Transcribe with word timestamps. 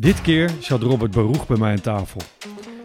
Dit 0.00 0.20
keer 0.20 0.50
zat 0.58 0.82
Robert 0.82 1.10
Baruch 1.10 1.46
bij 1.46 1.56
mij 1.56 1.70
aan 1.70 1.80
tafel. 1.80 2.20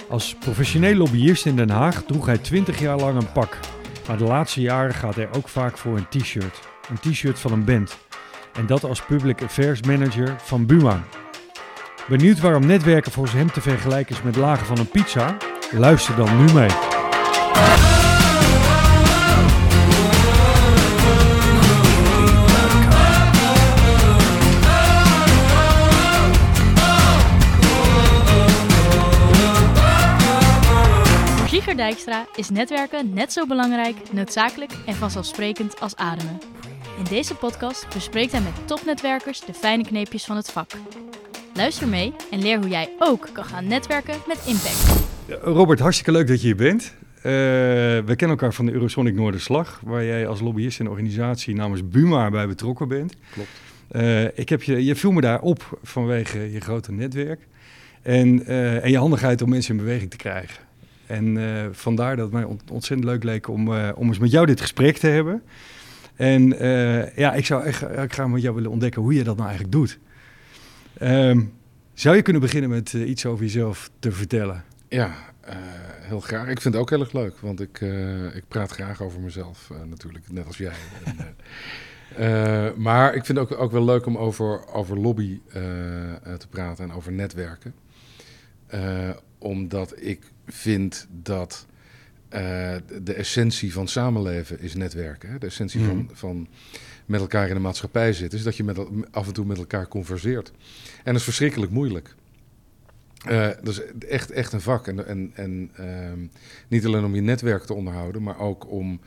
Als 0.09 0.35
professioneel 0.39 0.95
lobbyist 0.95 1.45
in 1.45 1.55
Den 1.55 1.69
Haag 1.69 2.03
droeg 2.03 2.25
hij 2.25 2.37
20 2.37 2.79
jaar 2.79 2.97
lang 2.97 3.17
een 3.17 3.31
pak. 3.31 3.59
Maar 4.07 4.17
de 4.17 4.23
laatste 4.23 4.61
jaren 4.61 4.93
gaat 4.93 5.15
hij 5.15 5.29
ook 5.35 5.47
vaak 5.47 5.77
voor 5.77 5.97
een 5.97 6.07
t-shirt. 6.09 6.59
Een 6.89 7.11
t-shirt 7.11 7.39
van 7.39 7.51
een 7.51 7.63
band. 7.63 7.97
En 8.53 8.65
dat 8.65 8.83
als 8.83 9.05
Public 9.05 9.43
Affairs 9.43 9.81
Manager 9.81 10.35
van 10.37 10.65
Buma. 10.65 11.03
Benieuwd 12.07 12.39
waarom 12.39 12.65
netwerken 12.65 13.11
volgens 13.11 13.35
hem 13.35 13.51
te 13.51 13.61
vergelijken 13.61 14.15
is 14.15 14.21
met 14.21 14.35
lagen 14.35 14.65
van 14.65 14.77
een 14.77 14.89
pizza? 14.89 15.37
Luister 15.71 16.15
dan 16.15 16.45
nu 16.45 16.53
mee. 16.53 16.69
Voor 31.75 31.83
Dijkstra 31.83 32.27
is 32.35 32.49
netwerken 32.49 33.13
net 33.13 33.33
zo 33.33 33.47
belangrijk, 33.47 33.95
noodzakelijk 34.11 34.71
en 34.85 34.95
vanzelfsprekend 34.95 35.79
als 35.79 35.95
ademen. 35.95 36.39
In 36.97 37.03
deze 37.03 37.35
podcast 37.35 37.87
bespreekt 37.93 38.31
hij 38.31 38.41
met 38.41 38.67
topnetwerkers 38.67 39.39
de 39.39 39.53
fijne 39.53 39.83
kneepjes 39.83 40.25
van 40.25 40.35
het 40.35 40.51
vak. 40.51 40.71
Luister 41.53 41.87
mee 41.87 42.13
en 42.31 42.41
leer 42.41 42.57
hoe 42.57 42.67
jij 42.67 42.89
ook 42.99 43.29
kan 43.33 43.45
gaan 43.45 43.67
netwerken 43.67 44.15
met 44.27 44.43
impact. 44.45 45.07
Robert, 45.43 45.79
hartstikke 45.79 46.11
leuk 46.11 46.27
dat 46.27 46.41
je 46.41 46.47
hier 46.47 46.55
bent. 46.55 46.93
Uh, 47.17 47.23
we 47.23 48.03
kennen 48.05 48.29
elkaar 48.29 48.53
van 48.53 48.65
de 48.65 48.71
Eurosonic 48.71 49.15
Noorderslag, 49.15 49.81
waar 49.83 50.03
jij 50.03 50.27
als 50.27 50.41
lobbyist 50.41 50.79
in 50.79 50.85
de 50.85 50.91
organisatie 50.91 51.55
namens 51.55 51.87
Buma 51.87 52.29
bij 52.29 52.47
betrokken 52.47 52.87
bent. 52.87 53.13
Klopt. 53.31 53.49
Uh, 53.91 54.23
ik 54.23 54.49
heb 54.49 54.63
je, 54.63 54.85
je 54.85 54.95
viel 54.95 55.11
me 55.11 55.21
daar 55.21 55.41
op 55.41 55.79
vanwege 55.83 56.51
je 56.51 56.59
grote 56.59 56.91
netwerk 56.91 57.47
en, 58.01 58.41
uh, 58.51 58.83
en 58.83 58.91
je 58.91 58.97
handigheid 58.97 59.41
om 59.41 59.49
mensen 59.49 59.77
in 59.77 59.83
beweging 59.83 60.09
te 60.09 60.17
krijgen. 60.17 60.64
En 61.07 61.37
vandaar 61.71 62.15
dat 62.15 62.25
het 62.25 62.33
mij 62.33 62.57
ontzettend 62.71 63.09
leuk 63.09 63.23
leek 63.23 63.47
om, 63.47 63.69
om 63.73 64.07
eens 64.07 64.19
met 64.19 64.31
jou 64.31 64.45
dit 64.45 64.61
gesprek 64.61 64.97
te 64.97 65.07
hebben. 65.07 65.43
En 66.15 66.47
ja, 67.15 67.33
ik 67.33 67.45
zou 67.45 67.63
echt 67.63 67.81
ik 67.81 68.13
graag 68.13 68.27
met 68.27 68.41
jou 68.41 68.55
willen 68.55 68.71
ontdekken 68.71 69.01
hoe 69.01 69.13
je 69.13 69.23
dat 69.23 69.35
nou 69.35 69.47
eigenlijk 69.49 69.77
doet. 69.77 69.99
Um, 71.01 71.53
zou 71.93 72.15
je 72.15 72.21
kunnen 72.21 72.41
beginnen 72.41 72.69
met 72.69 72.93
iets 72.93 73.25
over 73.25 73.43
jezelf 73.43 73.89
te 73.99 74.11
vertellen? 74.11 74.63
Ja, 74.89 75.15
heel 75.99 76.19
graag. 76.19 76.47
Ik 76.47 76.61
vind 76.61 76.73
het 76.73 76.83
ook 76.83 76.89
heel 76.89 76.99
erg 76.99 77.13
leuk, 77.13 77.37
want 77.39 77.61
ik, 77.61 77.81
ik 78.33 78.43
praat 78.47 78.71
graag 78.71 79.01
over 79.01 79.19
mezelf 79.19 79.69
natuurlijk, 79.85 80.31
net 80.31 80.45
als 80.45 80.57
jij. 80.57 80.73
en, 82.15 82.73
maar 82.75 83.15
ik 83.15 83.25
vind 83.25 83.37
het 83.37 83.51
ook, 83.51 83.59
ook 83.59 83.71
wel 83.71 83.85
leuk 83.85 84.05
om 84.05 84.17
over, 84.17 84.67
over 84.73 84.99
lobby 84.99 85.39
te 86.37 86.47
praten 86.49 86.83
en 86.83 86.91
over 86.91 87.11
netwerken. 87.11 87.73
Omdat 89.37 89.93
ik 90.01 90.31
vind 90.45 91.07
dat 91.11 91.65
de 93.03 93.13
essentie 93.13 93.73
van 93.73 93.87
samenleven 93.87 94.59
is 94.59 94.75
netwerken. 94.75 95.29
Hè? 95.29 95.37
De 95.37 95.45
essentie 95.45 95.79
mm. 95.79 95.85
van, 95.85 96.09
van 96.13 96.47
met 97.05 97.21
elkaar 97.21 97.47
in 97.47 97.53
de 97.53 97.59
maatschappij 97.59 98.13
zitten, 98.13 98.37
is 98.37 98.43
dat 98.43 98.57
je 98.57 98.63
met, 98.63 98.79
af 99.11 99.27
en 99.27 99.33
toe 99.33 99.45
met 99.45 99.57
elkaar 99.57 99.87
converseert. 99.87 100.51
En 100.95 101.03
dat 101.03 101.15
is 101.15 101.23
verschrikkelijk 101.23 101.71
moeilijk. 101.71 102.15
Uh, 103.29 103.47
dat 103.63 103.67
is 103.67 103.81
echt, 104.07 104.31
echt 104.31 104.53
een 104.53 104.61
vak. 104.61 104.87
En, 104.87 105.07
en, 105.07 105.31
en 105.35 105.71
uh, 105.79 106.27
niet 106.67 106.85
alleen 106.85 107.03
om 107.03 107.15
je 107.15 107.21
netwerk 107.21 107.63
te 107.63 107.73
onderhouden, 107.73 108.23
maar 108.23 108.39
ook 108.39 108.71
om, 108.71 108.99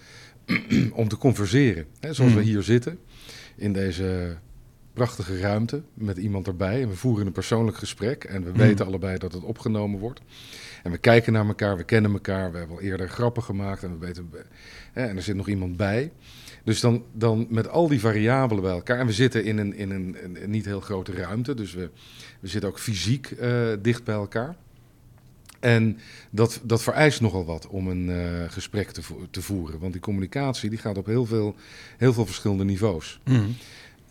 om 0.93 1.09
te 1.09 1.17
converseren. 1.17 1.87
Hè, 2.01 2.13
zoals 2.13 2.33
mm. 2.33 2.37
we 2.37 2.43
hier 2.45 2.63
zitten, 2.63 2.99
in 3.57 3.73
deze 3.73 4.37
prachtige 4.99 5.41
ruimte, 5.41 5.83
met 5.95 6.17
iemand 6.17 6.47
erbij. 6.47 6.83
En 6.83 6.89
we 6.89 6.97
voeren 6.97 7.27
een 7.27 7.33
persoonlijk 7.33 7.77
gesprek 7.77 8.25
en 8.25 8.45
we 8.45 8.51
mm. 8.51 8.57
weten 8.57 8.87
allebei 8.87 9.19
dat 9.19 9.33
het 9.33 9.43
opgenomen 9.43 10.01
wordt. 10.01 10.21
En 10.83 10.91
we 10.91 10.99
kijken 10.99 11.33
naar 11.33 11.47
elkaar, 11.47 11.77
we 11.77 11.85
kennen 11.85 12.13
elkaar, 12.13 12.53
we 12.53 12.59
hebben 12.59 12.77
al 12.77 12.83
eerder 12.83 13.09
grappen 13.09 13.43
gemaakt 13.43 13.83
en 13.83 13.91
we 13.91 14.07
weten... 14.07 14.31
Hè, 14.93 15.07
en 15.07 15.17
er 15.17 15.23
zit 15.23 15.37
nog 15.37 15.49
iemand 15.49 15.77
bij. 15.77 16.13
Dus 16.65 16.81
dan, 16.81 17.05
dan 17.13 17.47
met 17.51 17.69
al 17.69 17.89
die 17.89 18.01
variabelen 18.01 18.63
bij 18.63 18.73
elkaar. 18.73 18.99
En 18.99 19.07
we 19.07 19.13
zitten 19.13 19.45
in 19.45 19.59
een, 19.59 19.75
in 19.75 19.91
een, 19.91 20.17
een 20.23 20.51
niet 20.51 20.65
heel 20.65 20.81
grote 20.81 21.13
ruimte. 21.13 21.55
Dus 21.55 21.75
we, 21.75 21.91
we 22.41 22.49
zitten 22.49 22.71
ook 22.71 22.79
fysiek 22.79 23.31
uh, 23.31 23.73
dicht 23.83 24.05
bij 24.05 24.15
elkaar. 24.15 24.57
En 25.61 25.99
dat, 26.31 26.61
dat 26.63 26.83
vereist 26.83 27.21
nogal 27.21 27.45
wat 27.45 27.67
om 27.67 27.89
een 27.89 28.09
uh, 28.09 28.45
gesprek 28.49 28.91
te, 28.91 29.03
vo 29.03 29.27
te, 29.31 29.43
voeren. 29.43 29.79
Want 29.79 29.93
die 29.93 30.03
communicatie 30.03 30.71
die 30.71 30.79
gaat 30.79 30.99
op 30.99 31.07
heel 31.07 31.27
veel, 31.27 31.55
heel 31.97 32.13
veel 32.13 32.27
verschillende 32.27 32.65
niveaus. 32.65 33.21
Mm. 33.25 33.57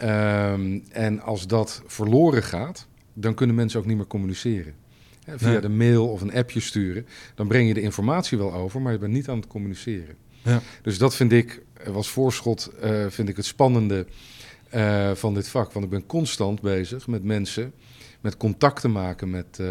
Um, 0.01 0.83
en 0.89 1.21
als 1.21 1.47
dat 1.47 1.81
verloren 1.85 2.43
gaat, 2.43 2.87
dan 3.13 3.33
kunnen 3.33 3.55
mensen 3.55 3.79
ook 3.79 3.85
niet 3.85 3.97
meer 3.97 4.07
communiceren. 4.07 4.73
He, 5.23 5.37
via 5.37 5.49
nee. 5.49 5.59
de 5.59 5.69
mail 5.69 6.07
of 6.07 6.21
een 6.21 6.33
appje 6.33 6.59
sturen, 6.59 7.05
dan 7.35 7.47
breng 7.47 7.67
je 7.67 7.73
de 7.73 7.81
informatie 7.81 8.37
wel 8.37 8.53
over, 8.53 8.81
maar 8.81 8.91
je 8.91 8.97
bent 8.97 9.13
niet 9.13 9.29
aan 9.29 9.37
het 9.37 9.47
communiceren. 9.47 10.15
Ja. 10.41 10.61
Dus 10.81 10.97
dat 10.97 11.15
vind 11.15 11.31
ik, 11.31 11.61
als 11.93 12.09
voorschot, 12.09 12.71
uh, 12.83 13.05
vind 13.09 13.29
ik 13.29 13.35
het 13.35 13.45
spannende 13.45 14.05
uh, 14.75 15.11
van 15.11 15.33
dit 15.33 15.47
vak. 15.47 15.71
Want 15.71 15.85
ik 15.85 15.91
ben 15.91 16.05
constant 16.05 16.61
bezig 16.61 17.07
met 17.07 17.23
mensen, 17.23 17.73
met 18.21 18.37
contact 18.37 18.81
te 18.81 18.87
maken 18.87 19.29
met, 19.29 19.57
uh, 19.61 19.67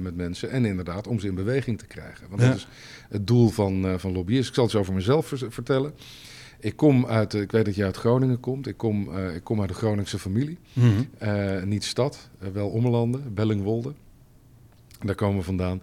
met 0.00 0.16
mensen. 0.16 0.50
En 0.50 0.64
inderdaad, 0.64 1.06
om 1.06 1.20
ze 1.20 1.26
in 1.26 1.34
beweging 1.34 1.78
te 1.78 1.86
krijgen. 1.86 2.28
Want 2.28 2.42
ja. 2.42 2.48
dat 2.48 2.56
is 2.56 2.66
het 3.08 3.26
doel 3.26 3.48
van, 3.48 4.00
van 4.00 4.12
lobbyisten. 4.12 4.48
Ik 4.48 4.54
zal 4.54 4.64
het 4.64 4.72
eens 4.72 4.82
over 4.82 4.94
mezelf 4.94 5.32
vertellen. 5.48 5.94
Ik 6.60 6.76
kom 6.76 7.06
uit, 7.06 7.34
ik 7.34 7.50
weet 7.50 7.64
dat 7.64 7.74
je 7.74 7.84
uit 7.84 7.96
Groningen 7.96 8.40
komt. 8.40 8.66
Ik 8.66 8.76
kom, 8.76 9.18
ik 9.28 9.44
kom 9.44 9.60
uit 9.60 9.68
de 9.68 9.74
Groningse 9.74 10.18
familie. 10.18 10.58
Mm 10.72 11.06
-hmm. 11.18 11.68
niet 11.68 11.84
stad, 11.84 12.28
wel 12.52 12.68
Ommelanden, 12.68 13.34
Bellingwolde. 13.34 13.92
Daar 15.04 15.14
komen 15.14 15.38
we 15.38 15.44
vandaan. 15.44 15.82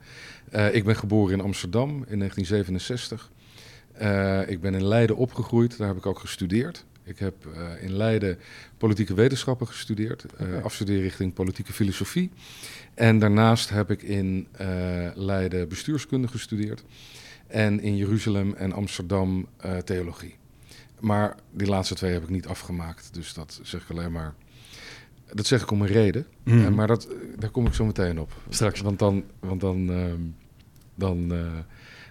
ik 0.71 0.83
ben 0.83 0.95
geboren 0.95 1.33
in 1.33 1.41
Amsterdam 1.41 1.89
in 1.89 2.19
1967. 2.19 3.31
Uh, 4.01 4.49
ik 4.49 4.61
ben 4.61 4.73
in 4.73 4.85
Leiden 4.85 5.15
opgegroeid, 5.15 5.77
daar 5.77 5.87
heb 5.87 5.97
ik 5.97 6.05
ook 6.05 6.19
gestudeerd. 6.19 6.85
Ik 7.03 7.19
heb 7.19 7.35
in 7.81 7.93
Leiden 7.93 8.37
politieke 8.77 9.13
wetenschappen 9.13 9.67
gestudeerd, 9.67 10.25
okay. 10.33 10.61
afstudeerrichting 10.61 11.33
politieke 11.33 11.73
filosofie. 11.73 12.31
En 12.93 13.19
daarnaast 13.19 13.69
heb 13.69 13.91
ik 13.91 14.01
in 14.01 14.47
Leiden 15.15 15.67
bestuurskunde 15.67 16.27
gestudeerd. 16.27 16.83
En 17.47 17.79
in 17.79 17.97
Jeruzalem 17.97 18.53
en 18.53 18.73
Amsterdam 18.73 19.47
theologie. 19.83 20.35
Maar 21.05 21.35
die 21.51 21.67
laatste 21.67 21.95
twee 21.95 22.13
heb 22.13 22.23
ik 22.23 22.29
niet 22.29 22.47
afgemaakt, 22.47 23.13
dus 23.13 23.33
dat 23.33 23.59
zeg 23.63 23.81
ik 23.81 23.89
alleen 23.89 24.11
maar. 24.11 24.33
Dat 25.33 25.45
zeg 25.45 25.61
ik 25.61 25.71
om 25.71 25.81
een 25.81 25.87
reden, 25.87 26.25
mm. 26.43 26.73
maar 26.73 26.87
dat, 26.87 27.07
daar 27.39 27.49
kom 27.49 27.65
ik 27.65 27.73
zo 27.73 27.85
meteen 27.85 28.19
op. 28.19 28.33
Straks. 28.49 28.81
Want 28.81 28.99
dan, 28.99 29.23
want 29.39 29.61
dan, 29.61 29.91
dan 30.95 31.33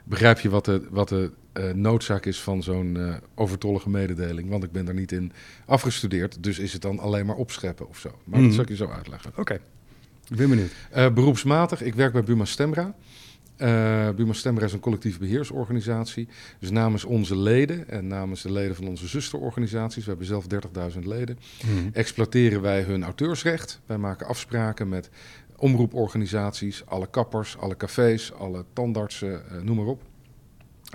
begrijp 0.04 0.40
je 0.40 0.48
wat 0.48 0.64
de, 0.64 0.86
wat 0.90 1.08
de 1.08 1.30
noodzaak 1.74 2.26
is 2.26 2.40
van 2.40 2.62
zo'n 2.62 3.20
overtollige 3.34 3.90
mededeling. 3.90 4.48
Want 4.48 4.64
ik 4.64 4.72
ben 4.72 4.88
er 4.88 4.94
niet 4.94 5.12
in 5.12 5.32
afgestudeerd, 5.66 6.42
dus 6.42 6.58
is 6.58 6.72
het 6.72 6.82
dan 6.82 6.98
alleen 6.98 7.26
maar 7.26 7.36
opscheppen 7.36 7.88
of 7.88 7.98
zo. 7.98 8.18
Maar 8.24 8.38
mm. 8.38 8.44
dat 8.44 8.54
zal 8.54 8.62
ik 8.62 8.68
je 8.68 8.76
zo 8.76 8.88
uitleggen. 8.88 9.30
Oké, 9.30 9.40
okay. 9.40 9.60
ik 10.28 10.36
ben 10.36 10.48
benieuwd. 10.48 11.14
Beroepsmatig, 11.14 11.82
ik 11.82 11.94
werk 11.94 12.12
bij 12.12 12.24
Buma 12.24 12.44
Stemra. 12.44 12.94
Buma 14.16 14.32
Stemra 14.32 14.64
is 14.64 14.72
een 14.72 14.80
collectieve 14.80 15.18
beheersorganisatie. 15.18 16.28
Dus 16.58 16.70
namens 16.70 17.04
onze 17.04 17.36
leden 17.36 17.88
en 17.88 18.06
namens 18.06 18.42
de 18.42 18.52
leden 18.52 18.76
van 18.76 18.88
onze 18.88 19.08
zusterorganisaties, 19.08 20.04
we 20.04 20.08
hebben 20.08 20.26
zelf 20.26 20.46
30.000 20.94 20.98
leden, 20.98 21.38
mm. 21.64 21.90
exploiteren 21.92 22.60
wij 22.60 22.82
hun 22.82 23.04
auteursrecht. 23.04 23.80
Wij 23.86 23.98
maken 23.98 24.26
afspraken 24.26 24.88
met 24.88 25.10
omroeporganisaties, 25.56 26.86
alle 26.86 27.10
kappers, 27.10 27.58
alle 27.58 27.76
cafés, 27.76 28.32
alle 28.32 28.64
tandartsen, 28.72 29.42
noem 29.62 29.76
maar 29.76 29.86
op 29.86 30.02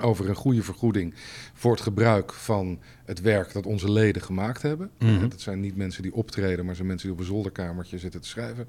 over 0.02 0.30
een 0.30 0.36
goede 0.36 0.64
vergoeding 0.64 1.14
voor 1.54 1.72
het 1.72 1.82
gebruik 1.82 2.34
van 2.34 2.80
het 3.06 3.22
werk 3.22 3.54
dat 3.54 3.66
onze 3.66 3.92
leden 3.92 4.22
gemaakt 4.22 4.62
hebben. 4.62 4.90
Mm 5.00 5.08
-hmm. 5.18 5.30
Dat 5.30 5.42
zijn 5.42 5.60
niet 5.60 5.76
mensen 5.76 6.04
die 6.04 6.14
optreden, 6.14 6.66
maar 6.66 6.76
zijn 6.76 6.88
mensen 6.88 7.08
die 7.08 7.16
op 7.16 7.22
een 7.22 7.30
zolderkamertje 7.32 7.98
zitten 7.98 8.22
te 8.22 8.28
schrijven. 8.28 8.68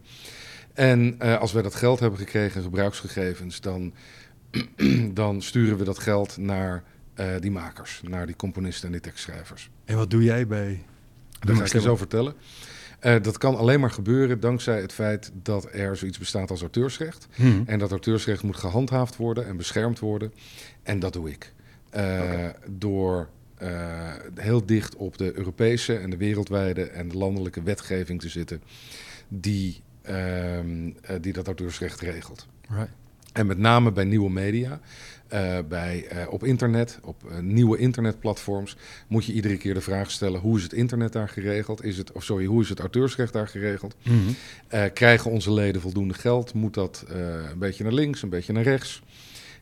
En 0.75 1.17
uh, 1.23 1.39
als 1.39 1.53
wij 1.53 1.63
dat 1.63 1.75
geld 1.75 2.01
hebben 2.01 2.19
gekregen, 2.19 2.63
gebruiksgegevens, 2.63 3.61
dan, 3.61 3.93
dan 5.13 5.43
sturen 5.43 5.79
we 5.79 5.85
dat 5.85 5.99
geld 5.99 6.37
naar 6.37 6.83
uh, 7.21 7.27
die 7.41 7.51
makers, 7.51 8.01
naar 8.09 8.27
die 8.27 8.37
componisten 8.37 8.87
en 8.87 8.93
die 8.93 9.01
tekstschrijvers. 9.01 9.71
En 9.85 9.97
wat 9.97 10.11
doe 10.11 10.23
jij 10.23 10.47
bij? 10.47 10.83
Dat 11.41 11.57
ga 11.57 11.65
ik 11.65 11.73
je 11.73 11.81
zo 11.81 11.97
vertellen. 11.97 12.35
Uh, 13.03 13.23
dat 13.23 13.39
kan 13.39 13.57
alleen 13.57 13.81
maar 13.81 13.91
gebeuren 13.91 14.41
dankzij 14.41 14.81
het 14.81 14.93
feit 14.93 15.31
dat 15.43 15.69
er 15.73 15.97
zoiets 15.97 16.19
bestaat 16.19 16.51
als 16.51 16.61
auteursrecht. 16.61 17.27
Hmm. 17.35 17.63
En 17.67 17.79
dat 17.79 17.91
auteursrecht 17.91 18.43
moet 18.43 18.57
gehandhaafd 18.57 19.17
worden 19.17 19.47
en 19.47 19.57
beschermd 19.57 19.99
worden. 19.99 20.33
En 20.83 20.99
dat 20.99 21.13
doe 21.13 21.31
ik. 21.31 21.53
Okay. 21.93 22.55
Door 22.69 23.29
uh, 23.63 24.13
heel 24.35 24.67
dicht 24.67 24.97
op 24.97 25.19
de 25.19 25.37
Europese 25.37 25.97
en 25.97 26.11
de 26.11 26.17
wereldwijde 26.17 26.83
en 26.83 27.09
de 27.09 27.17
landelijke 27.17 27.63
wetgeving 27.63 28.21
te 28.21 28.29
zitten 28.29 28.63
die, 29.29 29.83
die 31.21 31.33
dat 31.33 31.47
auteursrecht 31.47 32.01
regelt. 32.01 32.47
Right. 32.69 32.91
En 33.33 33.47
met 33.47 33.59
name 33.59 33.93
bij 33.93 34.05
nieuwe 34.05 34.31
media, 34.31 34.81
uh, 35.33 35.59
bij, 35.69 36.07
uh, 36.13 36.33
op 36.33 36.45
internet, 36.45 36.99
op 37.03 37.23
uh, 37.31 37.39
nieuwe 37.39 37.79
internetplatforms, 37.79 38.77
moet 39.09 39.25
je 39.25 39.33
iedere 39.33 39.57
keer 39.57 39.75
de 39.75 39.81
vraag 39.81 40.11
stellen: 40.11 40.41
hoe 40.41 40.57
is 40.57 40.63
het 40.63 40.73
internet 40.73 41.13
daar 41.13 41.29
geregeld? 41.29 41.85
Is 41.85 41.99
het, 41.99 42.13
of 42.13 42.25
sorry, 42.25 42.45
hoe 42.45 42.63
is 42.63 42.69
het 42.69 42.79
auteursrecht 42.79 43.33
daar 43.33 43.49
geregeld? 43.49 43.97
Mm 44.03 44.21
-hmm. 44.21 44.93
krijgen 44.93 45.31
onze 45.31 45.53
leden 45.53 45.81
voldoende 45.81 46.15
geld? 46.15 46.55
Moet 46.55 46.75
dat 46.75 47.05
een 47.09 47.59
beetje 47.59 47.85
naar 47.85 47.93
links, 47.93 48.23
een 48.23 48.29
beetje 48.29 48.53
naar 48.53 48.63
rechts? 48.63 49.03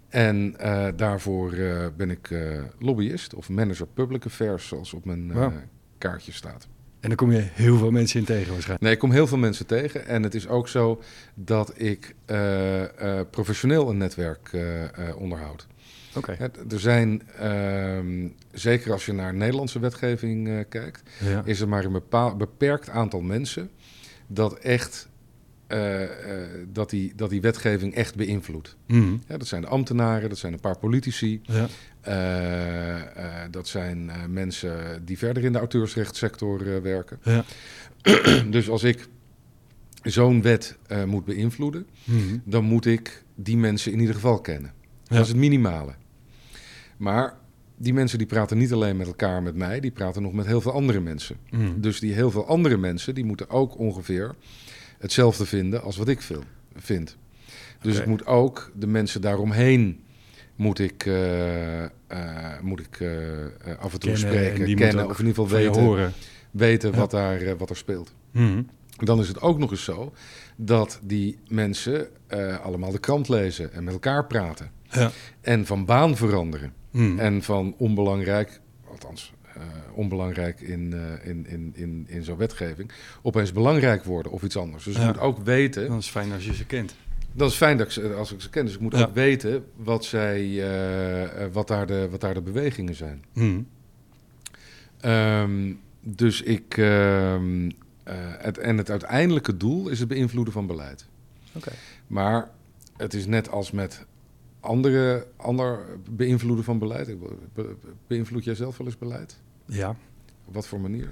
En 0.09 0.55
daarvoor 0.97 1.50
ben 1.97 2.11
ik 2.11 2.31
lobbyist 2.79 3.35
of 3.35 3.49
manager 3.49 3.87
public 3.95 4.27
affairs, 4.27 4.67
zoals 4.69 4.95
op 4.95 5.05
mijn 5.05 5.33
wow. 5.33 5.53
kaartje 5.99 6.33
staat. 6.33 6.69
En 7.09 7.17
dan 7.17 7.27
kom 7.27 7.37
je 7.37 7.47
heel 7.53 7.79
veel 7.79 7.91
mensen 7.91 8.21
in 8.21 8.27
tegen 8.27 8.53
waarschijnlijk. 8.53 8.83
Nee, 8.83 8.93
ik 8.93 8.99
kom 8.99 9.11
heel 9.11 9.27
veel 9.27 9.39
mensen 9.39 9.67
tegen. 9.67 10.07
En 10.07 10.23
het 10.23 10.35
is 10.35 10.49
ook 10.49 10.69
zo 10.69 11.03
dat 11.35 11.73
ik 11.77 12.15
uh, 12.27 12.81
uh, 12.81 12.87
professioneel 13.31 13.91
een 13.91 13.97
netwerk 13.97 14.51
uh, 14.53 14.63
onderhoud. 15.17 15.67
Oké. 16.15 16.33
Okay. 16.33 16.51
Er 16.71 16.81
zijn, 16.81 17.23
ehm, 17.39 18.29
zeker 18.53 18.93
als 18.93 19.07
je 19.07 19.13
naar 19.13 19.35
Nederlandse 19.35 19.79
wetgeving 19.79 20.67
kijkt, 20.69 21.03
ja. 21.25 21.43
is 21.45 21.61
er 21.61 21.69
maar 21.69 21.85
een 21.85 21.93
bepaald, 21.93 22.39
beperkt 22.39 22.89
aantal 22.89 23.21
mensen 23.21 23.71
dat 24.27 24.59
echt 24.59 25.09
uh, 25.69 26.00
uh, 26.00 26.09
dat, 26.73 26.91
die, 26.91 27.12
dat 27.17 27.31
die 27.31 27.41
wetgeving 27.41 27.94
echt 27.94 28.15
beïnvloedt. 28.15 28.76
Mm. 28.87 29.23
Ja, 29.29 29.37
dat 29.37 29.47
zijn 29.47 29.62
de 29.62 29.69
ambtenaren, 29.69 30.29
dat 30.29 30.38
zijn 30.38 30.53
een 30.53 30.61
paar 30.61 30.79
politici. 30.79 31.41
Ja. 31.43 31.69
Uh, 32.09 33.43
dat 33.50 33.69
zijn 33.69 34.11
mensen 34.29 35.03
die 35.05 35.19
verder 35.19 35.44
in 35.44 35.53
de 35.53 35.59
auteursrechtssector 35.59 36.82
werken. 36.82 37.19
Ja. 37.23 37.44
dus 38.50 38.69
als 38.69 38.82
ik 38.82 39.09
zo'n 40.03 40.43
wet 40.43 40.76
moet 41.06 41.25
beïnvloeden, 41.25 41.87
mm. 42.05 42.43
dan 42.44 42.64
moet 42.64 42.87
ik 42.87 43.25
die 43.35 43.56
mensen 43.56 43.93
in 43.93 44.00
ieder 44.00 44.14
geval 44.14 44.41
kennen. 44.41 44.73
Dat 45.05 45.21
is 45.21 45.29
het 45.29 45.37
minimale. 45.37 45.94
Maar 46.97 47.38
die 47.76 47.93
mensen 47.93 48.19
die 48.19 48.26
praten 48.26 48.59
niet 48.59 48.73
alleen 48.73 48.97
met 48.97 49.06
elkaar, 49.06 49.43
met 49.43 49.55
mij, 49.55 49.81
die 49.81 49.91
praten 49.91 50.23
nog 50.23 50.32
met 50.32 50.47
heel 50.47 50.61
veel 50.61 50.73
andere 50.73 51.00
mensen. 51.00 51.37
Mm. 51.50 51.81
Dus 51.81 52.00
die 52.00 52.12
heel 52.12 52.31
veel 52.31 52.47
andere 52.47 52.76
mensen, 52.76 53.14
die 53.14 53.25
moeten 53.25 53.50
ook 53.50 53.79
ongeveer 53.79 54.35
hetzelfde 54.99 55.47
vinden 55.47 55.83
als 55.83 55.97
wat 55.97 56.09
ik 56.09 56.21
veel, 56.21 56.43
vind. 56.77 57.17
Dus 57.81 57.93
Oké. 57.93 58.03
ik 58.03 58.09
moet 58.09 58.27
ook 58.27 58.73
de 58.75 58.87
mensen 58.87 59.21
daaromheen 59.21 60.00
moet 60.56 60.79
ik, 60.79 61.05
uh, 61.05 61.83
uh, 61.83 61.89
moet 62.62 62.81
ik 62.81 63.00
uh, 63.00 63.11
af 63.79 63.93
en 63.93 64.00
toe 64.00 64.12
Kennen, 64.12 64.12
en 64.12 64.17
spreken, 64.19 64.65
die 64.65 64.77
kennen 64.77 65.05
of 65.05 65.19
in 65.19 65.27
ieder 65.27 65.43
geval 65.43 65.59
weten, 65.59 65.83
horen. 65.83 66.12
weten 66.50 66.91
Ja. 66.91 66.97
wat, 66.97 67.11
daar, 67.11 67.56
wat 67.56 67.71
er 67.71 67.77
speelt. 67.77 68.15
Mhm. 68.31 68.62
Dan 68.97 69.21
is 69.21 69.29
het 69.29 69.41
ook 69.41 69.59
nog 69.59 69.71
eens 69.71 69.85
zo 69.85 70.12
dat 70.56 71.00
die 71.03 71.39
mensen 71.49 72.09
eh, 72.27 72.61
allemaal 72.61 72.91
de 72.91 72.99
krant 72.99 73.29
lezen 73.29 73.73
en 73.73 73.85
met 73.85 73.93
elkaar 73.93 74.27
praten. 74.27 74.71
Ja. 74.91 75.11
En 75.41 75.67
van 75.67 75.85
baan 75.85 76.17
veranderen. 76.17 76.73
Mhm. 76.91 77.19
En 77.19 77.43
van 77.43 77.75
onbelangrijk, 77.77 78.61
althans 78.91 79.33
eh, 79.33 79.38
onbelangrijk 79.95 80.61
in, 80.61 80.93
eh, 80.93 81.29
in, 81.31 81.47
in, 81.47 81.73
in, 81.75 82.05
in 82.09 82.23
zo'n 82.25 82.37
wetgeving, 82.37 82.91
opeens 83.23 83.53
belangrijk 83.53 84.05
worden 84.05 84.33
of 84.33 84.43
iets 84.43 84.57
anders. 84.57 84.85
Dus 84.85 84.95
Ja. 84.95 85.01
je 85.01 85.07
moet 85.07 85.19
ook 85.19 85.39
weten, 85.45 85.89
Dat 85.89 85.99
is 86.01 86.09
fijn 86.09 86.33
als 86.33 86.45
je 86.47 86.55
ze 86.55 86.65
kent. 86.67 86.95
dat 87.33 87.51
is 87.51 87.57
fijn 87.57 87.77
dat 87.77 87.87
ik 87.87 87.93
ze, 87.93 88.15
als 88.15 88.33
ik 88.33 88.41
ze 88.41 88.51
ken, 88.51 88.65
dus 88.65 88.75
ik 88.75 88.81
moet 88.81 88.97
Ja. 88.97 89.03
ook 89.05 89.15
weten 89.15 89.65
wat, 89.77 90.05
zij, 90.05 90.41
eh, 90.43 91.23
eh, 91.45 91.53
wat, 91.53 91.69
daar 91.69 91.87
de, 91.87 92.09
wat 92.11 92.21
daar 92.21 92.35
de 92.35 92.41
bewegingen 92.43 92.95
zijn. 92.95 93.25
Mhm. 93.33 93.61
Ehm, 95.01 95.73
dus 96.01 96.43
ik, 96.43 96.77
ehm, 96.77 97.71
eh, 98.03 98.15
het, 98.19 98.59
en 98.59 98.79
het 98.79 98.91
uiteindelijke 98.91 99.57
doel 99.57 99.89
is 99.89 99.99
het 99.99 100.09
beïnvloeden 100.09 100.53
van 100.53 100.67
beleid. 100.67 101.07
Maar 102.07 102.51
het 102.97 103.15
is 103.15 103.27
net 103.27 103.51
als 103.51 103.71
met 103.71 104.07
andere, 104.61 105.27
ander 105.37 105.79
beïnvloeden 106.11 106.65
van 106.65 106.79
beleid. 106.79 107.09
Ik 107.09 107.21
be- 107.21 107.35
be- 107.55 107.75
Beïnvloed 108.07 108.45
jij 108.45 108.55
zelf 108.55 108.77
wel 108.79 108.87
eens 108.87 108.99
beleid? 108.99 109.39
Ja. 109.69 109.97
Op 110.44 110.55
wat 110.55 110.67
voor 110.67 110.81
manier? 110.81 111.09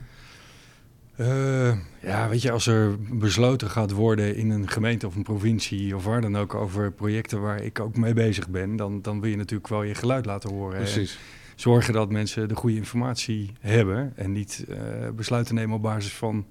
Eh, 1.17 1.79
ja, 2.03 2.29
weet 2.29 2.43
je, 2.43 2.50
als 2.50 2.67
er 2.67 2.97
besloten 3.19 3.70
gaat 3.70 3.91
worden 3.91 4.37
in 4.37 4.50
een 4.50 4.69
gemeente 4.69 5.06
of 5.06 5.17
een 5.17 5.23
provincie 5.23 5.97
of 5.97 6.05
waar 6.05 6.20
dan 6.20 6.37
ook 6.37 6.55
over 6.55 6.93
projecten 6.93 7.41
waar 7.41 7.62
ik 7.62 7.81
ook 7.81 7.97
mee 7.97 8.12
bezig 8.12 8.49
ben, 8.49 8.76
dan, 8.76 9.03
dan 9.03 9.20
wil 9.20 9.31
je 9.31 9.37
natuurlijk 9.37 9.69
wel 9.69 9.82
je 9.82 9.94
geluid 9.94 10.26
laten 10.26 10.50
horen. 10.50 10.76
En 10.76 10.82
Precies. 10.82 11.19
zorgen 11.55 11.93
dat 11.93 12.11
mensen 12.11 12.49
de 12.49 12.55
goede 12.55 12.76
informatie 12.76 13.53
hebben 13.61 14.12
en 14.17 14.32
niet 14.32 14.64
eh, 14.69 14.79
besluiten 15.14 15.55
nemen 15.55 15.76
op 15.76 15.82
basis 15.82 16.12
van 16.12 16.47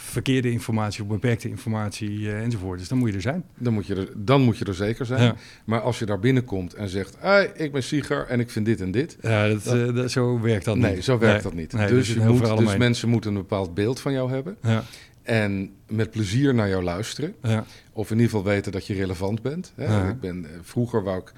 verkeerde 0.00 0.50
informatie 0.50 1.02
of 1.02 1.08
beperkte 1.08 1.48
informatie 1.48 2.28
eh, 2.30 2.42
enzovoort. 2.42 2.78
Dus 2.78 2.88
dan 2.88 2.98
moet 2.98 3.08
je 3.08 3.14
er 3.14 3.20
zijn. 3.22 3.44
Dan 3.58 3.72
moet, 3.72 3.86
je 3.86 3.94
er, 3.94 4.08
dan 4.16 4.40
moet 4.42 4.58
je 4.58 4.64
er 4.64 4.74
zeker 4.74 5.06
zijn. 5.06 5.22
Ja, 5.22 5.34
Maar 5.64 5.80
als 5.80 5.98
je 5.98 6.06
daar 6.06 6.18
binnenkomt 6.20 6.74
en 6.74 6.88
zegt... 6.88 7.16
Hey, 7.18 7.52
ik 7.56 7.72
ben 7.72 7.82
Sieger 7.82 8.26
en 8.26 8.40
ik 8.40 8.50
vind 8.50 8.66
dit 8.66 8.80
en 8.80 8.90
dit... 8.90 9.16
ja 9.20 9.48
dat, 9.48 9.64
Dat- 9.64 9.74
eh, 9.88 9.94
dat- 9.94 10.10
zo 10.10 10.40
werkt 10.40 10.64
dat 10.64 10.76
nee, 10.76 10.94
niet. 10.94 11.04
zo 11.04 11.18
werkt 11.18 11.32
Nee. 11.34 11.42
dat 11.42 11.60
niet. 11.60 11.72
Nee, 11.72 11.88
dus 11.88 12.06
zit 12.06 12.16
je 12.22 12.28
moet, 12.28 12.58
dus 12.58 12.76
mensen 12.76 13.08
moeten 13.08 13.30
een 13.30 13.36
bepaald 13.36 13.74
beeld 13.74 14.00
van 14.00 14.12
jou 14.12 14.30
hebben... 14.30 14.56
Ja, 14.62 14.84
en 15.22 15.70
met 15.88 16.10
plezier 16.10 16.54
naar 16.54 16.68
jou 16.68 16.82
luisteren. 16.82 17.34
ja, 17.42 17.64
Of 17.92 18.10
in 18.10 18.16
ieder 18.16 18.30
geval 18.30 18.44
weten 18.52 18.72
dat 18.72 18.86
je 18.86 18.94
relevant 18.94 19.42
bent. 19.42 19.72
Hè? 19.74 19.84
Ja. 19.84 20.08
Ik 20.08 20.20
ben, 20.20 20.44
eh, 20.44 20.50
vroeger 20.62 21.02
wou 21.02 21.18
ik, 21.20 21.32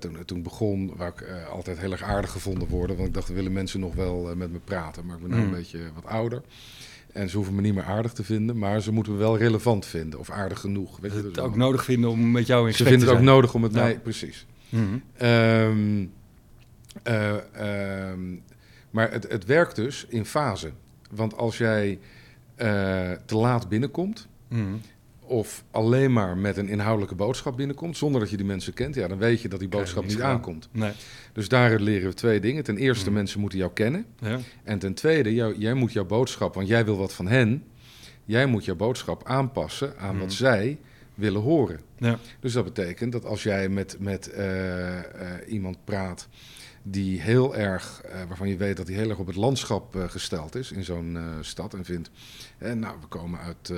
toen, 0.00 0.16
toen 0.24 0.38
ik 0.38 0.42
begon, 0.44 0.92
wou 0.96 1.10
ik 1.16 1.24
altijd 1.52 1.78
heel 1.78 1.92
erg 1.92 2.02
aardig 2.02 2.30
gevonden 2.30 2.68
worden. 2.68 2.96
Want 2.96 3.08
ik 3.08 3.14
dacht, 3.14 3.28
willen 3.28 3.52
mensen 3.52 3.80
nog 3.80 3.94
wel 3.94 4.34
met 4.36 4.52
me 4.52 4.58
praten. 4.64 5.06
Maar 5.06 5.16
ik 5.16 5.22
ben 5.22 5.30
nu 5.30 5.36
Mm. 5.36 5.42
een 5.42 5.50
beetje 5.58 5.78
wat 5.94 6.06
ouder. 6.06 6.42
En 7.14 7.28
ze 7.28 7.36
hoeven 7.36 7.54
me 7.54 7.60
niet 7.60 7.74
meer 7.74 7.84
aardig 7.84 8.12
te 8.12 8.24
vinden. 8.24 8.58
Maar 8.58 8.80
ze 8.80 8.92
moeten 8.92 9.12
me 9.12 9.18
wel 9.18 9.38
relevant 9.38 9.86
vinden. 9.86 10.18
Of 10.18 10.30
aardig 10.30 10.60
genoeg. 10.60 10.98
Weet 11.00 11.12
je, 11.12 11.22
het 11.22 11.38
ook 11.38 11.56
nodig 11.56 11.84
vinden 11.84 12.10
om 12.10 12.30
met 12.30 12.46
jou 12.46 12.66
in 12.66 12.72
Ze 12.74 12.84
gesprek 12.84 12.88
vinden 12.88 13.08
te 13.08 13.14
het 13.14 13.22
ook 13.22 13.24
zijn. 13.28 13.36
nodig 13.36 13.54
om 13.54 13.62
het 13.62 13.74
Ja. 13.74 13.80
mij... 13.82 13.98
Precies. 14.00 14.46
Mhm. 14.68 14.82
Ehm, 15.16 16.06
eh, 17.02 18.10
ehm, 18.10 18.20
maar 18.90 19.10
het, 19.12 19.26
het 19.30 19.44
werkt 19.44 19.76
dus 19.76 20.06
in 20.08 20.24
fase. 20.24 20.70
Want 21.10 21.36
als 21.36 21.58
jij 21.58 21.98
eh, 22.54 23.10
te 23.26 23.36
laat 23.36 23.68
binnenkomt... 23.68 24.28
Mhm. 24.48 24.62
Of 25.26 25.64
alleen 25.70 26.12
maar 26.12 26.36
met 26.36 26.56
een 26.56 26.68
inhoudelijke 26.68 27.14
boodschap 27.14 27.56
binnenkomt, 27.56 27.96
zonder 27.96 28.20
dat 28.20 28.30
je 28.30 28.36
die 28.36 28.46
mensen 28.46 28.72
kent, 28.72 28.94
ja, 28.94 29.08
dan 29.08 29.18
weet 29.18 29.40
je 29.40 29.48
dat 29.48 29.58
die 29.58 29.68
boodschap 29.68 30.06
niet 30.06 30.20
aan. 30.20 30.30
aankomt. 30.30 30.68
Nee. 30.72 30.92
Dus 31.32 31.48
daaruit 31.48 31.80
leren 31.80 32.08
we 32.08 32.14
twee 32.14 32.40
dingen. 32.40 32.64
Ten 32.64 32.76
eerste, 32.76 33.08
Mm. 33.08 33.14
mensen 33.14 33.40
moeten 33.40 33.58
jou 33.58 33.72
kennen. 33.72 34.06
Ja. 34.18 34.38
En 34.64 34.78
ten 34.78 34.94
tweede, 34.94 35.34
jou, 35.34 35.58
jij 35.58 35.74
moet 35.74 35.92
jouw 35.92 36.04
boodschap, 36.06 36.54
want 36.54 36.68
jij 36.68 36.84
wil 36.84 36.96
wat 36.96 37.12
van 37.14 37.26
hen, 37.26 37.64
jij 38.24 38.46
moet 38.46 38.64
jouw 38.64 38.76
boodschap 38.76 39.24
aanpassen 39.26 39.98
aan 39.98 40.14
Mm. 40.14 40.20
wat 40.20 40.32
zij 40.32 40.78
willen 41.14 41.40
horen. 41.40 41.80
Ja. 41.98 42.18
Dus 42.40 42.52
dat 42.52 42.64
betekent 42.64 43.12
dat 43.12 43.24
als 43.24 43.42
jij 43.42 43.68
met, 43.68 43.96
met 44.00 44.30
eh, 44.30 44.98
eh, 44.98 45.04
iemand 45.52 45.84
praat 45.84 46.28
die 46.82 47.20
heel 47.20 47.56
erg, 47.56 48.02
eh, 48.02 48.22
waarvan 48.28 48.48
je 48.48 48.56
weet 48.56 48.76
dat 48.76 48.86
hij 48.86 48.96
heel 48.96 49.08
erg 49.08 49.18
op 49.18 49.26
het 49.26 49.36
landschap 49.36 49.96
gesteld 50.08 50.54
is 50.54 50.72
in 50.72 50.84
zo'n 50.84 51.18
stad 51.40 51.74
en 51.74 51.84
vindt, 51.84 52.10
nou, 52.58 52.96
we 53.00 53.06
komen 53.08 53.40
uit 53.40 53.72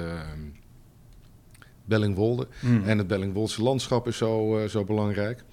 Bellingwolde, 1.86 2.46
Mhm. 2.60 2.88
en 2.88 2.98
het 2.98 3.06
Bellingwolse 3.06 3.62
landschap 3.62 4.06
is 4.08 4.16
zo, 4.16 4.58
eh, 4.58 4.68
zo 4.68 4.84
belangrijk. 4.84 5.44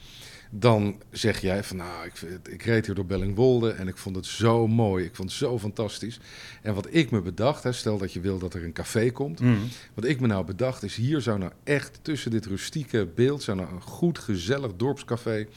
Dan 0.56 1.02
zeg 1.12 1.40
jij 1.42 1.64
van 1.64 1.78
nou, 1.78 2.06
ik, 2.06 2.22
ik 2.52 2.64
reed 2.64 2.86
hier 2.86 2.96
door 2.96 3.06
Bellingwolde 3.06 3.70
en 3.72 3.88
ik 3.88 3.98
vond 3.98 4.16
het 4.16 4.26
zo 4.26 4.68
mooi. 4.68 5.06
Ik 5.06 5.16
vond 5.16 5.30
het 5.30 5.38
zo 5.38 5.60
fantastisch. 5.60 6.20
En 6.62 6.74
wat 6.74 6.88
ik 6.92 7.12
me 7.12 7.22
bedacht, 7.22 7.64
hè, 7.64 7.72
stel 7.72 7.98
dat 7.98 8.14
je 8.14 8.20
wil 8.20 8.38
dat 8.40 8.54
er 8.54 8.64
een 8.64 8.74
café 8.74 9.10
komt. 9.12 9.40
Mhm. 9.40 9.54
Wat 9.94 10.06
ik 10.06 10.20
me 10.20 10.28
nou 10.28 10.46
bedacht 10.46 10.84
is, 10.84 10.96
hier 10.96 11.22
zou 11.22 11.38
nou 11.40 11.52
echt 11.64 12.00
tussen 12.02 12.32
dit 12.32 12.46
rustieke 12.46 13.08
beeld, 13.16 13.44
zou 13.44 13.58
nou 13.58 13.74
een 13.74 13.82
goed 13.82 14.20
gezellig 14.20 14.72
dorpscafé, 14.76 15.48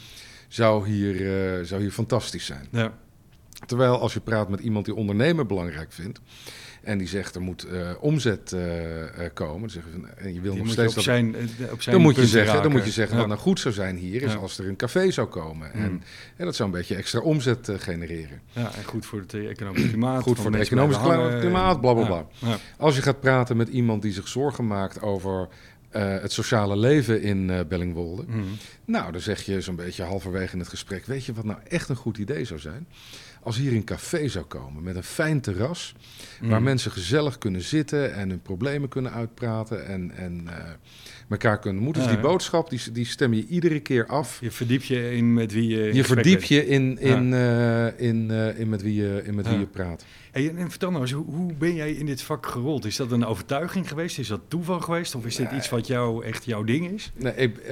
zou 0.48 0.88
hier, 0.88 1.14
eh, 1.58 1.64
zou 1.64 1.80
hier 1.80 1.90
fantastisch 1.92 2.46
zijn. 2.46 2.66
Ja. 2.70 2.98
Terwijl 3.66 3.98
als 3.98 4.14
je 4.14 4.20
praat 4.20 4.48
met 4.48 4.60
iemand 4.60 4.84
die 4.84 4.94
ondernemen 4.94 5.46
belangrijk 5.46 5.92
vindt 5.92 6.20
en 6.86 6.98
die 6.98 7.08
zegt 7.08 7.34
er 7.34 7.40
moet 7.40 7.64
eh, 7.64 7.90
omzet 8.00 8.52
eh, 8.52 9.02
eh, 9.24 9.30
komen, 9.34 9.70
dan 9.72 9.82
van, 9.92 10.08
en 10.16 10.34
je 10.34 10.40
wil 10.40 10.50
Die 10.50 10.50
nog 10.50 10.58
moet 10.58 10.66
je 10.66 10.72
steeds 10.72 10.96
op 10.96 11.02
zijn, 11.02 11.34
op 11.72 11.82
zijn 11.82 11.94
dan 11.94 12.04
moet 12.04 12.16
je 12.16 12.26
zeggen, 12.26 12.62
dan 12.62 12.72
moet 12.72 12.84
je 12.84 12.90
zeggen 12.90 13.14
Ja. 13.14 13.20
wat 13.20 13.28
nou 13.30 13.40
goed 13.40 13.60
zou 13.60 13.74
zijn 13.74 13.96
hier 13.96 14.22
is 14.22 14.32
Ja. 14.32 14.38
als 14.38 14.58
er 14.58 14.68
een 14.68 14.76
café 14.76 15.10
zou 15.10 15.26
komen. 15.28 15.72
En, 15.72 15.90
Mm. 15.90 16.00
en 16.36 16.44
dat 16.44 16.56
zou 16.56 16.68
een 16.70 16.74
beetje 16.76 16.94
extra 16.94 17.20
omzet 17.20 17.70
genereren. 17.78 18.40
Ja, 18.52 18.74
en 18.74 18.84
goed 18.84 19.06
voor 19.06 19.18
het 19.20 19.34
eh, 19.34 19.48
economisch 19.50 19.88
klimaat. 19.88 20.22
Goed 20.22 20.36
voor 20.36 20.44
het 20.44 20.54
mensen 20.54 20.76
economisch 20.76 20.96
blijven 20.96 21.18
kla- 21.18 21.26
hangen. 21.28 21.40
klimaat, 21.40 21.80
bla, 21.80 21.92
bla, 21.94 22.06
bla. 22.06 22.26
Ja, 22.38 22.48
ja. 22.48 22.56
Als 22.78 22.96
je 22.96 23.02
gaat 23.02 23.20
praten 23.20 23.56
met 23.56 23.68
iemand 23.68 24.02
die 24.02 24.12
zich 24.12 24.28
zorgen 24.28 24.66
maakt 24.66 25.02
over 25.02 25.48
het 25.90 26.32
sociale 26.32 26.76
leven 26.76 27.22
in 27.22 27.64
Bellingwolde. 27.68 28.22
Mhm. 28.26 28.40
Nou, 28.84 29.12
dan 29.12 29.20
zeg 29.20 29.42
je 29.42 29.60
zo'n 29.60 29.76
beetje 29.76 30.02
halverwege 30.02 30.52
in 30.52 30.58
het 30.58 30.68
gesprek, 30.68 31.06
weet 31.06 31.24
je 31.24 31.32
wat 31.32 31.44
nou 31.44 31.58
echt 31.68 31.88
een 31.88 31.96
goed 31.96 32.18
idee 32.18 32.44
zou 32.44 32.60
zijn? 32.60 32.86
Als 33.46 33.56
hier 33.56 33.72
een 33.72 33.84
café 33.84 34.28
zou 34.28 34.44
komen 34.44 34.82
met 34.82 34.96
een 34.96 35.02
fijn 35.02 35.40
terras, 35.40 35.94
waar 36.40 36.58
Mm. 36.58 36.64
mensen 36.64 36.90
gezellig 36.90 37.38
kunnen 37.38 37.62
zitten 37.62 38.14
en 38.14 38.28
hun 38.28 38.40
problemen 38.40 38.88
kunnen 38.88 39.12
uitpraten 39.12 39.86
en, 39.86 40.10
en 40.10 40.42
eh, 40.46 40.70
elkaar 41.28 41.58
kunnen 41.58 41.82
moeten. 41.82 42.02
Dus 42.02 42.12
die 42.12 42.20
ja. 42.20 42.28
boodschap, 42.28 42.70
die, 42.70 42.80
die 42.92 43.04
stem 43.04 43.32
je 43.32 43.46
iedere 43.46 43.80
keer 43.80 44.06
af. 44.06 44.38
Je 44.40 44.50
verdiep 44.50 44.82
je 44.82 45.16
in 45.16 45.32
met 45.32 45.52
wie 45.52 45.68
je. 45.68 45.94
Je 45.94 46.04
verdiep 46.04 46.38
bent. 46.38 46.48
je 46.48 46.66
in, 46.66 46.98
in, 46.98 47.34
eh, 47.34 48.00
in, 48.00 48.30
eh, 48.30 48.58
in 48.58 48.68
met 48.68 48.82
wie 48.82 48.94
je, 48.94 49.22
in 49.24 49.34
met 49.34 49.48
wie 49.48 49.58
je 49.58 49.66
praat. 49.66 50.04
Hey, 50.30 50.54
en, 50.56 50.70
vertel 50.70 50.90
nou 50.90 51.02
eens, 51.02 51.12
hoe, 51.12 51.24
hoe 51.24 51.52
ben 51.54 51.74
jij 51.74 51.92
in 51.92 52.06
dit 52.06 52.22
vak 52.22 52.46
gerold? 52.46 52.84
Is 52.84 52.96
dat 52.96 53.12
een 53.12 53.24
overtuiging 53.24 53.88
geweest? 53.88 54.18
Is 54.18 54.28
dat 54.28 54.40
toeval 54.48 54.80
geweest? 54.80 55.14
Of 55.14 55.26
is 55.26 55.36
dit 55.36 55.52
iets 55.52 55.68
wat 55.68 55.86
jou 55.86 56.24
echt 56.24 56.44
jouw 56.44 56.64
ding 56.64 56.90
is? 56.90 57.12
Nee, 57.16 57.34
ik, 57.34 57.64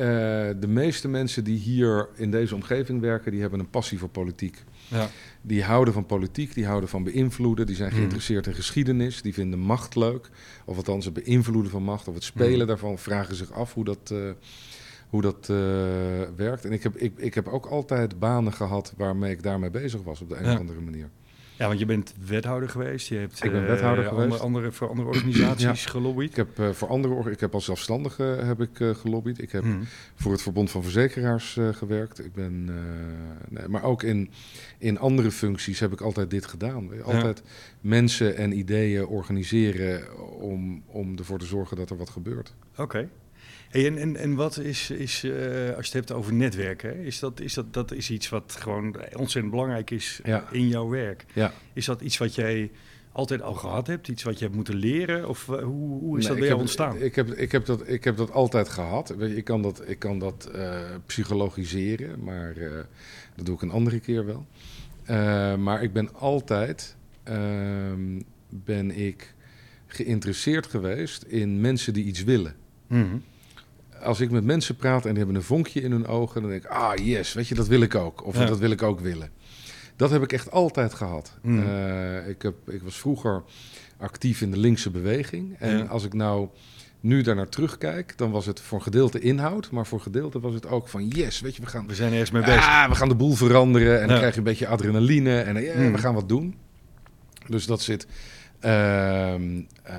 de 0.61 0.69
meeste 0.69 1.09
mensen 1.09 1.45
die 1.45 1.59
hier 1.59 2.09
in 2.16 2.31
deze 2.31 2.54
omgeving 2.54 3.00
werken, 3.00 3.31
die 3.31 3.40
hebben 3.40 3.59
een 3.61 3.71
passie 3.71 3.99
voor 3.99 4.09
politiek. 4.09 4.64
Ja. 4.95 5.09
Die 5.43 5.63
houden 5.65 5.95
van 5.95 6.07
politiek, 6.07 6.55
die 6.55 6.67
houden 6.67 6.89
van 6.89 7.03
beïnvloeden, 7.05 7.67
die 7.67 7.77
zijn 7.77 7.89
Hmm. 7.89 7.99
geïnteresseerd 7.99 8.47
in 8.47 8.55
geschiedenis, 8.55 9.23
die 9.23 9.35
vinden 9.35 9.59
macht 9.59 9.95
leuk. 9.97 10.31
Of 10.65 10.77
althans 10.77 11.05
het 11.05 11.15
beïnvloeden 11.15 11.71
van 11.71 11.83
macht, 11.83 12.09
of 12.09 12.15
het 12.15 12.25
spelen 12.25 12.57
Hmm. 12.59 12.67
daarvan, 12.67 12.99
vragen 12.99 13.35
zich 13.35 13.53
af 13.53 13.75
hoe 13.75 13.85
dat, 13.85 14.11
eh, 14.11 14.19
hoe 15.09 15.23
dat 15.23 15.49
eh, 15.51 15.57
werkt. 16.37 16.65
En 16.65 16.73
ik 16.73 16.83
heb, 16.83 16.97
ik, 16.97 17.13
ik 17.17 17.35
heb 17.35 17.49
ook 17.49 17.67
altijd 17.67 18.19
banen 18.19 18.53
gehad 18.53 18.93
waarmee 18.97 19.33
ik 19.33 19.43
daarmee 19.43 19.71
bezig 19.71 20.03
was 20.03 20.21
op 20.21 20.29
de 20.29 20.37
een 20.37 20.53
of 20.53 20.59
andere 20.59 20.81
manier. 20.81 21.09
Ja, 21.58 21.66
want 21.66 21.78
je 21.78 21.84
bent 21.87 22.14
wethouder 22.26 22.68
geweest. 22.68 23.08
Je 23.08 23.16
hebt 23.16 23.44
Ik 23.44 23.50
ben 23.52 23.62
eh, 23.62 23.68
wethouder 23.68 24.08
andere, 24.08 24.25
geweest. 24.25 24.42
Andere, 24.42 24.73
voor 24.73 24.88
andere 24.88 25.08
organisaties 25.08 25.87
gelobbyd. 25.87 26.30
Ik 26.30 26.37
heb, 26.37 26.58
eh, 26.58 26.70
voor 26.70 26.88
andere, 26.88 27.30
ik 27.30 27.40
heb 27.40 27.54
als 27.54 27.64
zelfstandige 27.64 28.23
heb 28.23 28.61
ik, 28.61 28.80
eh, 28.80 28.90
gelobbyd. 28.94 29.42
Ik 29.42 29.52
heb 29.52 29.62
Hmm. 29.62 29.84
voor 30.14 30.32
het 30.32 30.42
Verbond 30.42 30.70
van 30.70 30.82
Verzekeraars 30.82 31.56
eh, 31.56 31.68
gewerkt. 31.68 32.25
Ik 32.25 32.32
ben, 32.32 32.64
eh, 32.68 33.58
nee, 33.58 33.68
maar 33.68 33.82
ook 33.82 34.02
in, 34.02 34.30
in 34.78 34.99
andere 34.99 35.30
functies 35.30 35.80
heb 35.80 35.92
ik 35.92 36.00
altijd 36.00 36.30
dit 36.30 36.46
gedaan. 36.46 37.02
Altijd 37.02 37.42
mensen 37.80 38.37
en 38.37 38.58
ideeën 38.58 39.06
organiseren 39.06 40.02
om, 40.40 40.82
om 40.87 41.18
ervoor 41.18 41.38
te 41.38 41.46
zorgen 41.46 41.76
dat 41.76 41.90
er 41.90 41.96
wat 41.96 42.11
gebeurt. 42.11 42.54
Oké. 42.76 43.08
Hey, 43.75 43.87
en, 43.87 43.99
en, 43.99 44.16
en 44.16 44.35
wat 44.35 44.59
is, 44.59 44.90
is 44.90 45.25
eh, 45.25 45.33
als 45.76 45.87
je 45.87 45.93
het 45.93 45.93
hebt 45.93 46.12
over 46.12 46.33
netwerken, 46.33 46.90
hè, 46.90 47.02
is 47.02 47.19
dat, 47.19 47.40
is 47.40 47.54
dat, 47.54 47.73
dat 47.75 47.93
is 47.93 48.11
iets 48.11 48.28
wat 48.28 48.57
gewoon 48.59 48.97
ontzettend 49.16 49.50
belangrijk 49.50 49.90
is 49.90 50.21
Ja. 50.25 50.49
in 50.52 50.69
jouw 50.69 50.88
werk. 50.88 51.25
Ja. 51.33 51.52
Is 51.73 51.85
dat 51.85 52.00
iets 52.00 52.19
wat 52.19 52.35
jij 52.35 52.71
altijd 53.12 53.43
al 53.43 53.54
gehad 53.54 53.87
hebt? 53.87 54.09
Iets 54.09 54.23
wat 54.23 54.38
je 54.38 54.45
hebt 54.45 54.57
moeten 54.57 54.75
leren? 54.75 55.28
Of 55.28 55.49
eh, 55.49 55.62
hoe, 55.62 56.00
hoe 56.00 56.19
is 56.19 56.23
Nee, 56.23 56.28
dat 56.33 56.38
bij 56.38 56.49
jou 56.49 56.61
ontstaan? 56.61 56.97
Ik 57.02 57.14
heb, 57.14 57.28
ik, 57.33 57.52
heb 57.52 57.64
dat, 57.66 57.88
ik 57.88 58.04
heb 58.04 58.16
dat 58.16 58.31
altijd 58.33 58.69
gehad. 58.69 59.14
Ik 59.21 59.45
kan 59.45 59.62
dat, 59.62 59.88
ik 59.88 59.99
kan 59.99 60.19
dat 60.19 60.50
eh, 60.54 60.81
psychologiseren, 61.07 62.25
maar 62.25 62.54
dat 63.37 63.47
doe 63.47 63.54
ik 63.54 63.62
een 63.62 63.71
andere 63.71 64.00
keer 64.00 64.25
wel. 64.26 64.47
Maar 65.59 65.83
ik 65.83 65.93
ben 65.93 66.14
altijd 66.14 66.97
ehm, 67.23 68.21
ben 68.49 68.90
ik 68.90 69.35
geïnteresseerd 69.87 70.66
geweest 70.66 71.23
in 71.23 71.61
mensen 71.61 71.93
die 71.93 72.04
iets 72.04 72.25
willen. 72.25 72.54
Mhm. 72.87 73.16
Als 74.03 74.21
ik 74.21 74.31
met 74.31 74.45
mensen 74.45 74.77
praat 74.77 75.03
en 75.05 75.09
die 75.09 75.19
hebben 75.19 75.37
een 75.37 75.43
vonkje 75.43 75.81
in 75.83 75.91
hun 75.91 76.07
ogen, 76.07 76.41
dan 76.41 76.51
denk 76.51 76.65
ik, 76.65 76.71
ah 76.71 76.97
yes, 77.07 77.33
weet 77.33 77.49
je, 77.49 77.55
dat 77.55 77.67
wil 77.69 77.81
ik 77.81 77.95
ook. 77.95 78.25
Of 78.27 78.39
Ja. 78.39 78.45
dat 78.45 78.59
wil 78.59 78.71
ik 78.71 78.83
ook 78.83 79.01
willen. 79.01 79.31
Dat 79.97 80.11
heb 80.11 80.23
ik 80.23 80.33
echt 80.33 80.51
altijd 80.51 80.95
gehad. 80.95 81.33
Mm. 81.43 81.63
Eh, 81.67 82.29
ik, 82.29 82.43
heb, 82.43 82.55
ik 82.71 82.83
was 82.83 82.97
vroeger 82.99 83.43
actief 83.99 84.41
in 84.41 84.51
de 84.51 84.57
linkse 84.59 84.91
beweging. 84.91 85.57
En 85.59 85.79
Ja. 85.79 85.85
als 85.85 86.05
ik 86.05 86.13
nou 86.15 86.49
nu 87.01 87.23
daarnaar 87.23 87.49
terugkijk, 87.49 88.13
dan 88.19 88.31
was 88.31 88.47
het 88.47 88.61
voor 88.61 88.79
een 88.79 88.85
gedeelte 88.85 89.19
inhoud, 89.21 89.71
maar 89.71 89.87
voor 89.87 89.99
een 89.99 90.05
gedeelte 90.05 90.41
was 90.41 90.55
het 90.55 90.67
ook 90.67 90.89
van 90.89 91.09
yes, 91.09 91.41
weet 91.41 91.57
je, 91.57 91.63
we 91.63 91.69
gaan, 91.69 91.87
We 91.87 91.95
zijn 91.95 92.13
ergens 92.13 92.31
mee 92.31 92.43
bezig. 92.43 92.67
ah, 92.67 92.89
we 92.89 92.95
gaan 92.95 93.09
de 93.09 93.15
boel 93.15 93.35
veranderen 93.35 94.01
en 94.03 94.09
dan 94.09 94.17
krijg 94.17 94.33
je 94.33 94.39
een 94.39 94.45
beetje 94.45 94.67
adrenaline 94.67 95.41
en 95.41 95.57
eh, 95.57 95.77
Mm. 95.77 95.93
we 95.93 95.99
gaan 95.99 96.15
wat 96.15 96.29
doen. 96.29 96.55
Dus 97.49 97.67
dat 97.67 97.83
zit, 97.83 98.07
ehm, 98.61 99.61
eh, 99.83 99.95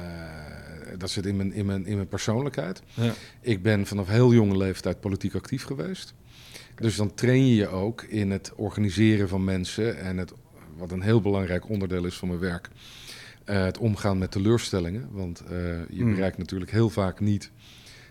dat 0.98 1.10
zit 1.10 1.26
in, 1.26 1.36
mijn, 1.36 1.54
in, 1.54 1.66
mijn, 1.66 1.86
in 1.86 1.96
mijn 1.96 2.08
persoonlijkheid. 2.08 2.82
Ja. 2.94 3.14
Ik 3.42 3.62
ben 3.64 3.86
vanaf 3.86 4.08
heel 4.08 4.34
jonge 4.34 4.58
leeftijd 4.58 5.00
politiek 5.00 5.36
actief 5.36 5.64
geweest. 5.64 6.14
Dus 6.76 6.96
dan 6.96 7.14
train 7.14 7.48
je 7.48 7.56
je 7.56 7.68
ook 7.68 8.04
in 8.04 8.32
het 8.32 8.52
organiseren 8.56 9.30
van 9.30 9.44
mensen 9.44 10.00
en 10.00 10.18
het, 10.18 10.34
wat 10.78 10.92
een 10.92 11.02
heel 11.02 11.22
belangrijk 11.22 11.70
onderdeel 11.70 12.06
is 12.06 12.16
van 12.18 12.28
mijn 12.28 12.40
werk, 12.40 12.70
eh, 13.44 13.64
het 13.64 13.78
omgaan 13.78 14.18
met 14.18 14.32
teleurstellingen. 14.32 15.08
Want 15.12 15.40
eh, 15.40 15.50
je 15.90 16.04
Mm. 16.04 16.14
bereikt 16.14 16.38
natuurlijk 16.38 16.72
heel 16.72 16.90
vaak 16.90 17.20
niet 17.20 17.52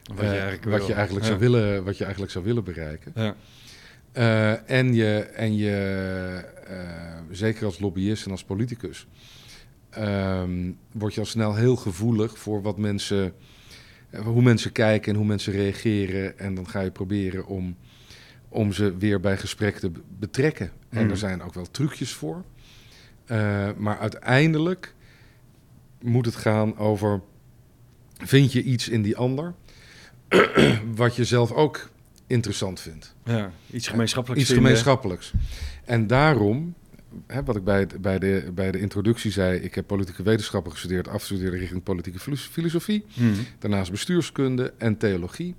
Wat 0.05 0.19
je 0.19 0.25
eh, 0.25 0.31
eigenlijk, 0.31 0.65
wat 0.65 0.87
je 0.87 0.93
eigenlijk, 0.93 1.27
zou 1.27 1.39
willen, 1.39 1.85
wat 1.85 1.97
je 1.97 2.03
eigenlijk 2.03 2.33
zou 2.33 2.45
willen 2.45 2.65
bereiken. 2.65 3.13
Ja. 3.15 3.37
En 4.67 4.95
je, 4.95 5.19
en 5.19 5.57
je 5.57 6.45
zeker 7.31 7.65
als 7.65 7.79
lobbyist 7.79 8.25
en 8.25 8.31
als 8.31 8.45
politicus, 8.45 9.07
ehm, 9.95 10.71
word 10.93 11.15
je 11.15 11.21
al 11.21 11.27
snel 11.27 11.55
heel 11.55 11.77
gevoelig 11.77 12.39
voor 12.39 12.63
wat 12.63 12.79
mensen, 12.79 13.33
eh, 14.11 14.21
hoe 14.21 14.43
mensen 14.43 14.73
kijken 14.73 15.13
en 15.13 15.19
hoe 15.19 15.27
mensen 15.27 15.53
reageren. 15.53 16.39
En 16.39 16.55
dan 16.55 16.69
ga 16.69 16.81
je 16.81 16.91
proberen 16.91 17.47
om, 17.47 17.77
om 18.49 18.73
ze 18.73 18.97
weer 18.97 19.21
bij 19.21 19.37
gesprek 19.37 19.79
te 19.79 19.91
be- 19.91 20.01
betrekken. 20.19 20.71
En 20.89 21.05
Mm. 21.05 21.11
er 21.11 21.17
zijn 21.17 21.43
ook 21.43 21.55
wel 21.55 21.71
trucjes 21.71 22.13
voor. 22.13 22.45
Eh, 23.25 23.69
maar 23.77 23.99
uiteindelijk 23.99 24.95
moet 26.03 26.27
het 26.27 26.37
gaan 26.37 26.79
over: 26.79 27.21
vind 28.19 28.53
je 28.53 28.63
iets 28.63 28.89
in 28.89 29.03
die 29.03 29.17
ander 29.17 29.55
wat 30.95 31.17
je 31.17 31.25
zelf 31.25 31.53
ook 31.53 31.91
interessant 32.27 32.81
vindt? 32.81 33.15
Ja. 33.25 33.51
Iets 33.71 33.89
gemeenschappelijks 33.89 34.43
Iets 34.45 34.53
vinden. 34.53 34.71
gemeenschappelijks. 34.71 35.33
En 35.85 36.07
daarom, 36.07 36.75
hè, 37.27 37.43
wat 37.45 37.57
ik 37.57 37.65
bij, 37.65 37.87
bij, 38.01 38.19
de, 38.19 38.51
bij 38.55 38.71
de 38.71 38.81
introductie 38.81 39.31
zei, 39.31 39.59
ik 39.59 39.75
heb 39.75 39.87
politieke 39.87 40.23
wetenschappen 40.23 40.73
gestudeerd, 40.73 41.09
afgestudeerd 41.09 41.55
richting 41.55 41.83
politieke 41.83 42.19
filos- 42.19 42.49
filosofie, 42.53 43.05
Mhm. 43.15 43.33
daarnaast 43.59 43.91
bestuurskunde 43.91 44.73
en 44.79 44.97
theologie. 44.97 45.55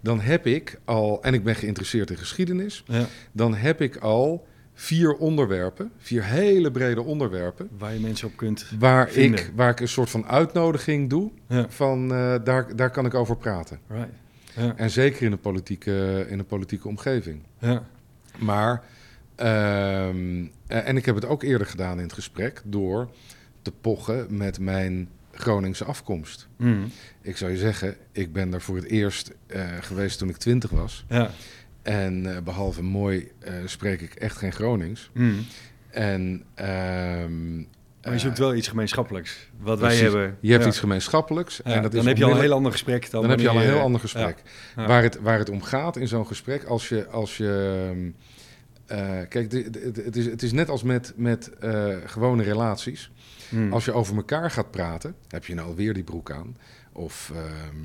Dan 0.00 0.20
heb 0.20 0.46
ik 0.46 0.78
al, 0.84 1.22
en 1.22 1.34
ik 1.34 1.44
ben 1.44 1.54
geïnteresseerd 1.54 2.10
in 2.10 2.16
geschiedenis, 2.16 2.82
Ja. 2.86 3.06
dan 3.32 3.54
heb 3.54 3.80
ik 3.80 3.96
al 3.96 4.46
vier 4.74 5.14
onderwerpen, 5.14 5.90
vier 5.98 6.24
hele 6.24 6.70
brede 6.70 7.02
onderwerpen, 7.02 7.68
Waar 7.78 7.92
je 7.94 8.00
mensen 8.00 8.26
op 8.28 8.36
kunt. 8.36 8.66
waar, 8.78 9.10
Vinden. 9.10 9.40
ik, 9.40 9.52
waar 9.54 9.70
ik 9.70 9.80
een 9.80 9.88
soort 9.88 10.10
van 10.10 10.26
uitnodiging 10.26 11.10
doe 11.10 11.30
Ja. 11.48 11.66
van 11.68 12.12
eh, 12.12 12.34
daar, 12.44 12.76
daar 12.76 12.90
kan 12.90 13.06
ik 13.06 13.14
over 13.14 13.36
praten. 13.36 13.78
Right. 13.88 14.08
Ja. 14.56 14.72
En 14.76 14.90
zeker 14.90 15.22
in 15.22 15.32
een 15.32 15.40
politieke, 15.40 16.26
in 16.28 16.38
een 16.38 16.46
politieke 16.46 16.88
omgeving. 16.88 17.40
Ja. 17.58 17.82
Maar, 18.38 18.82
ehm, 19.40 20.44
eh, 20.66 20.88
en 20.88 20.96
ik 20.96 21.06
heb 21.06 21.14
het 21.14 21.24
ook 21.26 21.42
eerder 21.42 21.66
gedaan 21.66 21.96
in 21.96 22.02
het 22.02 22.12
gesprek 22.12 22.62
door 22.64 23.10
te 23.62 23.72
pochen 23.80 24.36
met 24.36 24.58
mijn 24.58 25.08
Groningse 25.32 25.84
afkomst. 25.84 26.48
Mhm. 26.56 26.78
Ik 27.22 27.36
zou 27.36 27.50
je 27.50 27.56
zeggen, 27.56 27.96
ik 28.12 28.32
ben 28.32 28.50
daar 28.50 28.60
voor 28.60 28.76
het 28.76 28.84
eerst 28.84 29.32
eh, 29.46 29.66
geweest 29.80 30.18
toen 30.18 30.28
ik 30.28 30.36
twintig 30.36 30.70
was. 30.70 31.04
Ja. 31.08 31.30
En 31.82 32.34
eh, 32.36 32.42
behalve 32.42 32.82
mooi 32.82 33.30
spreek 33.64 34.00
ik 34.00 34.14
echt 34.14 34.36
geen 34.36 34.52
Gronings. 34.52 35.10
Mhm. 35.14 35.32
En, 35.90 36.42
ehm, 36.54 37.56
Maar 38.02 38.12
je 38.12 38.18
zoekt 38.18 38.38
wel 38.38 38.54
iets 38.54 38.68
gemeenschappelijks. 38.68 39.48
Wat 39.58 39.78
precies. 39.78 40.00
wij 40.00 40.10
hebben. 40.10 40.36
Je 40.40 40.50
hebt 40.50 40.62
Ja. 40.62 40.68
iets 40.68 40.78
gemeenschappelijks. 40.78 41.60
Ja, 41.64 41.72
en 41.74 41.82
dat 41.82 41.90
dan 41.92 42.00
is 42.00 42.06
heb 42.06 42.16
je 42.16 42.24
al 42.24 42.30
een 42.30 42.40
heel 42.40 42.52
ander 42.52 42.72
gesprek 42.72 43.10
dan, 43.10 43.20
dan 43.20 43.30
heb 43.30 43.40
je 43.40 43.48
al 43.48 43.56
een 43.56 43.62
heel 43.62 43.80
ander 43.80 44.00
gesprek. 44.00 44.42
Waar, 44.74 45.02
het, 45.02 45.20
waar 45.20 45.38
het 45.38 45.50
om 45.50 45.62
gaat 45.62 45.96
in 45.96 46.08
zo'n 46.08 46.26
gesprek, 46.26 46.64
als 46.64 46.88
je. 46.88 47.06
Als 47.06 47.36
je 47.36 48.12
eh, 48.90 49.28
kijk, 49.28 49.52
het, 50.04 50.16
is, 50.16 50.26
het 50.26 50.42
is 50.42 50.52
net 50.52 50.68
als 50.68 50.82
met, 50.82 51.12
met 51.16 51.50
eh, 51.58 51.96
gewone 52.04 52.42
relaties. 52.42 53.10
Mhm. 53.48 53.72
Als 53.72 53.84
je 53.84 53.92
over 53.92 54.16
elkaar 54.16 54.50
gaat 54.50 54.70
praten, 54.70 55.14
heb 55.28 55.44
je 55.44 55.54
nou 55.54 55.68
alweer 55.68 55.94
die 55.94 56.02
broek 56.04 56.30
aan. 56.30 56.56
Of. 56.92 57.32
ehm, 57.34 57.76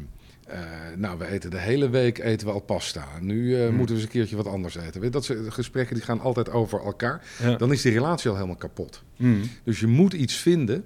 eh, 0.47 0.59
nou, 0.95 1.17
we 1.17 1.27
eten 1.27 1.50
de 1.50 1.59
hele 1.59 1.89
week 1.89 2.17
eten 2.17 2.47
we 2.47 2.53
al 2.53 2.59
pasta. 2.59 3.05
Nu 3.21 3.55
Hmm. 3.57 3.75
moeten 3.75 3.95
we 3.95 4.01
eens 4.01 4.09
een 4.12 4.17
keertje 4.19 4.35
wat 4.35 4.47
anders 4.47 4.75
eten. 4.75 5.01
Weet 5.01 5.13
Dat 5.13 5.25
soort 5.25 5.53
gesprekken 5.53 5.95
die 5.95 6.03
gaan 6.03 6.19
altijd 6.19 6.50
over 6.50 6.81
elkaar. 6.81 7.24
Ja. 7.41 7.55
Dan 7.55 7.71
is 7.71 7.81
die 7.81 7.91
relatie 7.93 8.29
al 8.29 8.35
helemaal 8.35 8.55
kapot. 8.55 9.03
Mhm. 9.17 9.45
Dus 9.63 9.79
je 9.79 9.88
moet 9.88 10.13
iets 10.13 10.35
vinden 10.35 10.85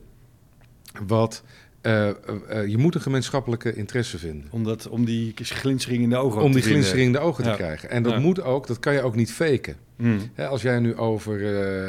wat. 1.07 1.43
Eh, 1.89 2.09
eh, 2.09 2.15
eh, 2.61 2.67
je 2.67 2.77
moet 2.77 2.95
een 2.95 3.01
gemeenschappelijke 3.01 3.73
interesse 3.75 4.17
vinden. 4.17 4.47
Om, 4.51 4.63
dat, 4.63 4.87
om 4.87 5.05
die 5.05 5.31
glinstering 5.35 6.03
in 6.03 6.09
de 6.09 6.15
ogen 6.17 6.41
Om 6.41 6.51
te 6.51 6.57
die 6.59 6.67
glinstering 6.67 7.05
in 7.05 7.11
de 7.11 7.19
ogen 7.19 7.43
te 7.43 7.49
Ja. 7.49 7.55
krijgen. 7.55 7.89
En 7.89 8.03
dat 8.03 8.11
Ja. 8.13 8.19
moet 8.19 8.41
ook, 8.41 8.67
dat 8.67 8.79
kan 8.79 8.93
je 8.93 9.01
ook 9.01 9.15
niet 9.15 9.31
faken. 9.31 9.75
Mhm. 9.95 10.19
Hè, 10.33 10.47
als 10.47 10.61
jij 10.61 10.79
nu 10.79 10.95
over, 10.95 11.41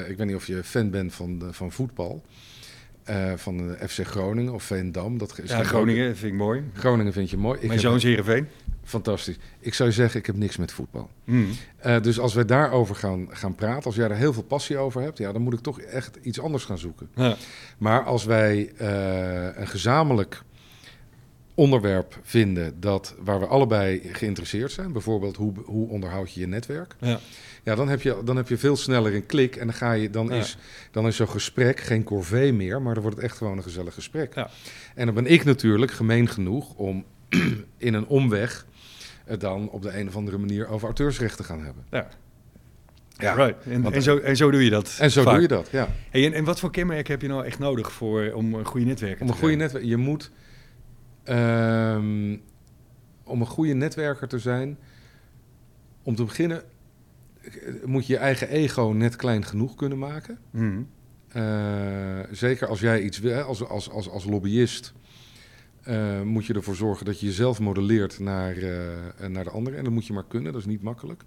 ik 0.09 0.17
weet 0.17 0.27
niet 0.27 0.37
of 0.37 0.47
je 0.47 0.65
fan 0.65 0.91
bent 0.91 1.15
van, 1.15 1.43
van 1.51 1.73
voetbal, 1.73 2.23
eh, 3.05 3.33
van 3.37 3.57
de 3.57 3.89
FC 3.89 4.07
Groningen 4.07 4.53
of 4.53 4.63
Veendam. 4.63 5.19
Dat 5.19 5.39
is 5.43 5.51
Ja, 5.51 5.65
Groningen 5.65 6.17
vind 6.17 6.33
ik 6.33 6.39
mooi. 6.39 6.63
Groningen 6.75 7.13
vind 7.13 7.31
je 7.31 7.37
mooi. 7.37 7.61
Ik 7.61 7.67
Mijn 7.69 7.81
zoon 7.81 7.97
is 7.97 8.03
Heerenveen. 8.03 8.49
Fantastisch. 8.85 9.37
Ik 9.61 9.75
zou 9.75 9.93
zeggen, 9.93 10.21
ik 10.21 10.27
heb 10.27 10.37
niks 10.37 10.57
met 10.57 10.73
voetbal. 10.73 11.11
Mhm. 11.25 11.45
Eh, 11.77 12.01
dus 12.01 12.19
als 12.19 12.35
wij 12.35 12.45
daarover 12.45 12.95
gaan, 12.95 13.27
gaan 13.31 13.55
praten, 13.55 13.85
als 13.85 13.95
jij 13.95 14.09
er 14.09 14.17
heel 14.17 14.33
veel 14.33 14.43
passie 14.43 14.79
over 14.79 15.03
hebt, 15.03 15.19
ja, 15.19 15.33
dan 15.33 15.43
moet 15.43 15.53
ik 15.53 15.61
toch 15.61 15.81
echt 15.81 16.19
iets 16.23 16.41
anders 16.41 16.65
gaan 16.65 16.79
zoeken. 16.79 17.09
Ja. 17.15 17.37
Maar 17.79 18.05
als 18.05 18.25
wij 18.25 18.73
eh, 18.77 19.61
een 19.61 19.69
gezamenlijk 19.69 20.43
onderwerp 21.61 22.19
vinden 22.23 22.81
dat, 22.81 23.15
waar 23.19 23.41
we 23.41 23.47
allebei 23.47 24.01
geïnteresseerd 24.13 24.73
zijn. 24.73 24.93
Bijvoorbeeld 24.93 25.37
hoe, 25.37 25.53
hoe 25.65 25.89
onderhoud 25.89 26.33
je 26.33 26.41
je 26.41 26.47
netwerk. 26.47 26.95
Ja. 27.01 27.19
Ja, 27.63 27.75
dan 27.75 27.89
heb, 27.89 28.03
je, 28.03 28.21
dan 28.25 28.37
heb 28.37 28.49
je 28.49 28.57
veel 28.59 28.77
sneller 28.77 29.15
een 29.15 29.27
klik 29.27 29.57
en 29.57 29.67
dan, 29.67 29.75
ga 29.75 29.93
je, 29.93 30.11
dan, 30.11 30.27
Ja. 30.27 30.35
is, 30.35 30.57
dan 30.91 31.07
is 31.07 31.17
zo'n 31.17 31.29
gesprek 31.29 31.81
geen 31.81 32.05
corvée 32.05 32.53
meer, 32.53 32.83
maar 32.83 32.95
dan 32.95 33.03
wordt 33.03 33.17
het 33.19 33.27
echt 33.27 33.37
gewoon 33.37 33.57
een 33.57 33.63
gezellig 33.63 33.95
gesprek. 33.95 34.35
Ja. 34.35 34.51
En 34.95 35.07
dan 35.07 35.15
ben 35.15 35.27
ik 35.27 35.45
natuurlijk 35.45 35.93
gemeen 35.93 36.29
genoeg 36.29 36.75
om 36.75 37.05
in 37.79 37.95
een 37.95 38.07
omweg 38.07 38.67
het 39.25 39.41
dan 39.41 39.69
op 39.71 39.83
de 39.83 39.99
een 39.99 40.09
of 40.09 40.17
andere 40.17 40.39
manier 40.39 40.69
over 40.69 40.85
auteursrecht 40.87 41.37
te 41.37 41.45
gaan 41.45 41.65
hebben. 41.65 41.85
Ja. 41.91 42.09
Ja, 43.17 43.35
Right. 43.35 43.65
En, 43.67 43.83
want- 43.83 43.95
en, 43.95 44.03
zo, 44.03 44.19
en 44.19 44.37
zo 44.37 44.51
doe 44.51 44.65
je 44.65 44.71
dat. 44.71 44.97
En 45.01 45.11
zo 45.11 45.23
vaak. 45.23 45.33
doe 45.33 45.43
je 45.43 45.49
dat, 45.49 45.69
ja. 45.73 45.89
Hey, 46.11 46.27
en, 46.27 46.33
en 46.33 46.45
wat 46.45 46.61
voor 46.61 46.71
kenmerken 46.71 47.13
heb 47.13 47.23
je 47.23 47.29
nou 47.29 47.45
echt 47.45 47.59
nodig 47.59 47.93
voor, 47.93 48.33
om 48.35 48.55
een 48.55 48.65
goede 48.65 48.87
netwerker 48.87 49.21
Om 49.21 49.27
te 49.27 49.33
een 49.33 49.39
goede 49.39 49.55
netwerk, 49.55 49.85
je 49.85 49.97
moet 49.97 50.31
ehm, 51.31 52.37
om 53.25 53.41
een 53.41 53.47
goede 53.47 53.75
netwerker 53.75 54.29
te 54.29 54.39
zijn, 54.39 54.79
om 56.03 56.15
te 56.15 56.25
beginnen 56.25 56.63
moet 57.85 58.07
je 58.07 58.13
je 58.13 58.19
eigen 58.19 58.49
ego 58.49 58.83
net 58.83 59.17
klein 59.17 59.45
genoeg 59.45 59.75
kunnen 59.75 59.99
maken. 59.99 60.39
Mhm. 60.51 60.83
Eh, 61.29 62.19
zeker 62.31 62.69
als 62.69 62.81
jij 62.81 63.03
iets 63.03 63.19
wil, 63.19 63.41
als, 63.41 63.69
als, 63.69 63.91
als, 63.91 64.09
als 64.09 64.25
lobbyist, 64.25 64.93
eh, 65.83 66.23
moet 66.23 66.47
je 66.47 66.55
ervoor 66.55 66.75
zorgen 66.75 67.07
dat 67.07 67.21
je 67.21 67.27
jezelf 67.27 67.61
modelleert 67.61 68.19
naar, 68.19 68.57
eh, 68.57 69.29
naar 69.29 69.45
de 69.45 69.51
anderen. 69.51 69.79
En 69.79 69.85
dat 69.85 69.93
moet 69.93 70.07
je 70.07 70.13
maar 70.13 70.27
kunnen, 70.29 70.53
dat 70.53 70.61
is 70.61 70.67
niet 70.67 70.83
makkelijk. 70.83 71.23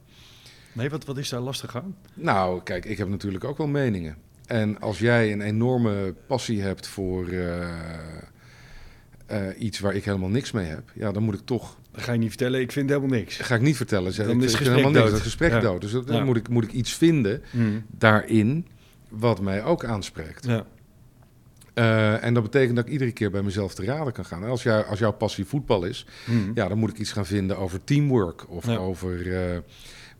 Nee, 0.74 0.90
wat, 0.90 1.06
wat 1.06 1.18
is 1.18 1.30
daar 1.30 1.40
lastig 1.40 1.76
aan? 1.76 1.96
Nou, 2.14 2.64
kijk, 2.64 2.86
ik 2.86 2.98
heb 2.98 3.08
natuurlijk 3.08 3.44
ook 3.44 3.58
wel 3.58 3.68
meningen. 3.68 4.18
En 4.46 4.80
als 4.80 5.00
jij 5.00 5.32
een 5.32 5.42
enorme 5.42 6.16
passie 6.28 6.62
hebt 6.62 6.88
voor 6.88 7.26
eh, 9.26 9.42
iets 9.58 9.80
waar 9.80 9.96
ik 9.96 10.06
helemaal 10.06 10.30
niks 10.30 10.52
mee 10.52 10.66
heb, 10.66 10.84
ja, 10.94 11.12
dan 11.12 11.24
moet 11.24 11.34
ik 11.34 11.42
toch. 11.46 11.78
Dat 11.92 12.04
ga 12.04 12.12
je 12.12 12.18
niet 12.20 12.30
vertellen, 12.30 12.62
ik 12.62 12.72
vind 12.72 12.90
helemaal 12.90 13.18
niks. 13.18 13.38
Ga 13.38 13.56
ik 13.56 13.62
niet 13.62 13.78
vertellen. 13.78 14.14
Zeg, 14.14 14.26
Dan 14.28 14.36
ik 14.38 14.44
is 14.44 14.52
het 14.54 14.62
helemaal 14.68 14.92
niks. 14.92 15.04
dood. 15.04 15.12
Dat 15.12 15.22
gesprek 15.22 15.52
Ja. 15.52 15.60
dood. 15.60 15.82
Dus 15.82 15.92
dat- 15.92 16.08
dan 16.08 16.16
Ja. 16.16 16.24
moet, 16.24 16.38
ik, 16.38 16.50
moet 16.50 16.64
ik 16.64 16.72
iets 16.72 16.94
vinden 16.94 17.42
Mhm. 17.52 17.80
daarin 17.98 18.68
wat 19.10 19.42
mij 19.42 19.64
ook 19.64 19.86
aanspreekt. 19.86 20.46
Ja. 20.46 20.66
Eh, 21.74 22.24
en 22.24 22.34
dat 22.34 22.44
betekent 22.44 22.76
dat 22.76 22.86
ik 22.86 22.92
iedere 22.92 23.12
keer 23.12 23.32
bij 23.32 23.42
mezelf 23.42 23.74
te 23.76 23.84
raden 23.86 24.14
kan 24.14 24.26
gaan. 24.26 24.44
Als, 24.44 24.64
jou, 24.64 24.86
als 24.86 25.00
jouw 25.00 25.12
passie 25.12 25.46
voetbal 25.46 25.84
is, 25.84 26.06
Mhm. 26.26 26.52
ja, 26.54 26.68
dan 26.68 26.78
moet 26.78 26.90
ik 26.90 26.98
iets 26.98 27.12
gaan 27.12 27.26
vinden 27.26 27.58
over 27.58 27.84
teamwork. 27.84 28.50
Of 28.50 28.68
over. 28.78 29.36
eh, 29.36 29.58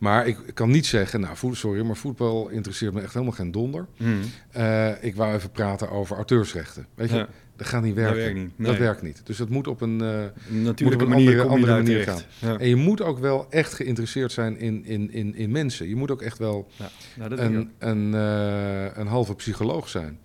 maar 0.04 0.28
ik 0.28 0.38
kan 0.54 0.72
niet 0.72 0.86
zeggen, 0.86 1.20
nou, 1.20 1.36
sorry, 1.52 1.86
maar 1.86 1.96
voetbal 1.96 2.50
interesseert 2.50 2.94
me 2.94 3.02
echt 3.02 3.14
helemaal 3.14 3.34
geen 3.36 3.52
donder. 3.52 3.88
Mhm. 3.98 4.12
Eh, 4.52 5.04
ik 5.04 5.16
wou 5.16 5.34
even 5.36 5.52
praten 5.52 5.90
over 5.90 6.16
auteursrechten. 6.16 6.86
Weet 6.96 7.10
je, 7.10 7.16
Ja. 7.16 7.28
dat 7.56 7.68
gaat 7.68 7.84
niet 7.84 7.96
Dat 7.96 8.04
werken. 8.04 8.22
werkt 8.24 8.38
niet. 8.40 8.68
Dat 8.68 8.78
werkt 8.78 9.02
niet. 9.02 9.22
Dus 9.24 9.38
dat 9.38 9.50
moet 9.50 9.68
op 9.68 9.82
een. 9.82 10.00
Een 10.00 10.62
natuurlijke 10.62 11.04
op 11.06 11.12
een 11.12 11.16
manier, 11.24 11.48
andere- 11.48 11.72
manier. 11.74 12.14
Ja. 12.40 12.58
en 12.58 12.68
je 12.68 12.76
moet 12.76 13.02
ook 13.02 13.20
wel 13.20 13.46
echt 13.50 13.74
geïnteresseerd 13.74 14.32
zijn 14.32 14.58
in, 14.60 14.86
in, 14.86 15.12
in, 15.12 15.36
in 15.36 15.52
mensen. 15.52 15.88
Je 15.88 15.96
moet 15.96 16.12
ook 16.12 16.22
echt 16.22 16.38
wel 16.38 16.68
Ja. 16.76 16.90
Nou, 17.16 17.36
een, 17.36 17.72
een, 17.80 18.14
eh, 18.14 18.98
een 18.98 19.08
halve 19.08 19.36
psycholoog 19.36 19.90
zijn. 19.90 20.20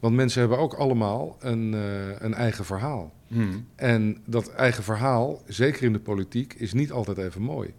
Want 0.00 0.14
mensen 0.14 0.40
hebben 0.40 0.58
ook 0.58 0.74
allemaal 0.74 1.36
een, 1.40 1.72
een 2.18 2.34
eigen 2.34 2.64
verhaal. 2.64 3.12
Mhm. 3.28 3.46
En 3.76 4.16
dat 4.26 4.48
eigen 4.52 4.82
verhaal, 4.84 5.42
zeker 5.46 5.82
in 5.82 5.92
de 5.92 5.98
politiek, 5.98 6.54
is 6.54 6.72
niet 6.72 6.92
altijd 6.92 7.18
even 7.18 7.42
mooi. 7.42 7.72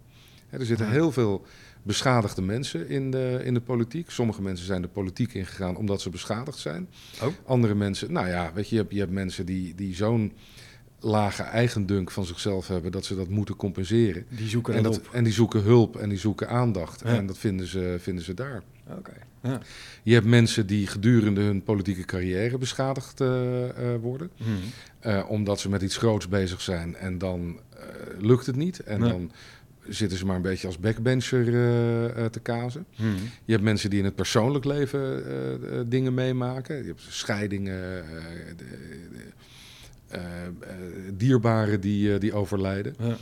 Er 0.58 0.66
zitten 0.66 0.90
heel 0.90 1.12
veel 1.12 1.46
beschadigde 1.82 2.42
mensen 2.42 2.88
in 2.88 3.10
de, 3.10 3.40
in 3.44 3.54
de 3.54 3.60
politiek. 3.60 4.10
Sommige 4.10 4.42
mensen 4.42 4.66
zijn 4.66 4.82
de 4.82 4.88
politiek 4.88 5.34
ingegaan 5.34 5.76
omdat 5.76 6.00
ze 6.00 6.10
beschadigd 6.10 6.58
zijn. 6.58 6.88
Oh. 7.22 7.28
Andere 7.46 7.74
mensen, 7.74 8.12
nou 8.12 8.28
ja, 8.28 8.52
weet 8.54 8.68
je, 8.68 8.74
je 8.74 8.80
hebt, 8.80 8.92
je 8.92 8.98
hebt 9.00 9.12
mensen 9.12 9.46
die, 9.46 9.74
die 9.74 9.94
zo'n 9.94 10.32
lage 11.00 11.42
eigendunk 11.42 12.10
van 12.10 12.24
zichzelf 12.24 12.68
hebben 12.68 12.92
dat 12.92 13.04
ze 13.04 13.16
dat 13.16 13.28
moeten 13.28 13.56
compenseren. 13.56 14.26
Die 14.28 14.48
zoeken 14.48 14.74
En, 14.74 14.82
dat, 14.82 15.00
en 15.12 15.24
die 15.24 15.32
zoeken 15.32 15.62
hulp 15.62 15.96
en 15.96 16.08
die 16.08 16.18
zoeken 16.18 16.48
aandacht. 16.48 17.00
Ja. 17.04 17.06
En 17.06 17.26
dat 17.26 17.38
vinden 17.38 17.66
ze, 17.66 17.96
vinden 17.98 18.24
ze 18.24 18.34
daar. 18.34 18.62
Oké. 18.98 19.12
Ja. 19.42 19.60
Je 20.02 20.12
hebt 20.12 20.26
mensen 20.26 20.66
die 20.66 20.86
gedurende 20.86 21.40
hun 21.40 21.62
politieke 21.62 22.04
carrière 22.04 22.58
beschadigd 22.58 23.20
eh, 23.20 23.68
eh, 23.68 24.00
worden. 24.00 24.30
Mhm. 24.36 24.48
Eh, 25.00 25.24
omdat 25.28 25.60
ze 25.60 25.68
met 25.68 25.82
iets 25.82 25.96
groots 25.96 26.28
bezig 26.28 26.60
zijn 26.60 26.96
en 26.96 27.18
dan 27.18 27.60
lukt 28.18 28.46
het 28.46 28.56
niet. 28.56 28.80
En 28.80 29.00
Nee. 29.00 29.10
dan 29.10 29.30
zitten 29.88 30.18
ze 30.18 30.26
maar 30.26 30.36
een 30.36 30.42
beetje 30.42 30.66
als 30.66 30.78
backbencher 30.78 31.48
eh, 31.48 32.04
eh, 32.24 32.30
te 32.30 32.40
kazen. 32.40 32.86
Mhm. 32.96 33.08
Je 33.44 33.52
hebt 33.52 33.64
mensen 33.64 33.90
die 33.90 33.98
in 33.98 34.04
het 34.04 34.14
persoonlijk 34.14 34.64
leven 34.64 35.26
eh, 35.70 35.80
dingen 35.86 36.14
meemaken. 36.14 36.76
Je 36.76 36.84
hebt 36.86 37.02
scheidingen, 37.08 38.04
de- 38.56 38.64
de- 38.64 40.22
dierbaren 41.16 41.80
die, 41.80 42.18
die 42.18 42.32
overlijden. 42.34 42.94
Ja. 42.98 43.16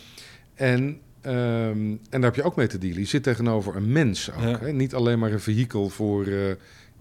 En, 0.55 0.99
ehm, 1.21 1.77
en 1.91 1.99
daar 2.11 2.23
heb 2.23 2.35
je 2.35 2.43
ook 2.43 2.57
mee 2.57 2.67
te 2.67 2.79
dealen. 2.79 2.99
Je 3.01 3.05
zit 3.07 3.23
tegenover 3.23 3.77
een 3.77 3.93
mens 3.93 4.31
ook. 4.33 4.43
Ja. 4.43 4.59
Hè? 4.59 4.73
Niet 4.73 4.95
alleen 4.95 5.19
maar 5.19 5.33
een 5.33 5.41
vehikel 5.41 5.89
voor, 5.89 6.27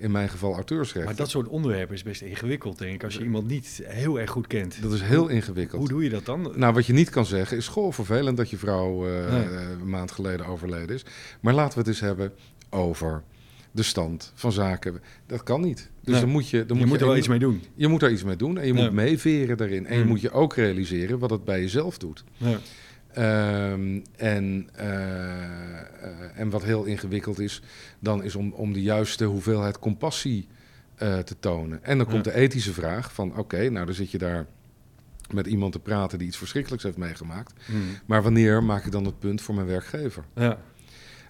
in 0.02 0.12
mijn 0.12 0.30
geval, 0.30 0.54
auteursrecht. 0.54 1.06
Maar 1.06 1.16
dat 1.16 1.30
soort 1.30 1.48
onderwerpen 1.48 1.96
is 1.96 2.04
best 2.04 2.22
ingewikkeld, 2.22 2.78
denk 2.78 2.94
ik, 2.94 3.04
als 3.04 3.14
je 3.14 3.24
iemand 3.24 3.48
niet 3.48 3.82
heel 3.86 4.20
erg 4.20 4.30
goed 4.32 4.48
kent. 4.48 4.82
Dat 4.82 4.94
is 4.94 5.02
heel 5.02 5.28
ingewikkeld. 5.28 5.80
Hoe 5.80 5.90
doe 5.90 6.04
je 6.04 6.10
dat 6.10 6.26
dan? 6.26 6.52
Nou, 6.56 6.74
wat 6.74 6.86
je 6.86 6.94
niet 6.94 7.10
kan 7.10 7.26
zeggen 7.26 7.58
is, 7.58 7.68
goh, 7.68 7.94
vervelend 7.94 8.38
dat 8.38 8.50
je 8.50 8.58
vrouw 8.58 9.08
eh, 9.08 9.32
Nee. 9.32 9.44
eh, 9.44 9.70
een 9.82 9.90
maand 9.90 10.12
geleden 10.12 10.46
overleden 10.46 10.96
is. 10.96 11.06
Maar 11.42 11.54
laten 11.54 11.74
we 11.74 11.80
het 11.80 11.88
eens 11.88 12.00
hebben 12.00 12.32
over 12.70 13.24
de 13.72 13.84
stand 13.84 14.32
van 14.36 14.52
zaken. 14.52 15.02
Dat 15.28 15.44
kan 15.44 15.62
niet. 15.62 15.90
Dus 16.02 16.12
Nee. 16.14 16.22
dan 16.22 16.30
moet 16.30 16.50
je... 16.50 16.66
Dan 16.66 16.78
je 16.78 16.86
moet 16.86 17.02
er 17.02 17.08
wel 17.08 17.18
iets 17.18 17.28
mee 17.28 17.40
doen. 17.40 17.62
Je 17.76 17.88
moet 17.88 18.00
daar 18.00 18.12
iets 18.12 18.24
mee 18.24 18.36
doen 18.36 18.58
en 18.58 18.68
je 18.68 18.74
moet 18.74 18.92
meeveren 18.92 19.58
daarin. 19.58 19.86
En 19.86 19.98
je 19.98 20.02
Mm. 20.04 20.08
moet 20.10 20.22
je 20.22 20.32
ook 20.32 20.56
realiseren 20.56 21.20
wat 21.20 21.30
het 21.30 21.44
bij 21.44 21.62
jezelf 21.62 21.98
doet. 21.98 22.24
Ja. 22.38 22.58
Ehm, 23.14 24.00
en, 24.18 24.70
eh, 24.74 25.80
eh, 25.80 25.82
en 26.36 26.50
wat 26.50 26.64
heel 26.64 26.84
ingewikkeld 26.84 27.40
is, 27.40 27.62
dan 28.00 28.24
is 28.24 28.36
om, 28.36 28.52
om 28.54 28.74
de 28.74 28.82
juiste 28.82 29.24
hoeveelheid 29.26 29.80
compassie 29.80 30.48
eh, 30.96 31.18
te 31.18 31.36
tonen. 31.40 31.84
En 31.84 31.98
dan 31.98 32.08
komt 32.08 32.26
Ja. 32.26 32.32
de 32.32 32.38
ethische 32.38 32.74
vraag 32.74 33.14
van, 33.14 33.38
oké, 33.38 33.70
nou 33.70 33.86
dan 33.86 33.96
zit 33.96 34.12
je 34.12 34.18
daar 34.18 34.46
met 35.34 35.48
iemand 35.48 35.72
te 35.72 35.80
praten 35.80 36.18
die 36.18 36.28
iets 36.28 36.38
verschrikkelijks 36.38 36.84
heeft 36.84 36.98
meegemaakt. 36.98 37.54
Mhm. 37.68 37.78
Maar 38.06 38.24
wanneer 38.24 38.64
maak 38.64 38.86
ik 38.86 38.92
dan 38.92 39.06
het 39.06 39.20
punt 39.20 39.42
voor 39.42 39.56
mijn 39.56 39.68
werkgever? 39.68 40.24
Ja. 40.36 40.58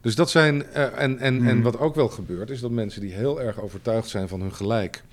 Dus 0.02 0.15
dat 0.15 0.30
zijn, 0.30 0.65
en, 0.74 0.94
en, 0.98 1.20
en 1.20 1.36
Mhm. 1.44 1.62
wat 1.62 1.78
ook 1.80 1.96
wel 1.96 2.10
gebeurt, 2.10 2.50
is 2.50 2.60
dat 2.60 2.72
mensen 2.72 3.02
die 3.02 3.13
heel 3.13 3.41
erg 3.41 3.60
overtuigd 3.62 4.10
zijn 4.10 4.28
van 4.28 4.41
hun 4.41 4.54
gelijk, 4.54 5.04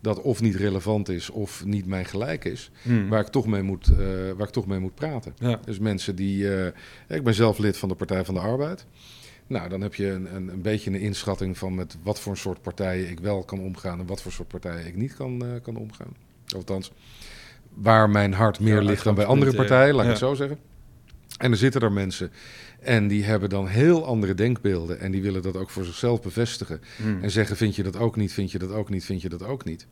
dat 0.00 0.20
of 0.22 0.40
niet 0.40 0.54
relevant 0.54 1.08
is 1.08 1.30
of 1.30 1.64
niet 1.64 1.86
mijn 1.86 2.04
gelijk 2.04 2.44
is, 2.44 2.70
Mhm. 2.82 3.08
waar 3.08 3.20
ik 3.20 3.26
toch 3.28 3.46
mee 3.46 3.62
moet, 3.62 3.88
eh, 3.88 3.96
waar 4.36 4.46
ik 4.46 4.52
toch 4.52 4.66
mee 4.66 4.78
moet 4.78 4.94
praten. 4.94 5.34
Ja. 5.38 5.60
Dus 5.64 5.78
mensen 5.78 6.16
die. 6.16 6.54
eh, 6.56 6.66
ik 7.16 7.24
ben 7.24 7.34
zelf 7.34 7.58
lid 7.58 7.76
van 7.76 7.88
de 7.88 7.94
Partij 7.94 8.24
van 8.24 8.34
de 8.34 8.40
Arbeid. 8.40 8.86
Nou, 9.46 9.68
dan 9.68 9.80
heb 9.80 9.94
je 9.94 10.06
een, 10.10 10.34
een, 10.34 10.48
een 10.48 10.62
beetje 10.62 10.90
een 10.90 11.00
inschatting 11.00 11.58
van 11.58 11.74
met 11.74 11.96
wat 12.02 12.20
voor 12.20 12.36
soort 12.36 12.62
partijen 12.62 13.10
ik 13.10 13.20
wel 13.20 13.44
kan 13.44 13.60
omgaan 13.60 14.00
en 14.00 14.06
wat 14.06 14.22
voor 14.22 14.32
soort 14.32 14.48
partijen 14.48 14.86
ik 14.86 14.96
niet 14.96 15.14
kan, 15.16 15.44
eh, 15.44 15.48
kan 15.62 15.76
omgaan. 15.76 16.16
Althans, 16.56 16.92
waar 17.74 18.10
mijn 18.10 18.32
hart 18.32 18.60
meer 18.60 18.74
Ja, 18.74 18.82
ligt 18.88 19.04
dan 19.04 19.14
bij 19.14 19.24
andere 19.24 19.54
partijen, 19.54 19.94
laat 19.94 20.04
ik 20.04 20.10
het 20.10 20.18
zo 20.18 20.34
zeggen. 20.34 20.58
En 21.38 21.50
er 21.50 21.56
zitten 21.56 21.80
er 21.80 21.92
mensen 21.92 22.30
en 22.86 23.08
die 23.08 23.24
hebben 23.24 23.48
dan 23.48 23.66
heel 23.66 24.06
andere 24.06 24.34
denkbeelden 24.34 25.00
en 25.00 25.10
die 25.10 25.22
willen 25.22 25.42
dat 25.42 25.56
ook 25.56 25.70
voor 25.70 25.84
zichzelf 25.84 26.22
bevestigen. 26.22 26.80
Mhm. 27.02 27.22
En 27.22 27.30
zeggen, 27.30 27.56
vind 27.56 27.76
je 27.76 27.82
dat 27.82 27.96
ook 27.98 28.16
niet, 28.16 28.32
vind 28.32 28.52
je 28.52 28.58
dat 28.58 28.70
ook 28.72 28.90
niet, 28.90 29.04
vind 29.04 29.22
je 29.22 29.28
dat 29.28 29.42
ook 29.44 29.64
niet. 29.64 29.86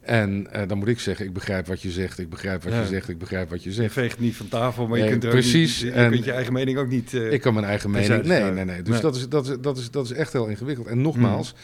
En 0.00 0.46
eh, 0.52 0.68
dan 0.68 0.78
moet 0.78 0.88
ik 0.88 1.00
zeggen, 1.00 1.26
ik 1.26 1.32
begrijp 1.32 1.66
wat 1.66 1.82
je 1.82 1.90
zegt, 1.90 2.18
ik 2.18 2.30
begrijp 2.30 2.62
wat 2.62 2.72
Ja. 2.72 2.80
je 2.80 2.86
zegt, 2.86 3.08
ik 3.08 3.18
begrijp 3.18 3.50
wat 3.50 3.62
je 3.62 3.68
Je 3.68 3.74
zegt. 3.74 3.92
veegt 3.92 4.18
niet 4.20 4.36
van 4.36 4.48
tafel, 4.48 4.86
maar 4.86 4.98
je 4.98 5.08
kunt 5.08 5.24
er 5.24 5.30
precies. 5.30 5.78
Ook 5.78 5.84
niet, 5.84 5.94
je 5.94 6.00
En- 6.00 6.10
kunt 6.10 6.24
je 6.24 6.32
eigen 6.32 6.52
mening 6.52 6.78
ook 6.78 6.88
niet... 6.88 7.14
eh, 7.14 7.32
Ik 7.32 7.40
kan 7.40 7.54
mijn 7.54 7.66
eigen 7.66 7.90
mening. 7.90 8.24
Nee, 8.24 8.42
nee, 8.50 8.64
nee. 8.64 8.82
Dus 8.82 8.92
nee. 8.92 9.00
Dat, 9.02 9.16
is, 9.16 9.28
dat, 9.28 9.48
is, 9.48 9.56
dat, 9.60 9.78
is, 9.78 9.90
dat 9.90 10.04
is 10.04 10.12
echt 10.12 10.32
heel 10.32 10.46
ingewikkeld. 10.46 10.86
En 10.86 11.00
nogmaals, 11.02 11.54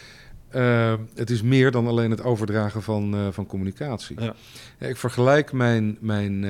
eh, 0.48 0.94
het 1.14 1.30
is 1.30 1.42
meer 1.42 1.70
dan 1.70 1.86
alleen 1.86 2.10
het 2.10 2.22
overdragen 2.22 2.82
van, 2.82 3.32
van 3.32 3.46
communicatie. 3.46 4.20
Ja. 4.20 4.34
Ja, 4.78 4.86
ik 4.86 4.96
vergelijk 4.96 5.52
mijn, 5.52 5.96
mijn, 6.00 6.40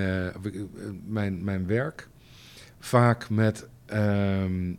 mijn, 1.06 1.44
mijn 1.44 1.66
werk 1.66 2.08
vaak 2.78 3.30
met, 3.30 3.66
ehm, 3.90 4.74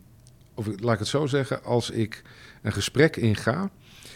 of 0.54 0.66
laat 0.66 0.92
ik 0.92 0.98
het 0.98 1.08
zo 1.08 1.26
zeggen, 1.26 1.64
als 1.64 1.90
ik 1.90 2.22
een 2.62 2.72
gesprek 2.72 3.16
inga, 3.16 3.70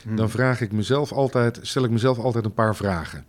Mhm. 0.04 0.16
dan 0.16 0.30
vraag 0.30 0.60
ik 0.60 0.72
mezelf 0.72 1.12
altijd, 1.12 1.58
stel 1.62 1.84
ik 1.84 1.90
mezelf 1.90 2.18
altijd 2.18 2.44
een 2.44 2.54
paar 2.54 2.76
vragen. 2.76 3.24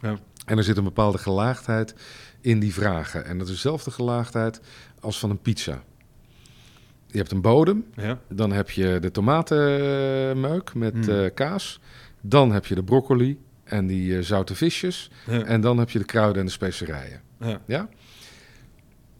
Ja. 0.00 0.16
En 0.46 0.56
er 0.58 0.64
zit 0.64 0.76
een 0.76 0.84
bepaalde 0.84 1.18
gelaagdheid 1.18 1.94
in 2.40 2.60
die 2.60 2.72
vragen. 2.74 3.24
En 3.24 3.38
dat 3.38 3.46
is 3.46 3.52
dezelfde 3.52 3.90
gelaagdheid 3.90 4.60
als 5.00 5.18
van 5.18 5.30
een 5.30 5.40
pizza. 5.40 5.82
Je 7.06 7.18
hebt 7.18 7.30
een 7.32 7.40
bodem, 7.40 7.84
Ja. 7.94 8.18
dan 8.28 8.52
heb 8.52 8.70
je 8.70 8.98
de 9.00 9.10
tomatenmeuk 9.10 10.74
met 10.74 10.92
Hmm. 11.06 11.08
eh, 11.24 11.30
kaas. 11.34 11.80
Dan 12.20 12.52
heb 12.52 12.66
je 12.66 12.74
de 12.74 12.84
broccoli 12.84 13.38
en 13.64 13.86
die 13.86 14.16
eh, 14.16 14.22
zoute 14.22 14.54
visjes. 14.54 15.10
Ja. 15.26 15.42
En 15.44 15.60
dan 15.60 15.78
heb 15.78 15.90
je 15.90 15.98
de 15.98 16.04
kruiden 16.04 16.40
en 16.40 16.46
de 16.46 16.52
specerijen. 16.52 17.20
Ja. 17.66 17.88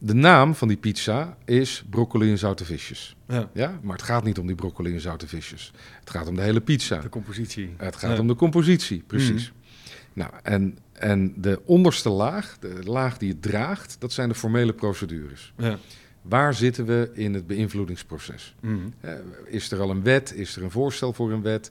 De 0.03 0.15
naam 0.15 0.55
van 0.55 0.69
die 0.69 0.77
pizza 0.77 1.37
is 1.45 1.85
broccoli 1.91 2.31
en 2.31 2.39
zoute 2.39 2.65
visjes. 2.65 3.17
Ja. 3.29 3.51
Ja? 3.55 3.79
Maar 3.83 3.97
het 3.97 4.05
gaat 4.05 4.25
niet 4.25 4.39
om 4.39 4.47
die 4.47 4.57
broccoli 4.57 4.95
en 4.95 5.01
zoute 5.01 5.27
visjes. 5.29 5.73
Het 6.01 6.11
gaat 6.11 6.29
om 6.29 6.35
de 6.37 6.43
hele 6.43 6.61
pizza. 6.61 7.01
De 7.01 7.09
compositie. 7.09 7.75
Het 7.77 7.97
gaat 7.97 8.15
Ja. 8.15 8.21
om 8.21 8.27
de 8.27 8.35
compositie, 8.35 9.03
precies. 9.07 9.53
Nou, 10.13 10.31
en, 10.43 10.79
en 10.93 11.35
de 11.37 11.61
onderste 11.65 12.09
laag, 12.09 12.57
de 12.61 12.81
laag 12.85 13.19
die 13.19 13.29
het 13.31 13.43
draagt, 13.43 13.97
dat 13.99 14.13
zijn 14.13 14.29
de 14.29 14.35
formele 14.35 14.73
procedures. 14.73 15.53
Ja. 15.57 15.79
Waar 16.23 16.55
zitten 16.55 16.87
we 16.87 17.11
in 17.15 17.35
het 17.35 17.47
beïnvloedingsproces? 17.47 18.55
Mhm. 18.61 18.77
Eh, 19.01 19.13
is 19.47 19.71
er 19.71 19.81
al 19.81 19.91
een 19.91 20.03
wet? 20.03 20.35
Is 20.35 20.57
er 20.57 20.63
een 20.63 20.71
voorstel 20.71 21.13
voor 21.13 21.33
een 21.33 21.43
wet? 21.43 21.71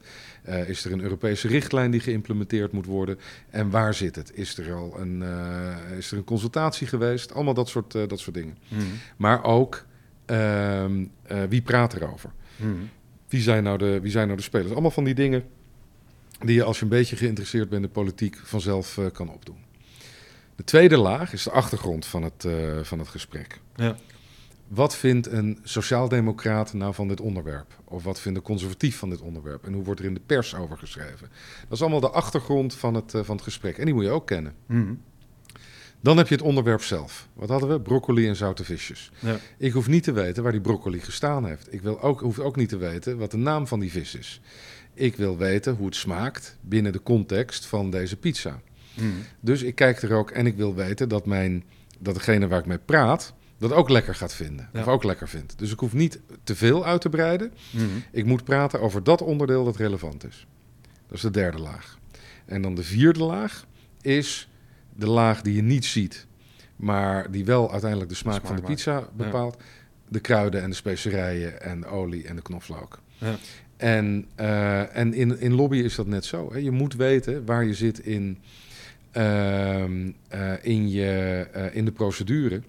Eh, 0.50 0.70
is 0.70 0.86
er 0.86 0.92
een 0.92 1.02
Europese 1.02 1.48
richtlijn 1.48 1.92
die 1.92 2.00
geïmplementeerd 2.00 2.72
moet 2.72 2.86
worden? 2.86 3.20
En 3.50 3.70
waar 3.70 3.94
zit 3.94 4.16
het? 4.16 4.32
Is 4.34 4.58
er 4.58 4.74
al 4.74 5.00
een, 5.00 5.24
eh, 5.24 5.98
is 5.98 6.12
er 6.12 6.18
een 6.18 6.24
consultatie 6.24 6.88
geweest? 6.88 7.34
Allemaal 7.34 7.54
dat 7.54 7.70
soort, 7.70 7.92
dat 7.92 8.20
soort 8.20 8.36
dingen. 8.36 8.58
Mhm. 8.68 8.82
Maar 9.18 9.44
ook 9.44 9.86
ehm, 10.26 11.06
eh, 11.24 11.44
wie 11.50 11.62
praat 11.62 11.94
erover? 11.94 12.32
Mhm. 12.56 12.72
Wie 13.28 13.42
zijn, 13.42 13.64
nou 13.64 13.78
de, 13.78 14.00
wie 14.00 14.12
zijn 14.12 14.26
nou 14.26 14.38
de 14.38 14.44
spelers? 14.44 14.72
Allemaal 14.72 14.92
van 14.92 15.04
die 15.04 15.14
dingen 15.14 15.44
die 16.40 16.56
je 16.56 16.64
als 16.64 16.78
je 16.78 16.84
een 16.84 16.90
beetje 16.90 17.16
geïnteresseerd 17.16 17.70
bent 17.70 17.82
in 17.82 17.88
de 17.88 17.94
politiek 17.94 18.38
vanzelf 18.44 19.00
kan 19.14 19.30
opdoen. 19.30 19.58
De 20.56 20.64
tweede 20.64 20.98
laag 20.98 21.34
is 21.34 21.44
de 21.44 21.52
achtergrond 21.52 22.06
van 22.06 22.24
het, 22.24 22.48
van 22.82 23.00
het 23.00 23.08
gesprek. 23.08 23.60
Ja. 23.76 23.96
Wat 24.70 24.96
vindt 24.96 25.28
een 25.28 25.60
sociaaldemocraat 25.64 26.74
nou 26.74 26.94
van 26.94 27.08
dit 27.08 27.22
onderwerp? 27.22 27.74
Of 27.84 28.04
wat 28.04 28.20
vindt 28.20 28.38
een 28.38 28.44
conservatief 28.44 28.98
van 28.98 29.10
dit 29.10 29.22
onderwerp? 29.22 29.66
En 29.66 29.74
hoe 29.74 29.84
wordt 29.84 30.00
er 30.00 30.06
in 30.06 30.14
de 30.14 30.22
pers 30.26 30.56
over 30.56 30.78
geschreven? 30.78 31.30
Dat 31.62 31.72
is 31.72 31.82
allemaal 31.82 32.00
de 32.00 32.10
achtergrond 32.10 32.76
van 32.76 32.94
het, 32.94 33.14
eh, 33.14 33.24
van 33.24 33.36
het 33.36 33.44
gesprek. 33.44 33.78
En 33.78 33.86
die 33.86 33.94
moet 33.94 34.04
je 34.04 34.10
ook 34.10 34.28
kennen. 34.28 34.54
Mhm. 34.66 34.94
Dan 36.02 36.18
heb 36.18 36.28
je 36.28 36.36
het 36.36 36.44
onderwerp 36.44 36.82
zelf. 36.82 37.28
Wat 37.34 37.50
hadden 37.50 37.70
we? 37.70 37.82
Broccoli 37.82 38.28
en 38.28 38.36
zoute 38.36 38.64
visjes. 38.64 39.12
Ja. 39.20 39.40
Ik 39.58 39.72
hoef 39.72 39.88
niet 39.88 40.04
te 40.04 40.12
weten 40.12 40.44
waar 40.44 40.52
die 40.52 40.62
broccoli 40.62 41.00
gestaan 41.00 41.46
heeft. 41.46 41.74
Ik 41.74 41.82
wil 41.82 42.02
ook, 42.02 42.20
hoef 42.20 42.40
ook 42.40 42.56
niet 42.56 42.70
te 42.70 42.78
weten 42.78 43.18
wat 43.18 43.32
de 43.32 43.38
naam 43.38 43.68
van 43.68 43.80
die 43.80 43.92
vis 43.92 44.16
is. 44.16 44.42
Ik 44.94 45.16
wil 45.16 45.38
weten 45.38 45.76
hoe 45.76 45.86
het 45.86 45.96
smaakt 45.96 46.58
binnen 46.62 46.92
de 46.92 47.04
context 47.04 47.66
van 47.66 47.90
deze 47.90 48.18
pizza. 48.18 48.62
Mhm. 48.94 49.08
Dus 49.40 49.62
ik 49.62 49.76
kijk 49.76 50.02
er 50.02 50.14
ook 50.14 50.32
en 50.32 50.46
ik 50.46 50.56
wil 50.56 50.76
weten 50.76 51.10
dat, 51.10 51.26
mijn, 51.26 51.64
dat 52.00 52.14
degene 52.14 52.48
waar 52.48 52.60
ik 52.60 52.66
mee 52.66 52.80
praat, 52.86 53.34
dat 53.60 53.72
ook 53.72 53.90
lekker 53.90 54.16
gaat 54.16 54.34
vinden. 54.34 54.70
Ja. 54.74 54.80
Of 54.80 54.88
ook 54.88 55.04
lekker 55.04 55.30
vindt. 55.30 55.58
Dus 55.58 55.72
ik 55.72 55.80
hoef 55.80 55.94
niet 55.94 56.20
te 56.44 56.56
veel 56.56 56.86
uit 56.86 57.02
te 57.02 57.10
breiden. 57.10 57.54
Mhm. 57.72 57.86
Ik 58.12 58.26
moet 58.26 58.44
praten 58.44 58.82
over 58.82 59.04
dat 59.04 59.22
onderdeel 59.22 59.64
dat 59.64 59.76
relevant 59.76 60.28
is. 60.28 60.48
Dat 61.08 61.18
is 61.18 61.22
de 61.22 61.32
derde 61.32 61.60
laag. 61.60 61.98
En 62.46 62.62
dan 62.62 62.76
de 62.76 62.84
vierde 62.84 63.24
laag 63.24 63.66
is 64.02 64.50
de 64.96 65.08
laag 65.10 65.42
die 65.42 65.56
je 65.56 65.62
niet 65.62 65.86
ziet, 65.86 66.26
maar 66.76 67.32
die 67.32 67.46
wel 67.46 67.72
uiteindelijk 67.72 68.10
de 68.10 68.16
smaak, 68.16 68.34
Smaak 68.34 68.46
van 68.48 68.56
de 68.56 68.62
maakt. 68.62 68.74
pizza 68.74 69.08
bepaalt. 69.14 69.58
De 70.08 70.20
kruiden 70.20 70.62
en 70.62 70.70
de 70.70 70.76
specerijen 70.76 71.62
en 71.62 71.82
de 71.82 71.88
olie 71.88 72.28
en 72.28 72.36
de 72.36 72.42
knoflook. 72.42 73.02
Ja. 73.18 73.36
En, 73.78 74.26
eh, 74.36 74.96
en 74.96 75.14
in, 75.14 75.40
in 75.40 75.54
lobby 75.54 75.78
is 75.78 75.96
dat 75.96 76.08
net 76.08 76.26
zo. 76.26 76.50
Hè? 76.54 76.58
Je 76.60 76.72
moet 76.72 76.96
weten 76.96 77.46
waar 77.46 77.66
je 77.66 77.74
zit 77.74 78.00
in, 78.00 78.38
ehm, 79.12 80.12
eh, 80.28 80.54
in, 80.62 80.90
je, 80.90 81.48
eh, 81.54 81.76
in 81.76 81.86
de 81.86 81.92
procedure. 81.92 82.62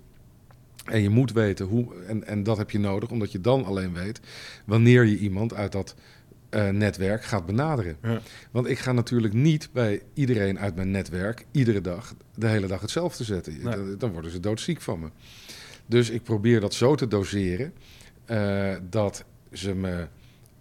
En 0.91 1.03
je 1.03 1.09
moet 1.09 1.33
weten 1.33 1.67
hoe, 1.67 1.95
en, 2.07 2.27
en 2.27 2.43
dat 2.43 2.57
heb 2.57 2.71
je 2.71 2.79
nodig, 2.79 3.11
omdat 3.11 3.33
je 3.33 3.41
dan 3.41 3.65
alleen 3.65 3.93
weet 3.93 4.21
wanneer 4.65 5.05
je 5.05 5.19
iemand 5.19 5.55
uit 5.55 5.73
dat 5.73 5.95
eh, 6.49 6.69
netwerk 6.69 7.25
gaat 7.25 7.47
benaderen. 7.47 7.97
Ja. 8.03 8.21
Want 8.51 8.67
ik 8.67 8.79
ga 8.79 8.93
natuurlijk 8.93 9.35
niet 9.35 9.69
bij 9.73 10.03
iedereen 10.15 10.59
uit 10.59 10.75
mijn 10.75 10.91
netwerk 10.91 11.45
iedere 11.51 11.81
dag 11.81 12.15
de 12.35 12.47
hele 12.47 12.67
dag 12.67 12.81
hetzelfde 12.81 13.25
zetten. 13.25 13.53
Nee. 13.53 13.77
Dan, 13.77 13.99
dan 13.99 14.13
worden 14.13 14.31
ze 14.31 14.41
doodziek 14.41 14.81
van 14.81 15.01
me. 15.01 15.09
Dus 15.87 16.11
ik 16.11 16.23
probeer 16.23 16.61
dat 16.61 16.75
zo 16.75 16.95
te 16.95 17.09
doseren 17.09 17.73
eh, 18.25 18.75
dat 18.91 19.25
ze 19.53 19.75
me 19.75 20.07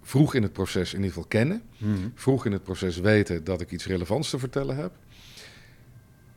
vroeg 0.02 0.34
in 0.34 0.42
het 0.42 0.52
proces 0.52 0.90
in 0.90 0.98
ieder 0.98 1.12
geval 1.12 1.28
kennen. 1.28 1.62
Mhm. 1.78 1.94
Vroeg 2.14 2.46
in 2.46 2.52
het 2.52 2.62
proces 2.62 2.98
weten 2.98 3.44
dat 3.44 3.60
ik 3.60 3.70
iets 3.70 3.86
relevants 3.86 4.30
te 4.30 4.38
vertellen 4.38 4.76
heb. 4.76 4.92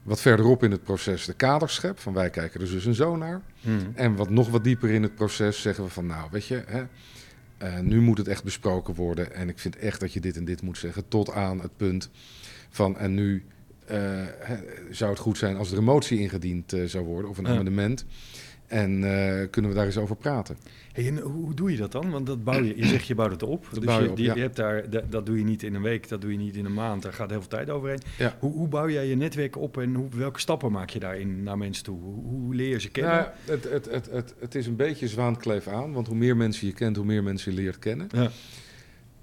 Wat 0.03 0.21
verderop 0.21 0.63
in 0.63 0.71
het 0.71 0.83
proces 0.83 1.25
de 1.25 1.33
kaders 1.33 1.73
schep, 1.73 1.99
van 1.99 2.13
wij 2.13 2.29
kijken 2.29 2.61
er 2.61 2.69
dus 2.69 2.85
en 2.85 2.95
zo 2.95 3.15
naar. 3.15 3.41
Mhm. 3.61 3.77
En 3.93 4.15
wat 4.15 4.29
nog 4.29 4.49
wat 4.49 4.63
dieper 4.63 4.89
in 4.89 5.03
het 5.03 5.15
proces 5.15 5.61
zeggen 5.61 5.83
we 5.83 5.89
van, 5.89 6.05
nou 6.05 6.27
weet 6.31 6.45
je, 6.45 6.63
hè, 6.67 6.83
eh, 7.57 7.79
nu 7.79 8.01
moet 8.01 8.17
het 8.17 8.27
echt 8.27 8.43
besproken 8.43 8.95
worden. 8.95 9.33
En 9.33 9.49
ik 9.49 9.59
vind 9.59 9.75
echt 9.77 9.99
dat 9.99 10.13
je 10.13 10.19
dit 10.19 10.37
en 10.37 10.45
dit 10.45 10.61
moet 10.61 10.77
zeggen, 10.77 11.07
tot 11.07 11.31
aan 11.31 11.59
het 11.59 11.77
punt 11.77 12.09
van, 12.69 12.97
en 12.97 13.13
nu 13.13 13.45
eh, 13.85 13.97
hè, 14.39 14.55
zou 14.91 15.11
het 15.11 15.19
goed 15.19 15.37
zijn 15.37 15.55
als 15.55 15.71
er 15.71 15.77
een 15.77 15.83
motie 15.83 16.19
ingediend 16.19 16.73
eh, 16.73 16.83
zou 16.83 17.05
worden, 17.05 17.29
of 17.29 17.37
een 17.37 17.47
amendement. 17.47 18.05
En 18.67 18.99
kunnen 19.49 19.71
we 19.71 19.77
daar 19.77 19.85
eens 19.85 19.97
over 19.97 20.15
praten. 20.15 20.57
Hey, 20.93 21.07
en 21.07 21.17
hoe 21.19 21.53
doe 21.53 21.71
je 21.71 21.77
dat 21.77 21.91
dan? 21.91 22.09
Want 22.11 22.25
dat 22.25 22.43
bouw 22.43 22.63
je, 22.63 22.77
je 22.77 22.85
zegt 22.85 23.07
je 23.07 23.15
bouwt 23.15 23.31
het 23.31 23.43
op. 23.43 23.63
Dat 23.63 23.73
dus 23.73 23.83
bouw 23.85 23.97
je 23.97 24.03
je, 24.03 24.09
op, 24.09 24.15
die- 24.15 24.25
ja. 24.25 24.33
je 24.35 24.41
hebt 24.41 24.55
daar, 24.55 24.89
dat, 24.89 25.11
dat 25.11 25.25
doe 25.25 25.37
je 25.37 25.43
niet 25.43 25.63
in 25.63 25.73
een 25.75 25.81
week, 25.81 26.07
dat 26.09 26.21
doe 26.21 26.31
je 26.31 26.37
niet 26.37 26.55
in 26.55 26.65
een 26.65 26.73
maand. 26.73 27.01
Daar 27.01 27.13
gaat 27.13 27.29
heel 27.29 27.39
veel 27.39 27.49
tijd 27.49 27.69
overheen. 27.69 27.99
Ja. 28.17 28.37
Hoe, 28.39 28.51
hoe 28.53 28.67
bouw 28.67 28.89
jij 28.89 29.07
je 29.07 29.15
netwerk 29.15 29.57
op 29.57 29.77
en 29.77 29.93
hoe, 29.95 30.07
welke 30.15 30.39
stappen 30.39 30.71
maak 30.71 30.89
je 30.89 30.99
daarin 30.99 31.43
naar 31.43 31.57
mensen 31.57 31.83
toe? 31.83 31.99
Hoe, 32.01 32.23
hoe 32.23 32.55
leer 32.55 32.69
je 32.69 32.79
ze 32.79 32.89
kennen? 32.89 33.13
Nou, 33.13 33.27
het, 33.45 33.63
het, 33.69 33.85
het, 33.91 34.09
het, 34.11 34.33
het 34.39 34.55
is 34.55 34.67
een 34.67 34.75
beetje 34.75 35.07
zwaankleef 35.07 35.67
aan, 35.67 35.93
want 35.93 36.07
hoe 36.07 36.15
meer 36.15 36.37
mensen 36.37 36.67
je 36.67 36.73
kent, 36.73 36.95
hoe 36.95 37.05
meer 37.05 37.23
mensen 37.23 37.51
je 37.51 37.57
leert 37.61 37.79
kennen. 37.79 38.07
Ja. 38.11 38.29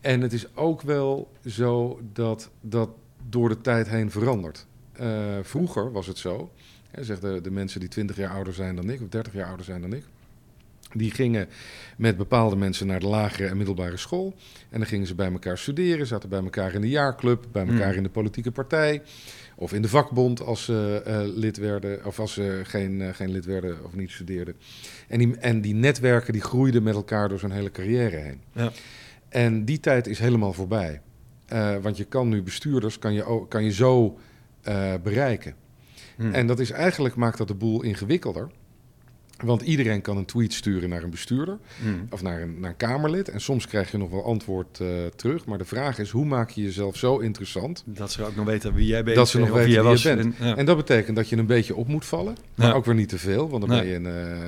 En 0.00 0.20
het 0.20 0.32
is 0.32 0.56
ook 0.56 0.82
wel 0.82 1.30
zo 1.46 2.00
dat 2.12 2.50
dat 2.60 2.90
door 3.28 3.48
de 3.48 3.60
tijd 3.60 3.88
heen 3.88 4.10
verandert. 4.10 4.66
Eh, 4.92 5.08
vroeger 5.42 5.92
was 5.92 6.06
het 6.06 6.18
zo, 6.18 6.50
hè, 6.90 7.04
zeg 7.04 7.20
de, 7.20 7.40
de 7.40 7.50
mensen 7.50 7.80
die 7.80 7.88
20 7.88 8.16
jaar 8.16 8.30
ouder 8.30 8.54
zijn 8.54 8.76
dan 8.76 8.90
ik, 8.90 9.00
of 9.02 9.08
30 9.08 9.32
jaar 9.32 9.46
ouder 9.46 9.64
zijn 9.64 9.80
dan 9.80 9.92
ik, 9.92 10.04
die 10.94 11.10
gingen 11.10 11.48
met 11.96 12.16
bepaalde 12.16 12.56
mensen 12.56 12.86
naar 12.86 13.00
de 13.00 13.06
lagere 13.06 13.48
en 13.48 13.56
middelbare 13.56 13.96
school. 13.96 14.34
En 14.70 14.78
dan 14.78 14.88
gingen 14.88 15.06
ze 15.06 15.14
bij 15.14 15.32
elkaar 15.32 15.58
studeren, 15.58 16.06
zaten 16.06 16.28
bij 16.28 16.42
elkaar 16.42 16.74
in 16.74 16.80
de 16.80 16.88
jaarclub, 16.88 17.46
bij 17.52 17.66
elkaar 17.66 17.88
Hmm. 17.88 17.96
in 17.96 18.02
de 18.02 18.08
politieke 18.08 18.50
partij. 18.50 19.02
Of 19.56 19.72
in 19.72 19.82
de 19.82 19.88
vakbond 19.88 20.40
als 20.40 20.64
ze 20.64 21.02
eh, 21.04 21.20
lid 21.24 21.56
werden, 21.56 22.04
of 22.04 22.20
als 22.20 22.32
ze 22.32 22.60
geen, 22.64 23.00
eh, 23.00 23.14
geen 23.14 23.30
lid 23.30 23.44
werden 23.44 23.84
of 23.84 23.94
niet 23.94 24.10
studeerden. 24.10 24.54
En 25.08 25.18
die, 25.18 25.36
en 25.36 25.60
die 25.60 25.74
netwerken 25.74 26.32
die 26.32 26.42
groeiden 26.42 26.82
met 26.82 26.94
elkaar 26.94 27.28
door 27.28 27.38
zo'n 27.38 27.50
hele 27.50 27.70
carrière 27.70 28.16
heen. 28.16 28.40
Ja. 28.52 28.70
En 29.28 29.64
die 29.64 29.80
tijd 29.80 30.06
is 30.06 30.18
helemaal 30.18 30.52
voorbij. 30.52 31.00
Eh, 31.46 31.76
want 31.76 31.96
je 31.96 32.04
kan 32.04 32.28
nu 32.28 32.42
bestuurders 32.42 32.98
kan 32.98 33.12
je, 33.12 33.46
kan 33.48 33.64
je 33.64 33.72
zo 33.72 34.18
bereiken. 35.02 35.54
Hm. 36.16 36.32
En 36.32 36.46
dat 36.46 36.58
is 36.58 36.70
eigenlijk 36.70 37.14
maakt 37.14 37.38
dat 37.38 37.48
de 37.48 37.54
boel 37.54 37.82
ingewikkelder. 37.82 38.50
Want 39.44 39.62
iedereen 39.62 40.00
kan 40.00 40.16
een 40.16 40.24
tweet 40.24 40.52
sturen 40.52 40.88
naar 40.88 41.02
een 41.02 41.10
bestuurder 41.10 41.58
Hm. 41.82 41.88
of 42.14 42.22
naar 42.22 42.42
een, 42.42 42.60
naar 42.60 42.70
een 42.70 42.76
Kamerlid. 42.76 43.28
En 43.28 43.40
soms 43.40 43.66
krijg 43.66 43.90
je 43.90 43.98
nog 43.98 44.10
wel 44.10 44.24
antwoord 44.24 44.80
eh, 44.80 44.88
terug. 45.16 45.44
Maar 45.46 45.58
de 45.58 45.64
vraag 45.64 45.98
is, 45.98 46.10
hoe 46.10 46.24
maak 46.24 46.50
je 46.50 46.62
jezelf 46.62 46.96
zo 46.96 47.18
interessant? 47.18 47.82
Dat 47.86 48.12
ze 48.12 48.24
ook 48.24 48.36
nog 48.36 48.44
weten 48.46 48.74
wie 48.74 48.86
jij 48.86 49.02
bent. 49.04 49.16
Dat 49.16 49.28
ze 49.28 49.38
nog 49.38 49.48
weten 49.50 49.70
jij 49.70 49.80
wie 49.80 49.90
was. 49.90 50.02
je 50.02 50.14
bent. 50.14 50.34
En, 50.38 50.46
ja. 50.46 50.56
En 50.56 50.66
dat 50.66 50.76
betekent 50.76 51.16
dat 51.16 51.28
je 51.28 51.36
een 51.36 51.46
beetje 51.46 51.74
op 51.74 51.88
moet 51.88 52.04
vallen. 52.04 52.36
Maar 52.54 52.66
Ja. 52.66 52.72
ook 52.72 52.84
weer 52.84 52.94
niet 52.94 53.08
te 53.08 53.18
veel, 53.18 53.48
want 53.48 53.60
dan 53.66 53.70
Nee. 53.70 53.80
ben, 53.80 53.88
je 53.88 53.94
een, 53.94 54.06
eh, 54.06 54.38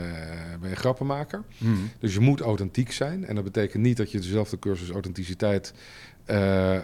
ben 0.61 0.69
je 0.69 0.69
een 0.71 0.77
grappenmaker. 0.77 1.43
Hm. 1.59 1.67
Dus 1.99 2.15
je 2.15 2.21
moet 2.21 2.41
authentiek 2.41 2.93
zijn. 2.93 3.25
En 3.27 3.35
dat 3.35 3.45
betekent 3.45 3.83
niet 3.83 3.97
dat 3.97 4.11
je 4.13 4.19
dezelfde 4.21 4.59
cursus 4.59 4.91
authenticiteit 4.91 5.75
eh, 6.25 6.79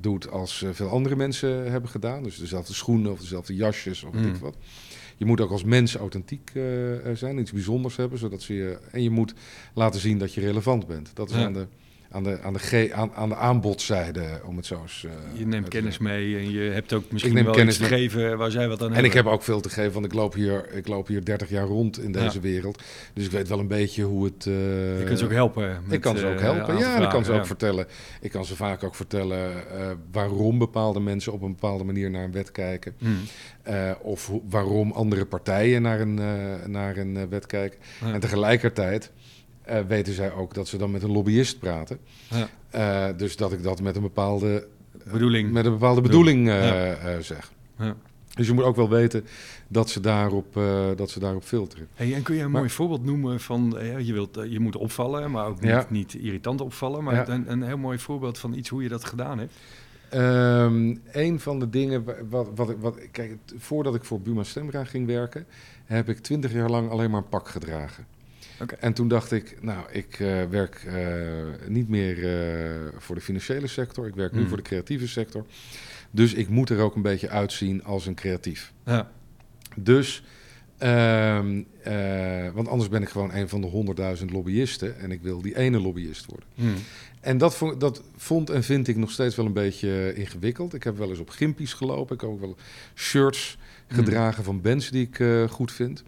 doet 0.00 0.30
als 0.30 0.64
veel 0.72 0.88
andere 0.88 1.16
mensen 1.16 1.70
hebben 1.70 1.90
gedaan. 1.90 2.22
Dus 2.22 2.38
dezelfde 2.38 2.74
schoenen 2.74 3.12
of 3.12 3.20
dezelfde 3.20 3.54
jasjes 3.54 4.02
of 4.04 4.12
weet 4.12 4.22
Mm. 4.22 4.34
ik 4.34 4.36
wat. 4.40 4.56
Je 5.16 5.24
moet 5.24 5.40
ook 5.40 5.50
als 5.50 5.64
mens 5.64 5.96
authentiek 5.96 6.50
eh, 6.54 7.10
eh, 7.10 7.16
zijn, 7.16 7.38
iets 7.38 7.52
bijzonders 7.52 7.96
hebben, 7.96 8.18
zodat 8.18 8.42
ze 8.42 8.54
je. 8.54 8.78
En 8.90 9.02
je 9.02 9.10
moet 9.10 9.34
laten 9.74 10.00
zien 10.00 10.18
dat 10.18 10.34
je 10.34 10.40
relevant 10.40 10.86
bent. 10.86 11.10
Dat 11.14 11.30
is 11.30 11.36
Ja. 11.36 11.44
aan, 11.44 11.52
de, 11.52 11.66
aan, 12.14 12.22
de, 12.22 12.38
aan, 12.42 12.52
de 12.52 12.90
aan, 12.94 13.12
aan 13.14 13.28
de 13.28 13.34
aanbodzijde, 13.34 14.24
om 14.44 14.56
het 14.56 14.66
zo 14.66 14.80
eens. 14.82 15.04
eh, 15.04 15.38
Je 15.38 15.46
neemt 15.46 15.68
kennis 15.68 15.98
mee 15.98 16.36
en 16.36 16.50
je 16.50 16.70
hebt 16.70 16.92
ook 16.92 17.10
misschien 17.10 17.44
wel 17.44 17.52
kennis 17.54 17.78
iets 17.78 17.88
te 17.88 17.94
geven 17.94 18.38
waar 18.38 18.50
zij 18.50 18.68
wat 18.68 18.78
aan 18.80 18.86
En 18.86 18.92
hebben. 18.92 19.10
ik 19.10 19.16
heb 19.16 19.26
ook 19.26 19.42
veel 19.42 19.60
te 19.60 19.68
geven, 19.68 19.92
want 19.92 20.04
ik 20.04 20.12
loop 20.12 20.34
hier, 20.34 20.72
ik 20.72 20.88
loop 20.88 21.06
hier 21.06 21.24
30 21.24 21.48
jaar 21.50 21.66
rond 21.66 22.00
in 22.02 22.12
deze 22.12 22.34
Ja. 22.34 22.40
wereld. 22.40 22.82
Dus 23.14 23.24
ik 23.24 23.30
weet 23.30 23.48
wel 23.48 23.58
een 23.58 23.68
beetje 23.68 24.02
hoe 24.02 24.24
het. 24.24 24.46
eh, 24.46 24.98
Je 24.98 25.04
kunt 25.04 25.18
ze 25.18 25.24
ook 25.24 25.30
helpen. 25.32 25.80
met, 25.84 25.92
ik 25.92 26.00
kan 26.00 26.16
ze 26.16 26.26
ook 26.26 26.34
eh, 26.34 26.40
helpen. 26.40 26.78
Ja, 26.78 26.96
en 26.96 27.02
ik 27.02 27.08
kan 27.08 27.24
ze 27.24 27.32
ook 27.32 27.46
vertellen. 27.46 27.86
Ik 28.20 28.30
kan 28.30 28.44
ze 28.44 28.56
vaak 28.56 28.84
ook 28.84 28.94
vertellen 28.94 29.70
eh, 29.78 29.90
waarom 30.12 30.58
bepaalde 30.58 31.00
mensen 31.00 31.32
op 31.32 31.42
een 31.42 31.52
bepaalde 31.52 31.84
manier 31.84 32.10
naar 32.10 32.24
een 32.24 32.32
wet 32.32 32.50
kijken. 32.52 32.94
Hm. 32.98 33.06
Eh, 33.62 33.90
of 34.02 34.30
waarom 34.48 34.92
andere 34.92 35.24
partijen 35.24 35.82
naar 35.82 36.00
een, 36.00 36.18
eh, 36.18 36.66
naar 36.66 36.96
een 36.96 37.16
eh, 37.16 37.22
wet 37.28 37.46
kijken. 37.46 37.78
Ja. 38.04 38.12
En 38.12 38.20
tegelijkertijd 38.20 39.10
eh, 39.64 39.80
weten 39.88 40.14
zij 40.14 40.32
ook 40.32 40.54
dat 40.54 40.68
ze 40.68 40.76
dan 40.78 40.90
met 40.90 41.02
een 41.02 41.12
lobbyist 41.12 41.58
praten. 41.58 41.98
Ja. 42.30 42.48
Eh, 43.10 43.16
dus 43.18 43.36
dat 43.36 43.52
ik 43.52 43.62
dat 43.62 43.80
met 43.82 43.96
een 43.96 44.02
bepaalde 44.02 44.66
Bedoeling. 45.12 45.52
met 45.52 45.64
een 45.64 45.72
bepaalde 45.72 46.00
bedoeling 46.00 46.48
eh, 46.48 46.64
Ja. 46.68 46.94
eh, 46.94 47.18
zeg. 47.18 47.52
Ja. 47.78 47.96
Dus 48.34 48.46
je 48.46 48.52
moet 48.52 48.64
ook 48.64 48.76
wel 48.76 48.88
weten 48.88 49.24
dat 49.68 49.90
ze 49.90 50.00
daarop, 50.00 50.56
eh, 50.56 50.86
dat 50.96 51.10
ze 51.10 51.18
daarop 51.20 51.42
filteren. 51.44 51.88
Hey, 51.94 52.14
en 52.14 52.22
kun 52.22 52.34
je 52.34 52.42
een 52.42 52.50
Maar- 52.50 52.60
mooi 52.60 52.72
voorbeeld 52.72 53.04
noemen 53.04 53.40
van, 53.40 53.78
eh, 53.78 53.98
je, 54.00 54.12
wilt, 54.12 54.36
eh, 54.36 54.52
je 54.52 54.60
moet 54.60 54.76
opvallen, 54.76 55.30
maar 55.30 55.46
ook 55.46 55.60
niet, 55.60 55.70
Ja. 55.70 55.86
niet 55.90 56.14
irritant 56.14 56.60
opvallen, 56.60 57.04
maar 57.04 57.14
Ja. 57.14 57.28
een, 57.28 57.50
een 57.50 57.62
heel 57.62 57.78
mooi 57.78 57.98
voorbeeld 57.98 58.38
van 58.38 58.54
iets 58.54 58.68
hoe 58.68 58.82
je 58.82 58.88
dat 58.88 59.04
gedaan 59.04 59.38
hebt. 59.38 59.52
Ehm, 60.10 60.94
een 61.12 61.40
van 61.40 61.58
de 61.58 61.70
dingen, 61.70 62.04
wa- 62.04 62.14
wat, 62.28 62.48
wat, 62.54 62.70
ik- 62.70 62.76
wat, 62.80 62.98
kijk, 63.10 63.36
voordat 63.56 63.94
ik 63.94 64.04
voor 64.04 64.20
Buma 64.20 64.42
Stemra 64.42 64.84
ging 64.84 65.06
werken, 65.06 65.46
heb 65.84 66.08
ik 66.08 66.18
twintig 66.18 66.52
jaar 66.52 66.70
lang 66.70 66.90
alleen 66.90 67.10
maar 67.10 67.20
een 67.22 67.28
pak 67.28 67.48
gedragen. 67.48 68.06
En 68.78 68.92
toen 68.92 69.08
dacht 69.08 69.32
ik, 69.32 69.56
nou, 69.62 69.86
ik 69.92 70.20
eh, 70.20 70.44
werk 70.44 70.84
eh, 70.86 71.68
niet 71.68 71.88
meer 71.88 72.24
eh, 72.24 72.88
voor 72.98 73.14
de 73.14 73.20
financiële 73.20 73.66
sector, 73.66 74.06
ik 74.06 74.14
werk 74.14 74.32
nu 74.32 74.40
Mm. 74.40 74.48
voor 74.48 74.56
de 74.56 74.62
creatieve 74.62 75.08
sector. 75.08 75.46
Dus 76.10 76.34
ik 76.34 76.48
moet 76.48 76.70
er 76.70 76.78
ook 76.80 76.94
een 76.94 77.02
beetje 77.02 77.28
uitzien 77.28 77.84
als 77.84 78.06
een 78.06 78.14
creatief. 78.14 78.72
Ja. 78.84 79.10
Dus, 79.76 80.22
ehm, 80.78 81.62
eh, 81.82 82.50
want 82.52 82.68
anders 82.68 82.88
ben 82.90 83.02
ik 83.02 83.08
gewoon 83.08 83.32
een 83.34 83.48
van 83.48 83.60
de 83.60 83.66
honderdduizend 83.66 84.30
lobbyisten 84.30 84.98
en 84.98 85.10
ik 85.10 85.22
wil 85.22 85.42
die 85.42 85.56
ene 85.56 85.80
lobbyist 85.80 86.26
worden. 86.26 86.48
Hmm. 86.54 86.74
En 87.20 87.38
dat 87.38 87.54
vond, 87.56 87.80
dat 87.80 88.02
vond 88.16 88.50
en 88.50 88.62
vind 88.64 88.88
ik 88.88 88.96
nog 88.96 89.10
steeds 89.10 89.36
wel 89.36 89.46
een 89.46 89.52
beetje 89.52 90.14
ingewikkeld. 90.14 90.74
Ik 90.74 90.84
heb 90.84 90.96
wel 90.98 91.08
eens 91.10 91.18
op 91.18 91.30
gimpies 91.30 91.72
gelopen. 91.72 92.14
Ik 92.14 92.20
heb 92.20 92.30
ook 92.30 92.40
wel 92.40 92.56
shirts 92.94 93.58
gedragen 93.86 94.44
van 94.44 94.60
bands 94.60 94.90
die 94.90 95.08
ik 95.12 95.48
goed 95.50 95.72
vind. 95.72 96.02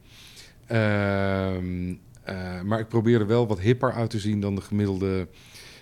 Ehm, 0.67 1.95
eh, 2.27 2.61
maar 2.61 2.79
ik 2.79 2.89
probeer 2.89 3.21
er 3.21 3.27
wel 3.27 3.47
wat 3.47 3.61
hipper 3.61 3.93
uit 3.93 4.11
te 4.11 4.19
zien 4.19 4.41
dan 4.41 4.55
de 4.55 4.61
gemiddelde, 4.61 5.29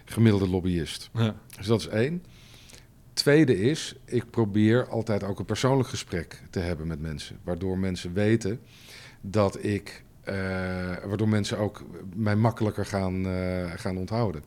gemiddelde 0.04 0.48
lobbyist. 0.48 1.10
Ja. 1.12 1.34
Dus 1.56 1.66
dat 1.66 1.80
is 1.80 1.88
één. 1.88 2.24
Tweede 3.12 3.60
is, 3.60 3.94
ik 4.04 4.30
probeer 4.30 4.88
altijd 4.88 5.24
ook 5.24 5.38
een 5.38 5.44
persoonlijk 5.44 5.88
gesprek 5.88 6.42
te 6.50 6.58
hebben 6.58 6.86
met 6.86 7.00
mensen. 7.00 7.38
Waardoor 7.44 7.78
mensen 7.78 8.12
weten 8.12 8.60
dat 9.20 9.64
ik... 9.64 10.04
eh, 10.24 10.34
waardoor 11.04 11.28
mensen 11.28 11.58
ook 11.58 11.84
mij 12.14 12.36
makkelijker 12.36 12.86
gaan, 12.86 13.26
eh, 13.26 13.70
gaan 13.76 13.96
onthouden. 13.96 14.42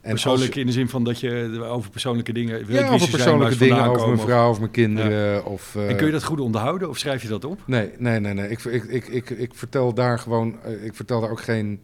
En 0.00 0.10
Persoonlijk 0.10 0.54
in 0.54 0.66
de 0.66 0.72
zin 0.72 0.88
van 0.88 1.04
dat 1.04 1.20
je 1.20 1.62
over 1.64 1.90
persoonlijke 1.90 2.32
dingen... 2.32 2.64
ja, 2.68 2.88
over 2.88 3.08
persoonlijke 3.10 3.56
dingen, 3.56 3.84
over 3.84 4.06
mijn 4.06 4.20
vrouw 4.20 4.50
of 4.50 4.58
mijn 4.58 4.70
kinderen. 4.70 5.44
Of, 5.44 5.74
En 5.76 5.88
eh, 5.88 5.96
kun 5.96 6.06
je 6.06 6.12
dat 6.12 6.24
goed 6.24 6.40
onderhouden 6.40 6.88
of 6.88 6.98
schrijf 6.98 7.22
je 7.22 7.28
dat 7.28 7.44
op? 7.44 7.62
Nee, 7.66 7.90
nee, 7.98 8.20
nee, 8.20 8.34
nee. 8.34 8.48
Ik, 8.48 8.64
ik, 8.64 8.84
ik, 8.84 9.08
ik, 9.08 9.30
ik 9.30 9.54
vertel 9.54 9.94
daar 9.94 10.18
gewoon, 10.18 10.62
eh, 10.62 10.84
ik 10.84 10.94
vertel 10.94 11.20
daar 11.20 11.30
ook 11.30 11.40
geen, 11.40 11.80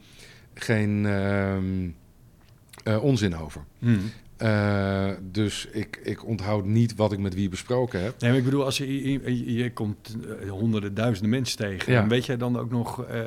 geen 0.55 1.07
ehm, 1.07 1.89
eh, 2.85 3.03
onzin 3.03 3.37
over. 3.37 3.65
Hmm. 3.79 4.11
Eh, 4.37 5.09
dus 5.23 5.69
ik, 5.73 6.01
ik 6.03 6.27
onthoud 6.27 6.65
niet 6.65 6.95
wat 6.95 7.13
ik 7.13 7.19
met 7.19 7.35
wie 7.35 7.49
besproken 7.49 8.03
heb. 8.03 8.21
Nee, 8.21 8.31
maar 8.31 8.39
ik 8.39 8.45
bedoel, 8.45 8.65
als 8.65 8.79
je, 8.79 9.13
je, 9.13 9.55
je 9.55 9.73
komt 9.73 10.17
eh, 10.43 10.51
honderden, 10.51 10.95
duizenden 10.95 11.31
mensen 11.31 11.57
tegen. 11.57 11.93
Ja. 11.93 12.03
En 12.03 12.09
weet 12.09 12.27
jij 12.27 12.37
dan 12.37 12.59
ook 12.59 12.71
nog 12.71 13.05
eh, 13.05 13.21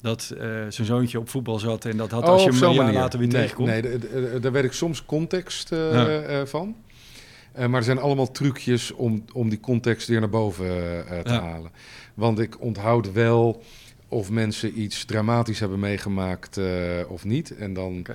dat 0.00 0.22
zijn 0.68 0.72
zoontje 0.86 1.18
op 1.18 1.28
voetbal 1.28 1.58
zat 1.58 1.84
en 1.84 1.96
dat 1.96 2.10
had 2.10 2.22
Oh, 2.22 2.28
als 2.28 2.42
je 2.44 2.50
hem 2.50 2.62
een 2.62 2.74
jaar 2.74 2.92
later 2.92 3.18
weer 3.18 3.28
nee, 3.28 3.40
tegenkomt? 3.40 3.68
Nee, 3.68 4.38
daar 4.40 4.52
weet 4.52 4.64
ik 4.64 4.72
soms 4.72 5.04
context 5.04 5.68
Ja. 5.68 6.46
van. 6.46 6.76
Maar 7.56 7.74
er 7.74 7.82
zijn 7.82 7.98
allemaal 7.98 8.30
trucjes 8.30 8.92
om, 8.92 9.24
om 9.32 9.48
die 9.48 9.60
context 9.60 10.08
weer 10.08 10.20
naar 10.20 10.28
boven 10.28 10.66
te 11.24 11.32
Ja. 11.32 11.40
halen. 11.40 11.70
Want 12.14 12.38
ik 12.38 12.60
onthoud 12.60 13.12
wel 13.12 13.62
of 14.08 14.30
mensen 14.30 14.80
iets 14.80 15.04
dramatisch 15.04 15.60
hebben 15.60 15.78
meegemaakt 15.78 16.60
of 17.08 17.24
niet. 17.24 17.56
En 17.56 17.72
dan. 17.72 18.06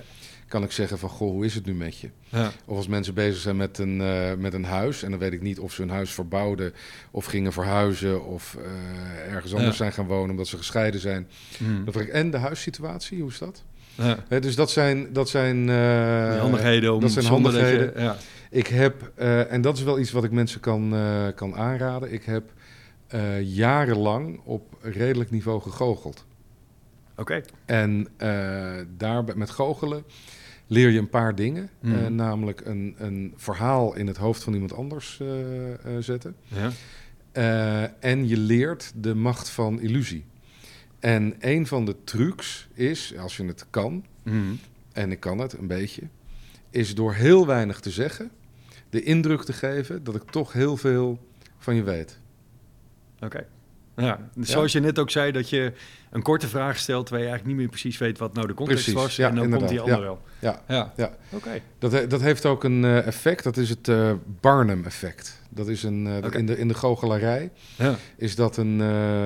Kan 0.52 0.64
ik 0.64 0.72
zeggen 0.72 0.98
van, 1.00 1.10
goh, 1.10 1.30
hoe 1.32 1.46
is 1.46 1.56
het 1.56 1.66
nu 1.66 1.74
met 1.74 1.98
je? 1.98 2.10
Ja. 2.30 2.52
Of 2.66 2.78
als 2.78 2.88
mensen 2.88 3.14
bezig 3.14 3.42
zijn 3.42 3.56
met 3.58 3.78
een, 3.78 4.02
eh, 4.02 4.34
met 4.38 4.54
een 4.54 4.64
huis... 4.64 5.04
en 5.04 5.10
dan 5.10 5.20
weet 5.20 5.34
ik 5.34 5.42
niet 5.42 5.60
of 5.60 5.74
ze 5.74 5.82
hun 5.82 5.90
huis 5.92 6.12
verbouwden... 6.12 6.74
of 7.12 7.26
gingen 7.26 7.54
verhuizen 7.54 8.26
of 8.26 8.58
eh, 8.64 9.34
ergens 9.34 9.52
anders 9.54 9.72
Ja. 9.72 9.78
zijn 9.78 9.92
gaan 9.94 10.06
wonen... 10.08 10.30
omdat 10.30 10.48
ze 10.48 10.58
gescheiden 10.58 11.00
zijn. 11.02 11.28
Hmm. 11.58 11.84
Dan 11.84 11.94
vraag 11.94 12.06
ik, 12.06 12.10
en 12.12 12.32
de 12.32 12.38
huissituatie, 12.38 13.20
hoe 13.22 13.30
is 13.30 13.38
dat? 13.38 13.64
Ja. 14.30 14.40
Dus 14.40 14.56
dat 14.56 14.72
zijn... 14.72 15.14
Dat 15.14 15.30
zijn 15.30 15.70
eh, 15.70 16.40
handigheden 16.40 16.94
om 16.94 17.00
dat 17.02 17.12
zijn 17.12 17.26
je- 17.26 17.32
handigheden. 17.32 18.02
ja. 18.02 18.16
Ik 18.50 18.68
heb, 18.68 19.12
en 19.50 19.62
dat 19.62 19.78
is 19.78 19.84
wel 19.84 20.00
iets 20.00 20.12
wat 20.12 20.24
ik 20.24 20.32
mensen 20.32 20.60
kan, 20.60 20.94
kan 21.36 21.56
aanraden... 21.56 22.14
ik 22.14 22.24
heb 22.24 22.44
jarenlang 23.42 24.40
op 24.44 24.78
redelijk 24.82 25.32
niveau 25.32 25.62
gegoocheld. 25.62 26.26
Oké. 27.16 27.42
En 27.66 28.08
daar 28.98 29.24
met 29.36 29.50
goochelen 29.50 30.04
leer 30.72 30.90
je 30.90 31.00
een 31.00 31.10
paar 31.10 31.36
dingen. 31.36 31.70
Mhm. 31.80 31.96
Eh, 31.96 32.08
namelijk 32.08 32.62
een, 32.66 32.96
een 32.98 33.34
verhaal 33.36 33.96
in 33.96 34.08
het 34.08 34.18
hoofd 34.18 34.44
van 34.44 34.54
iemand 34.54 34.74
anders 34.74 35.20
eh, 35.20 35.74
eh, 35.74 35.78
zetten. 36.00 36.36
Ja. 36.48 36.72
En 38.00 38.28
je 38.28 38.38
leert 38.38 38.92
de 38.96 39.16
macht 39.16 39.50
van 39.50 39.82
illusie. 39.82 40.26
En 41.00 41.36
een 41.40 41.68
van 41.68 41.86
de 41.86 41.96
trucs 42.04 42.68
is, 42.74 43.18
als 43.18 43.38
je 43.38 43.46
het 43.46 43.66
kan, 43.70 44.06
Hmm. 44.24 44.60
en 44.94 45.12
ik 45.12 45.20
kan 45.20 45.38
het 45.38 45.54
een 45.54 45.68
beetje, 45.68 46.02
is 46.70 46.96
door 46.96 47.14
heel 47.14 47.46
weinig 47.46 47.80
te 47.80 47.92
zeggen, 47.92 48.32
de 48.90 49.04
indruk 49.04 49.44
te 49.44 49.54
geven 49.54 50.04
dat 50.04 50.16
ik 50.16 50.24
toch 50.24 50.54
heel 50.54 50.78
veel 50.78 51.28
van 51.58 51.76
je 51.76 51.84
weet. 51.84 52.20
Oké. 53.20 53.48
Ja, 53.96 54.30
zoals 54.40 54.72
je 54.72 54.80
net 54.80 55.00
ook 55.00 55.10
zei, 55.10 55.32
dat 55.32 55.50
je 55.50 55.74
een 56.12 56.22
korte 56.22 56.48
vraag 56.48 56.78
stelt... 56.78 57.06
terwijl 57.06 57.26
je 57.28 57.32
eigenlijk 57.32 57.46
niet 57.48 57.56
meer 57.58 57.80
precies 57.80 57.98
weet 57.98 58.18
wat 58.18 58.34
nou 58.34 58.48
de 58.48 58.54
context 58.54 58.84
Precies, 58.84 59.02
was. 59.02 59.16
ja, 59.16 59.30
en 59.30 59.36
dan 59.36 59.44
inderdaad, 59.44 59.70
komt 59.70 59.82
die 59.86 59.94
ander 59.94 60.08
wel. 60.08 60.22
Ja, 60.40 60.62
Ja, 60.68 60.94
ja. 60.98 61.12
oké. 61.30 61.62
Dat, 61.80 62.10
dat 62.10 62.22
heeft 62.22 62.46
ook 62.46 62.64
een 62.64 62.84
eh, 62.86 63.08
effect, 63.08 63.44
dat 63.44 63.58
is 63.58 63.70
het 63.70 63.88
eh, 63.88 64.12
Barnum-effect. 64.42 65.40
Dat 65.50 65.68
is 65.68 65.84
een, 65.84 66.08
eh, 66.08 66.40
in, 66.40 66.46
de, 66.46 66.58
in 66.58 66.68
de 66.68 66.74
goochelarij 66.74 67.52
Ja. 67.78 67.96
is 68.18 68.36
dat 68.36 68.58
een, 68.58 68.82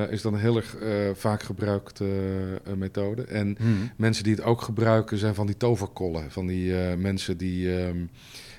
is 0.10 0.22
dat 0.22 0.34
een 0.34 0.40
heel 0.40 0.56
erg 0.56 0.76
vaak 1.14 1.44
gebruikte 1.44 2.06
methode. 2.76 3.24
En 3.24 3.56
Hmm. 3.60 3.92
mensen 3.98 4.24
die 4.24 4.34
het 4.36 4.44
ook 4.44 4.62
gebruiken 4.62 5.18
zijn 5.18 5.36
van 5.36 5.46
die 5.46 5.58
toverkollen. 5.58 6.32
Van 6.32 6.48
die 6.48 6.74
mensen 6.98 7.38
die 7.38 7.78
ehm, 7.78 7.98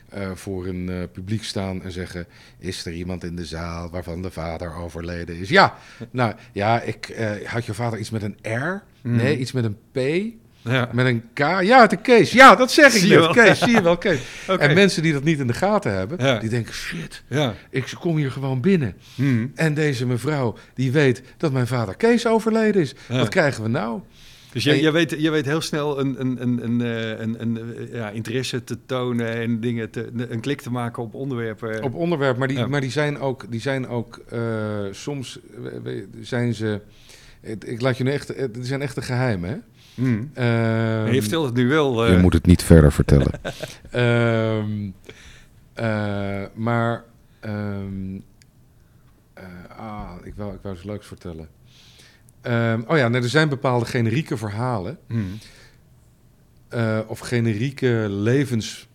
eh, 0.09 0.31
voor 0.35 0.67
een 0.67 0.89
eh, 0.89 0.97
publiek 1.13 1.45
staan 1.45 1.83
en 1.83 1.93
zeggen... 1.93 2.27
is 2.59 2.87
er 2.87 2.93
iemand 2.93 3.25
in 3.25 3.37
de 3.37 3.45
zaal 3.45 3.91
waarvan 3.91 4.23
de 4.23 4.31
vader 4.31 4.75
overleden 4.75 5.37
is? 5.37 5.49
Ja, 5.49 5.75
nou 6.11 6.35
ja, 6.53 6.81
ik, 6.81 7.09
eh, 7.09 7.31
had 7.45 7.65
je 7.67 7.75
vader 7.75 7.99
iets 7.99 8.11
met 8.11 8.23
een 8.23 8.37
R? 8.43 8.83
Mhm. 9.03 9.17
Nee, 9.17 9.39
iets 9.39 9.53
met 9.53 9.65
een 9.65 9.79
P? 9.93 9.99
Ja. 10.63 10.89
Met 10.93 11.07
een 11.07 11.23
K? 11.33 11.39
Ja, 11.39 11.81
het 11.81 11.93
een 11.93 12.01
Kees. 12.01 12.33
Ja, 12.33 12.55
dat 12.55 12.73
zeg 12.73 12.95
ik 12.95 13.01
Zie 13.01 13.09
je 13.11 13.19
net. 13.19 13.35
wel. 13.35 13.45
Kees, 13.45 13.59
zie 13.59 13.75
je 13.75 13.83
wel, 13.83 13.99
Kees. 13.99 14.21
En 14.59 14.75
mensen 14.75 15.03
die 15.03 15.13
dat 15.13 15.25
niet 15.25 15.39
in 15.39 15.47
de 15.47 15.53
gaten 15.53 15.93
hebben, 15.93 16.19
Ja. 16.27 16.39
die 16.39 16.49
denken... 16.51 16.75
shit, 16.75 17.23
Ja. 17.29 17.55
ik 17.71 17.93
kom 18.01 18.17
hier 18.17 18.31
gewoon 18.31 18.61
binnen. 18.61 18.95
Hmm. 19.15 19.53
En 19.55 19.75
deze 19.75 20.07
mevrouw, 20.07 20.57
die 20.75 20.93
weet 20.93 21.23
dat 21.37 21.53
mijn 21.53 21.67
vader 21.67 21.97
Kees 21.97 22.27
overleden 22.27 22.81
is. 22.83 22.95
Wat 23.09 23.29
krijgen 23.29 23.63
we 23.63 23.69
nou? 23.69 24.01
Dus 24.57 24.65
je, 24.65 24.71
En- 24.73 24.81
je, 24.81 24.91
weet, 24.91 25.11
je 25.19 25.31
weet 25.31 25.45
heel 25.45 25.61
snel 25.61 26.01
een, 26.01 26.21
een, 26.21 26.43
een, 26.43 26.65
een, 26.65 26.81
eh, 26.81 27.19
een, 27.21 27.41
een, 27.43 27.89
ja, 27.93 28.11
interesse 28.11 28.65
te 28.65 28.79
tonen 28.87 29.29
en 29.35 29.61
dingen 29.61 29.91
te, 29.91 30.11
een 30.17 30.41
klik 30.41 30.61
te 30.61 30.71
maken 30.71 31.03
op 31.03 31.15
onderwerpen. 31.15 31.83
Op 31.83 31.95
onderwerp, 31.95 32.37
maar 32.37 32.49
die, 32.49 32.57
Ja. 32.59 32.67
maar 32.67 32.81
die 32.81 32.91
zijn 32.91 33.19
ook, 33.19 33.51
die 33.51 33.61
zijn 33.61 33.89
ook 33.89 34.17
eh, 34.29 34.41
soms 34.91 35.39
zijn 36.21 36.55
ze. 36.55 36.81
Ik 37.65 37.81
laat 37.81 37.97
je 37.97 38.05
nu 38.05 38.11
echt, 38.11 38.29
het 38.29 38.57
zijn 38.61 38.83
echte 38.83 39.03
geheimen. 39.03 39.49
Hè? 39.51 39.57
Ehm, 40.35 41.13
je 41.15 41.21
vertelt 41.21 41.45
het 41.47 41.55
nu 41.55 41.69
wel. 41.69 42.05
eh, 42.07 42.13
je 42.13 42.19
moet 42.19 42.33
het 42.33 42.47
niet 42.47 42.63
verder 42.63 42.93
vertellen. 42.93 43.31
Ehm, 43.91 44.91
eh, 45.75 46.43
maar 46.55 47.05
ehm, 47.41 48.15
eh, 49.35 49.45
ah, 49.77 50.11
ik 50.25 50.33
wou, 50.37 50.55
ik 50.55 50.61
wou 50.63 50.75
iets 50.75 50.85
leuks 50.85 51.07
vertellen. 51.07 51.49
Ehm, 52.47 52.81
oh 52.87 52.97
ja, 52.97 53.09
nou, 53.09 53.23
er 53.23 53.29
zijn 53.29 53.49
bepaalde 53.49 53.85
generieke 53.87 54.37
verhalen. 54.37 54.99
hmm. 55.07 55.39
eh, 56.69 56.99
of 57.07 57.19
generieke 57.19 58.07
levens, 58.11 58.89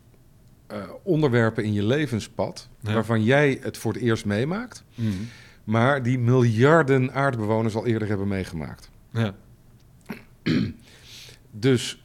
eh, 0.68 0.78
onderwerpen 1.04 1.64
in 1.64 1.74
je 1.74 1.84
levenspad, 1.84 2.70
Ja. 2.80 2.94
waarvan 2.94 3.24
jij 3.24 3.60
het 3.62 3.78
voor 3.78 3.94
het 3.94 4.02
eerst 4.02 4.26
meemaakt, 4.26 4.84
Hmm. 4.96 5.28
maar 5.64 6.04
die 6.04 6.20
miljarden 6.20 7.14
aardbewoners 7.14 7.76
al 7.76 7.86
eerder 7.86 8.08
hebben 8.08 8.28
meegemaakt. 8.28 8.90
Ja. 9.12 9.36
Dus 11.52 12.04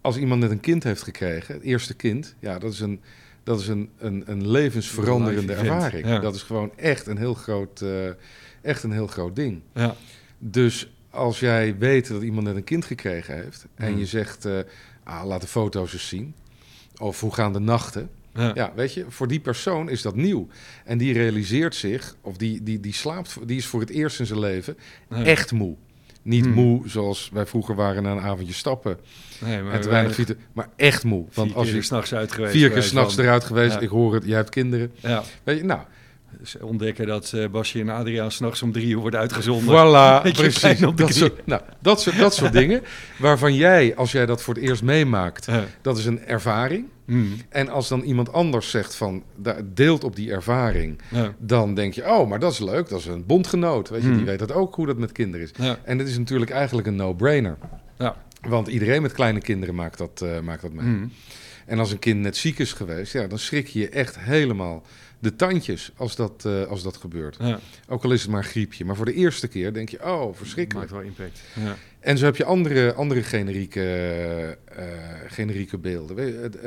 als 0.00 0.16
iemand 0.16 0.40
net 0.40 0.50
een 0.50 0.60
kind 0.60 0.82
heeft 0.82 1.02
gekregen, 1.02 1.54
het 1.54 1.62
eerste 1.62 1.94
kind, 1.94 2.34
ja, 2.38 2.58
dat 2.58 2.72
is 2.72 2.80
een, 2.80 3.00
dat 3.42 3.60
is 3.60 3.68
een, 3.68 3.90
een, 3.98 4.22
een 4.26 4.48
levensveranderende 4.50 5.52
ervaring. 5.54 6.06
ja. 6.06 6.18
Dat 6.18 6.34
is 6.34 6.42
gewoon 6.42 6.70
echt 6.76 7.06
een 7.06 7.18
heel 7.18 7.34
groot, 7.34 7.80
eh, 7.80 8.08
echt 8.62 8.82
een 8.82 8.92
heel 8.92 9.06
groot 9.06 9.36
ding. 9.36 9.60
Ja. 9.74 9.94
Dus 10.44 10.92
als 11.10 11.40
jij 11.40 11.76
weet 11.78 12.08
dat 12.08 12.22
iemand 12.22 12.46
net 12.46 12.56
een 12.56 12.64
kind 12.64 12.84
gekregen 12.84 13.34
heeft 13.34 13.66
en 13.74 13.88
Hmm. 13.88 13.98
je 13.98 14.06
zegt, 14.06 14.44
eh, 14.44 14.58
ah, 15.04 15.24
laat 15.26 15.40
de 15.40 15.46
foto's 15.46 15.92
eens 15.92 16.08
zien. 16.08 16.34
Of 17.00 17.20
hoe 17.20 17.34
gaan 17.34 17.52
de 17.52 17.58
nachten? 17.58 18.10
Ja. 18.34 18.50
Ja, 18.54 18.72
weet 18.76 18.94
je, 18.94 19.04
voor 19.08 19.28
die 19.28 19.40
persoon 19.40 19.88
is 19.90 20.02
dat 20.02 20.14
nieuw. 20.16 20.48
En 20.84 20.98
die 20.98 21.12
realiseert 21.12 21.74
zich, 21.74 22.16
of 22.20 22.36
die, 22.36 22.62
die, 22.62 22.80
die 22.80 22.92
slaapt, 22.92 23.38
die 23.46 23.56
is 23.56 23.66
voor 23.66 23.80
het 23.80 23.90
eerst 23.90 24.20
in 24.20 24.26
zijn 24.26 24.38
leven 24.38 24.76
Ja. 25.10 25.24
echt 25.24 25.52
moe. 25.52 25.74
Niet 26.22 26.44
Hmm. 26.44 26.54
moe 26.54 26.88
zoals 26.88 27.30
wij 27.32 27.46
vroeger 27.46 27.74
waren 27.74 28.02
na 28.02 28.12
een 28.12 28.20
avondje 28.20 28.54
stappen. 28.54 28.98
Nee, 29.40 29.62
maar 29.62 29.72
en 29.72 29.80
te 29.80 29.88
weinig 29.88 30.14
fietsen, 30.14 30.38
maar 30.52 30.68
echt 30.76 31.04
moe. 31.04 31.24
Want 31.34 31.48
vier 31.48 31.56
als 31.58 31.66
keer 31.66 31.76
je 31.76 31.82
s'nachts 31.82 32.14
uit 32.14 32.32
geweest. 32.32 32.52
vier 32.52 32.70
keer 32.70 32.82
s'nachts 32.82 33.16
eruit 33.16 33.44
geweest, 33.44 33.74
Ja. 33.74 33.80
ik 33.80 33.88
hoor 33.88 34.14
het, 34.14 34.24
jij 34.24 34.36
hebt 34.36 34.50
kinderen. 34.50 34.92
Ja. 35.00 35.22
Weet 35.42 35.58
je, 35.58 35.64
nou, 35.64 35.80
Dus 36.40 36.56
ontdekken 36.60 37.06
dat 37.06 37.32
eh, 37.32 37.48
Basje 37.48 37.80
en 37.80 37.88
Adriaan 37.88 38.30
s'nachts 38.32 38.62
om 38.62 38.72
drie 38.72 38.86
uur 38.86 38.96
worden 38.98 39.20
uitgezonden. 39.20 39.74
voilà, 39.74 40.22
precies. 40.32 40.80
Dat 40.94 41.14
soort, 41.14 41.46
nou, 41.46 41.60
dat, 41.80 42.00
soort, 42.00 42.18
dat 42.18 42.34
soort 42.34 42.52
dingen, 42.62 42.82
waarvan 43.18 43.54
jij, 43.54 43.96
als 43.96 44.12
jij 44.12 44.26
dat 44.26 44.42
voor 44.42 44.54
het 44.54 44.62
eerst 44.62 44.82
meemaakt, 44.82 45.46
Ja. 45.46 45.64
dat 45.82 45.98
is 45.98 46.04
een 46.06 46.24
ervaring. 46.26 46.86
Hmm. 47.04 47.34
En 47.48 47.68
als 47.68 47.88
dan 47.88 48.00
iemand 48.00 48.32
anders 48.32 48.70
zegt 48.70 48.94
van, 48.94 49.22
deelt 49.64 50.04
op 50.04 50.16
die 50.16 50.30
ervaring, 50.30 51.00
Ja. 51.10 51.34
dan 51.38 51.74
denk 51.74 51.94
je, 51.94 52.02
oh, 52.10 52.28
maar 52.28 52.38
dat 52.38 52.52
is 52.52 52.58
leuk, 52.58 52.88
dat 52.88 52.98
is 52.98 53.06
een 53.06 53.26
bondgenoot. 53.26 53.88
Weet 53.88 54.00
je, 54.02 54.06
Hmm. 54.08 54.16
die 54.16 54.26
weet 54.26 54.38
dat 54.38 54.52
ook 54.52 54.74
hoe 54.74 54.86
dat 54.86 54.96
met 54.98 55.12
kinderen 55.12 55.46
is. 55.46 55.64
Ja. 55.66 55.78
En 55.84 55.98
het 55.98 56.08
is 56.08 56.18
natuurlijk 56.18 56.50
eigenlijk 56.50 56.86
een 56.88 56.96
no-brainer. 56.96 57.56
Ja. 57.98 58.16
Want 58.48 58.68
iedereen 58.68 59.02
met 59.02 59.12
kleine 59.12 59.40
kinderen 59.40 59.74
maakt 59.74 59.98
dat, 59.98 60.22
eh, 60.24 60.40
maakt 60.40 60.62
dat 60.62 60.72
mee. 60.72 60.84
Hmm. 60.84 61.12
En 61.66 61.78
als 61.78 61.92
een 61.92 61.98
kind 61.98 62.20
net 62.20 62.36
ziek 62.36 62.58
is 62.58 62.72
geweest, 62.72 63.12
ja, 63.12 63.26
dan 63.26 63.38
schrik 63.38 63.66
je 63.66 63.78
je 63.78 63.88
echt 63.88 64.18
helemaal 64.18 64.82
de 65.22 65.36
tandjes 65.36 65.92
als 65.96 66.16
dat, 66.16 66.44
eh, 66.44 66.62
als 66.62 66.82
dat 66.82 66.96
gebeurt. 66.96 67.36
Ja, 67.40 67.58
Ook 67.88 68.04
al 68.04 68.10
is 68.10 68.22
het 68.22 68.30
maar 68.30 68.42
een 68.42 68.48
griepje. 68.48 68.84
Maar 68.84 68.96
voor 68.96 69.04
de 69.04 69.14
eerste 69.14 69.48
keer 69.48 69.72
denk 69.72 69.88
je, 69.88 70.04
oh, 70.04 70.34
verschrikkelijk. 70.36 70.90
maakt 70.90 71.02
wel 71.02 71.10
impact. 71.10 71.40
Ja. 71.64 71.76
En 72.00 72.18
zo 72.18 72.24
heb 72.24 72.36
je 72.36 72.44
andere, 72.44 72.92
andere 72.92 73.22
generieke, 73.22 73.82
eh, 74.64 74.84
generieke 75.26 75.78
beelden. 75.78 76.16
Weet 76.16 76.32
je, 76.32 76.58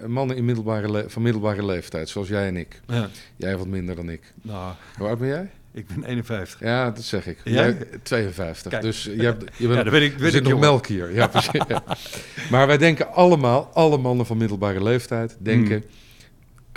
eh, 0.00 0.08
mannen 0.08 0.36
in 0.36 0.44
middelbare 0.44 1.04
van 1.08 1.22
middelbare 1.22 1.64
leeftijd, 1.64 2.08
zoals 2.08 2.28
jij 2.28 2.46
en 2.46 2.56
ik. 2.56 2.80
Ja. 2.86 3.08
Jij 3.36 3.56
wat 3.56 3.66
minder 3.66 3.96
dan 3.96 4.10
ik. 4.10 4.32
Nou, 4.42 4.74
Hoe 4.98 5.08
oud 5.08 5.18
ben 5.18 5.28
jij? 5.28 5.50
ik 5.72 5.86
ben 5.86 6.04
51. 6.04 6.60
Ja, 6.60 6.90
dat 6.90 7.04
zeg 7.04 7.26
ik. 7.26 7.38
Jij? 7.44 7.54
Jij, 7.54 7.78
52. 8.02 8.70
Kijk. 8.70 8.82
Dus 8.82 9.04
je, 9.04 9.22
hebt, 9.22 9.56
je 9.58 9.66
bent 9.66 9.78
Ja, 9.78 9.82
dan 9.82 9.92
ben 9.92 10.02
ik, 10.02 10.20
er 10.20 10.30
zit 10.30 10.34
ik 10.34 10.48
nog 10.48 10.60
melk 10.60 10.86
hier. 10.86 11.14
Ja, 11.14 11.26
precies. 11.26 11.62
Maar 12.50 12.66
wij 12.66 12.78
denken 12.78 13.12
allemaal, 13.12 13.70
alle 13.72 13.98
mannen 13.98 14.26
van 14.26 14.36
middelbare 14.36 14.82
leeftijd, 14.82 15.36
denken... 15.38 15.76
Mm. 15.76 16.04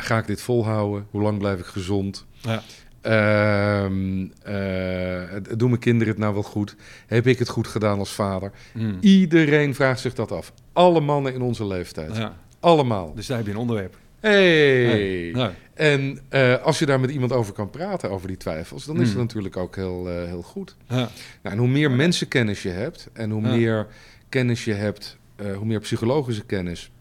Ga 0.02 0.18
ik 0.18 0.28
dit 0.28 0.42
volhouden? 0.42 1.06
Hoe 1.10 1.22
lang 1.22 1.38
blijf 1.38 1.60
ik 1.60 1.66
gezond? 1.66 2.26
Ja. 2.42 2.62
Ehm, 3.02 4.28
eh, 4.44 5.40
doen 5.58 5.70
mijn 5.70 5.80
kinderen 5.82 6.08
het 6.14 6.18
nou 6.22 6.34
wel 6.34 6.44
goed? 6.44 6.76
Heb 7.08 7.28
ik 7.28 7.40
het 7.40 7.50
goed 7.50 7.68
gedaan 7.68 8.00
als 8.00 8.12
vader? 8.12 8.52
Mm. 8.74 8.98
Iedereen 9.00 9.76
vraagt 9.76 10.00
zich 10.00 10.14
dat 10.14 10.32
af. 10.32 10.54
Alle 10.74 11.00
mannen 11.00 11.34
in 11.34 11.42
onze 11.42 11.66
leeftijd. 11.66 12.16
Ja. 12.18 12.38
Allemaal. 12.60 13.14
Dus 13.16 13.28
daar 13.28 13.38
heb 13.38 13.46
je 13.46 13.52
een 13.52 13.58
onderwerp. 13.58 13.98
Hey. 14.20 15.32
En 15.74 16.20
eh, 16.30 16.56
als 16.64 16.80
je 16.80 16.86
daar 16.86 17.00
met 17.00 17.12
iemand 17.12 17.32
over 17.32 17.54
kan 17.54 17.70
praten, 17.70 18.10
over 18.10 18.28
die 18.28 18.38
twijfels, 18.38 18.86
dan 18.86 18.96
is 19.02 19.08
het 19.08 19.18
Mm. 19.18 19.22
natuurlijk 19.24 19.58
ook 19.58 19.76
heel, 19.76 20.10
eh, 20.10 20.24
heel 20.26 20.42
goed. 20.42 20.76
ja. 20.88 20.96
Nou, 20.96 21.10
en 21.56 21.58
hoe 21.58 21.68
meer 21.68 21.92
mensenkennis 21.92 22.64
je 22.64 22.70
hebt 22.70 23.10
en 23.14 23.30
hoe 23.32 23.42
meer 23.42 23.88
kennis 24.30 24.66
je 24.66 24.74
hebt, 24.74 25.18
hoe 25.56 25.66
meer 25.66 25.80
psychologische 25.80 26.46
kennis. 26.46 26.92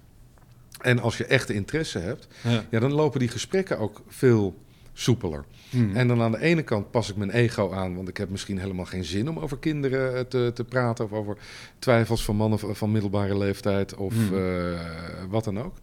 En 0.80 0.98
als 0.98 1.16
je 1.18 1.24
echte 1.24 1.54
interesse 1.54 1.98
hebt, 1.98 2.28
Ja. 2.42 2.64
ja, 2.70 2.80
dan 2.80 2.92
lopen 2.92 3.18
die 3.20 3.28
gesprekken 3.28 3.78
ook 3.78 4.02
veel 4.08 4.54
soepeler. 4.92 5.44
Mm. 5.70 5.96
En 5.96 6.08
dan 6.08 6.20
aan 6.22 6.32
de 6.32 6.40
ene 6.40 6.62
kant 6.62 6.90
pas 6.90 7.10
ik 7.10 7.16
mijn 7.16 7.30
ego 7.30 7.72
aan, 7.72 7.94
want 7.96 8.08
ik 8.08 8.16
heb 8.16 8.28
misschien 8.30 8.58
helemaal 8.58 8.84
geen 8.84 9.04
zin 9.04 9.28
om 9.28 9.38
over 9.38 9.58
kinderen 9.58 10.14
eh, 10.14 10.20
te, 10.20 10.50
te 10.54 10.64
praten 10.64 11.04
of 11.04 11.12
over 11.12 11.36
twijfels 11.78 12.24
van 12.24 12.36
mannen 12.36 12.58
van, 12.76 12.92
middelbare 12.92 13.38
leeftijd 13.38 13.94
of 13.94 14.14
Hmm. 14.14 14.36
eh, 14.38 14.80
wat 15.28 15.44
dan 15.44 15.60
ook. 15.60 15.74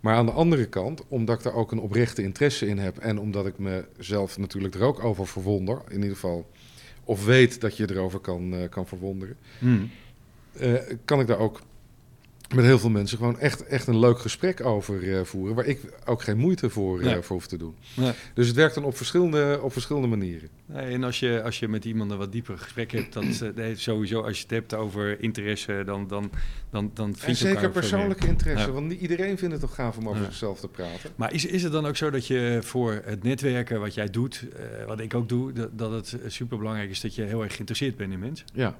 Maar 0.00 0.14
aan 0.14 0.26
de 0.26 0.32
andere 0.32 0.66
kant, 0.66 1.02
omdat 1.08 1.36
ik 1.38 1.42
daar 1.42 1.54
ook 1.54 1.72
een 1.72 1.78
oprechte 1.80 2.22
interesse 2.22 2.66
in 2.66 2.78
heb 2.78 2.98
en 2.98 3.18
omdat 3.18 3.46
ik 3.46 3.54
mezelf 3.58 4.38
natuurlijk 4.38 4.74
er 4.74 4.82
ook 4.82 5.04
over 5.04 5.26
verwonder, 5.26 5.80
in 5.88 5.96
ieder 5.96 6.14
geval, 6.14 6.50
of 7.04 7.24
weet 7.24 7.60
dat 7.60 7.76
je 7.76 7.90
erover 7.90 8.18
kan, 8.18 8.54
eh, 8.54 8.68
kan 8.68 8.86
verwonderen, 8.86 9.36
Mm. 9.58 9.90
eh, 10.58 10.72
kan 11.04 11.20
ik 11.20 11.26
daar 11.26 11.38
ook 11.38 11.60
met 12.54 12.64
heel 12.64 12.78
veel 12.78 12.90
mensen 12.90 13.18
gewoon 13.18 13.38
echt, 13.38 13.66
echt 13.66 13.86
een 13.86 13.98
leuk 13.98 14.18
gesprek 14.18 14.64
over 14.66 15.14
eh, 15.18 15.24
voeren, 15.24 15.54
waar 15.54 15.64
ik 15.66 15.80
ook 16.04 16.22
geen 16.22 16.38
moeite 16.38 16.70
voor, 16.70 17.00
eh, 17.00 17.12
voor 17.12 17.36
hoef 17.36 17.46
te 17.46 17.56
doen. 17.56 17.74
Nee. 17.96 18.12
Dus 18.34 18.46
het 18.46 18.56
werkt 18.56 18.74
dan 18.74 18.84
op 18.84 18.96
verschillende, 18.96 19.58
op 19.62 19.72
verschillende 19.72 20.08
manieren. 20.08 20.48
Nee, 20.66 20.92
en 20.94 21.04
als 21.04 21.20
je, 21.20 21.42
als 21.42 21.58
je 21.58 21.68
met 21.68 21.84
iemand 21.84 22.10
een 22.10 22.16
wat 22.18 22.32
dieper 22.32 22.58
gesprek 22.58 22.90
hebt, 22.92 23.12
dat, 23.12 23.24
eh, 23.56 23.64
sowieso 23.74 24.20
als 24.22 24.36
je 24.36 24.42
het 24.42 24.50
hebt 24.50 24.74
over 24.74 25.22
interesse, 25.22 25.82
dan, 25.86 26.06
dan, 26.08 26.30
dan, 26.70 26.90
dan 26.94 27.08
En 27.08 27.14
vind 27.16 27.38
je 27.38 27.44
elkaar 27.46 27.60
zeker 27.62 27.80
persoonlijke 27.80 28.22
meer. 28.22 28.30
interesse, 28.32 28.66
Ja. 28.66 28.72
want 28.72 28.86
niet 28.88 29.00
iedereen 29.00 29.38
vindt 29.38 29.52
het 29.52 29.60
toch 29.62 29.74
gaaf 29.74 29.96
om 29.96 30.08
over 30.08 30.20
Ja. 30.20 30.26
zichzelf 30.26 30.60
te 30.60 30.68
praten. 30.68 31.10
Maar 31.16 31.32
is, 31.32 31.46
is 31.46 31.62
het 31.62 31.72
dan 31.72 31.86
ook 31.86 31.96
zo 31.96 32.10
dat 32.10 32.26
je 32.26 32.58
voor 32.62 33.02
het 33.04 33.22
netwerken 33.22 33.80
wat 33.80 33.94
jij 33.94 34.10
doet, 34.10 34.44
wat 34.86 35.00
ik 35.00 35.14
ook 35.14 35.28
doe, 35.28 35.52
dat, 35.52 35.78
dat 35.78 35.92
het 35.92 36.20
super 36.26 36.58
belangrijk 36.58 36.90
is 36.90 37.00
dat 37.00 37.14
je 37.14 37.22
heel 37.22 37.42
erg 37.42 37.52
geïnteresseerd 37.52 37.96
bent 37.96 38.12
in 38.12 38.18
mensen? 38.18 38.46
Ja. 38.54 38.78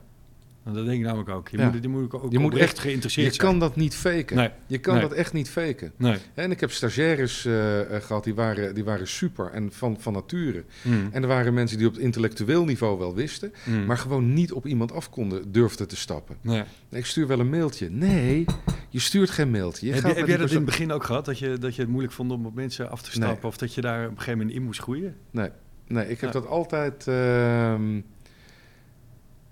Want 0.69 0.81
dat 0.81 0.89
denk 0.89 0.99
ik 0.99 1.07
namelijk 1.07 1.29
ook. 1.31 1.49
Je 1.49 1.57
Ja. 1.59 1.71
moet, 1.71 1.83
je 1.83 1.89
moet 1.89 2.13
ook 2.13 2.33
Je 2.33 2.39
moet 2.39 2.57
echt- 2.57 2.79
geïnteresseerd 2.79 3.27
Je 3.27 3.41
zijn. 3.41 3.47
kan 3.51 3.59
dat 3.59 3.77
niet 3.77 3.95
faken. 3.95 4.37
Nee, 4.37 4.51
Je 4.67 4.79
kan 4.79 4.93
Nee. 4.95 5.03
dat 5.03 5.13
echt 5.13 5.33
niet 5.33 5.49
faken. 5.51 5.93
nee. 5.97 6.17
En 6.35 6.51
ik 6.51 6.61
heb 6.61 6.71
stagiaires 6.71 7.45
eh, 7.45 7.81
eh, 7.97 8.03
gehad, 8.03 8.25
die 8.25 8.35
waren, 8.35 8.75
die 8.75 8.85
waren 8.85 9.09
super 9.09 9.51
en 9.51 9.73
van, 9.73 9.97
van 10.01 10.13
nature. 10.13 10.65
Mm. 10.83 11.09
En 11.13 11.23
er 11.23 11.29
waren 11.29 11.55
mensen 11.55 11.79
die 11.79 11.87
op 11.87 11.93
het 11.93 12.03
intellectueel 12.03 12.65
niveau 12.65 12.99
wel 12.99 13.15
wisten, 13.15 13.53
Mm. 13.65 13.85
maar 13.87 13.99
gewoon 13.99 14.33
niet 14.33 14.53
op 14.53 14.67
iemand 14.67 14.93
af 14.93 15.11
konden, 15.11 15.53
durfden 15.53 15.89
te 15.89 15.97
stappen. 15.97 16.37
Nee. 16.41 16.63
Ik 16.91 17.07
stuur 17.07 17.27
wel 17.27 17.41
een 17.41 17.51
mailtje. 17.51 17.91
Nee, 17.91 18.45
je 18.89 18.99
stuurt 19.01 19.31
geen 19.31 19.51
mailtje. 19.51 19.87
Je 19.87 19.93
heb 19.93 20.01
gaat 20.03 20.13
je, 20.13 20.19
heb 20.19 20.27
jij 20.29 20.37
dat 20.37 20.51
in 20.51 20.57
het 20.57 20.65
begin 20.65 20.93
ook 20.93 21.05
gehad, 21.05 21.25
dat 21.25 21.39
je, 21.39 21.59
dat 21.59 21.75
je 21.75 21.81
het 21.81 21.91
moeilijk 21.91 22.15
vond 22.15 22.31
om 22.33 22.47
op 22.47 22.55
mensen 22.55 22.91
af 22.91 23.03
te 23.03 23.11
stappen? 23.11 23.49
Of 23.49 23.57
dat 23.57 23.75
je 23.75 23.81
daar 23.81 24.05
op 24.05 24.11
een 24.11 24.17
gegeven 24.19 24.39
moment 24.39 24.57
in 24.57 24.63
moest 24.63 24.81
groeien? 24.81 25.17
Nee, 25.31 25.49
nee 25.87 26.03
ik 26.09 26.21
heb 26.21 26.33
Ja. 26.33 26.41
dat 26.41 26.47
altijd. 26.49 27.07
ehm, 27.09 28.01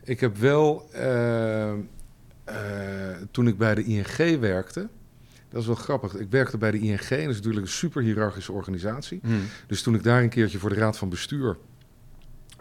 ik 0.07 0.21
heb 0.21 0.37
wel. 0.37 0.89
ehm, 0.93 1.79
eh, 2.45 2.55
toen 3.31 3.49
ik 3.49 3.59
bij 3.59 3.75
de 3.75 3.85
ING 3.85 4.39
werkte. 4.41 4.89
Dat 5.49 5.61
is 5.61 5.67
wel 5.67 5.77
grappig. 5.77 6.15
Ik 6.15 6.31
werkte 6.31 6.59
bij 6.59 6.71
de 6.71 6.79
ING. 6.79 7.01
En 7.01 7.21
dat 7.21 7.29
is 7.29 7.37
natuurlijk 7.37 7.67
een 7.67 7.73
super 7.73 8.03
hiërarchische 8.03 8.53
organisatie. 8.53 9.21
Mm. 9.23 9.41
Dus 9.67 9.83
toen 9.83 9.95
ik 9.95 10.03
daar 10.03 10.23
een 10.23 10.29
keertje 10.29 10.59
voor 10.59 10.69
de 10.71 10.75
raad 10.77 10.99
van 10.99 11.09
bestuur. 11.09 11.57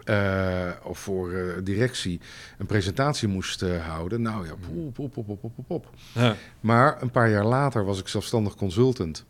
eh, 0.04 0.70
of 0.82 0.98
voor 0.98 1.32
eh, 1.32 1.54
directie 1.64 2.20
een 2.58 2.66
presentatie 2.66 3.28
moest 3.28 3.62
eh, 3.62 3.86
houden. 3.86 4.22
Nou 4.22 4.46
ja, 4.46 4.52
poep, 4.54 4.94
poep, 4.94 5.12
poep, 5.12 5.26
poep, 5.26 5.40
poep, 5.40 5.66
poep. 5.66 5.90
Ja. 6.14 6.36
Maar 6.60 7.02
een 7.02 7.10
paar 7.10 7.30
jaar 7.30 7.44
later 7.44 7.84
was 7.84 8.00
ik 8.00 8.08
zelfstandig 8.08 8.54
consultant. 8.54 9.24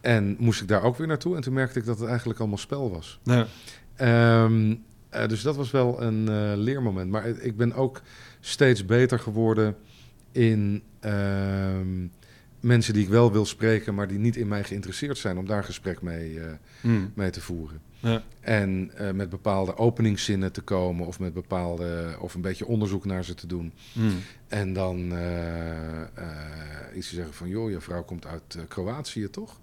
En 0.00 0.36
moest 0.38 0.60
ik 0.60 0.68
daar 0.68 0.82
ook 0.82 0.96
weer 0.96 1.06
naartoe. 1.06 1.36
En 1.36 1.42
toen 1.42 1.52
merkte 1.52 1.78
ik 1.78 1.84
dat 1.84 1.98
het 1.98 2.08
eigenlijk 2.08 2.38
allemaal 2.38 2.58
spel 2.58 2.90
was. 2.90 3.20
Ja. 3.22 3.46
Ehm, 3.96 4.74
eh, 5.16 5.28
dus 5.28 5.42
dat 5.42 5.56
was 5.56 5.70
wel 5.70 6.02
een 6.02 6.28
eh, 6.28 6.52
leermoment. 6.56 7.10
Maar 7.10 7.26
ik 7.26 7.56
ben 7.56 7.72
ook 7.74 8.02
steeds 8.40 8.84
beter 8.84 9.18
geworden 9.18 9.76
in 10.32 10.82
ehm, 11.00 12.06
mensen 12.60 12.94
die 12.94 13.02
ik 13.02 13.08
wel 13.08 13.32
wil 13.32 13.46
spreken, 13.46 13.94
maar 13.94 14.08
die 14.08 14.18
niet 14.18 14.36
in 14.36 14.48
mij 14.48 14.64
geïnteresseerd 14.64 15.18
zijn, 15.18 15.38
om 15.38 15.46
daar 15.46 15.64
gesprek 15.64 16.02
mee, 16.02 16.40
eh, 16.40 16.52
Mm. 16.80 17.12
mee 17.14 17.30
te 17.30 17.40
voeren. 17.40 17.80
Ja. 18.00 18.22
En 18.40 18.90
met 19.14 19.30
bepaalde 19.30 19.76
openingszinnen 19.76 20.52
te 20.52 20.60
komen, 20.60 21.06
of 21.06 21.18
met 21.18 21.32
bepaalde, 21.32 22.16
of 22.20 22.34
een 22.34 22.40
beetje 22.40 22.66
onderzoek 22.66 23.04
naar 23.04 23.24
ze 23.24 23.34
te 23.34 23.46
doen. 23.46 23.72
Mm. 23.92 24.12
En 24.48 24.72
dan 24.72 24.98
iets 26.94 27.08
te 27.08 27.14
zeggen 27.14 27.34
van, 27.34 27.48
joh, 27.48 27.70
je 27.70 27.80
vrouw 27.80 28.02
komt 28.04 28.26
uit 28.26 28.58
Kroatië, 28.68 29.30
toch? 29.30 29.58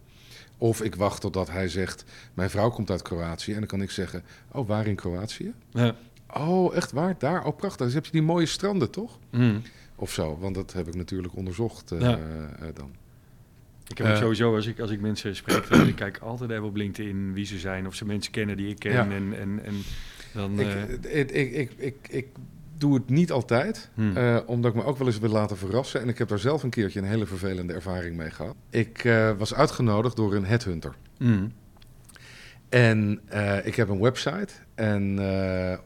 Of 0.57 0.81
ik 0.81 0.95
wacht 0.95 1.21
totdat 1.21 1.49
hij 1.49 1.67
zegt, 1.67 2.03
mijn 2.33 2.49
vrouw 2.49 2.69
komt 2.69 2.89
uit 2.91 3.01
Kroatië. 3.01 3.51
En 3.53 3.59
dan 3.59 3.67
kan 3.67 3.81
ik 3.81 3.89
zeggen, 3.91 4.23
oh, 4.51 4.67
waar 4.67 4.87
in 4.87 4.95
Kroatië? 4.95 5.53
Ja. 5.71 5.95
Oh, 6.33 6.75
echt 6.75 6.91
waar? 6.91 7.15
Daar? 7.17 7.45
Oh, 7.45 7.57
prachtig. 7.57 7.85
Dus 7.85 7.95
heb 7.95 8.05
je 8.05 8.11
die 8.11 8.21
mooie 8.21 8.45
stranden, 8.45 8.89
toch? 8.91 9.19
Mm. 9.31 9.61
Of 9.95 10.11
zo, 10.11 10.37
want 10.39 10.55
dat 10.55 10.73
heb 10.73 10.87
ik 10.87 10.95
natuurlijk 10.95 11.35
onderzocht 11.35 11.91
eh, 11.91 11.99
Ja. 11.99 12.19
eh, 12.59 12.67
dan. 12.73 12.91
Ik 13.87 13.97
heb 13.97 14.07
Eh. 14.07 14.17
sowieso, 14.17 14.55
als 14.55 14.65
ik, 14.65 14.79
als 14.79 14.91
ik 14.91 15.01
mensen 15.01 15.35
spreek, 15.35 15.69
dan 15.69 15.87
ik 15.87 15.95
kijk 15.95 16.17
altijd 16.17 16.49
even 16.49 16.63
op 16.63 16.75
LinkedIn 16.75 17.33
wie 17.33 17.45
ze 17.45 17.59
zijn. 17.59 17.87
Of 17.87 17.95
ze 17.95 18.05
mensen 18.05 18.31
kennen 18.31 18.57
die 18.57 18.67
ik 18.67 18.79
ken. 18.79 18.91
Ja. 18.91 19.09
En, 19.09 19.33
en, 19.39 19.59
en 19.65 19.73
dan... 20.33 20.59
Ik, 20.59 20.67
eh, 20.67 21.19
ik, 21.19 21.31
ik, 21.31 21.51
ik, 21.53 21.71
ik, 21.77 21.95
ik 22.09 22.27
doe 22.77 22.93
het 22.93 23.09
niet 23.09 23.31
altijd, 23.31 23.89
hmm. 23.93 24.17
eh, 24.17 24.38
omdat 24.45 24.71
ik 24.71 24.77
me 24.77 24.86
ook 24.86 24.97
wel 24.97 25.07
eens 25.07 25.19
wil 25.19 25.29
laten 25.29 25.57
verrassen. 25.57 26.01
En 26.01 26.09
ik 26.09 26.17
heb 26.17 26.27
daar 26.27 26.39
zelf 26.39 26.63
een 26.63 26.69
keertje 26.69 26.99
een 26.99 27.05
hele 27.05 27.25
vervelende 27.25 27.73
ervaring 27.73 28.15
mee 28.17 28.29
gehad. 28.31 28.55
Ik 28.69 29.03
eh, 29.03 29.31
was 29.38 29.53
uitgenodigd 29.53 30.15
door 30.15 30.36
een 30.36 30.45
headhunter. 30.45 30.95
Mm. 31.17 31.53
En 32.69 33.21
eh, 33.25 33.65
ik 33.65 33.75
heb 33.75 33.89
een 33.89 34.01
website. 34.01 34.53
En 34.75 35.19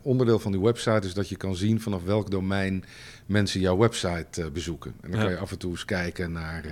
onderdeel 0.02 0.40
van 0.40 0.52
die 0.52 0.62
website 0.62 1.08
is 1.08 1.14
dat 1.14 1.30
je 1.30 1.36
kan 1.38 1.56
zien 1.56 1.82
vanaf 1.82 2.04
welk 2.04 2.32
domein 2.32 2.84
mensen 3.26 3.60
jouw 3.60 3.78
website 3.78 4.52
bezoeken. 4.52 4.94
En 5.02 5.12
dan 5.12 5.20
Ja. 5.20 5.26
kan 5.26 5.36
je 5.36 5.42
af 5.42 5.52
en 5.52 5.58
toe 5.58 5.72
eens 5.72 5.86
kijken 5.86 6.32
naar. 6.32 6.66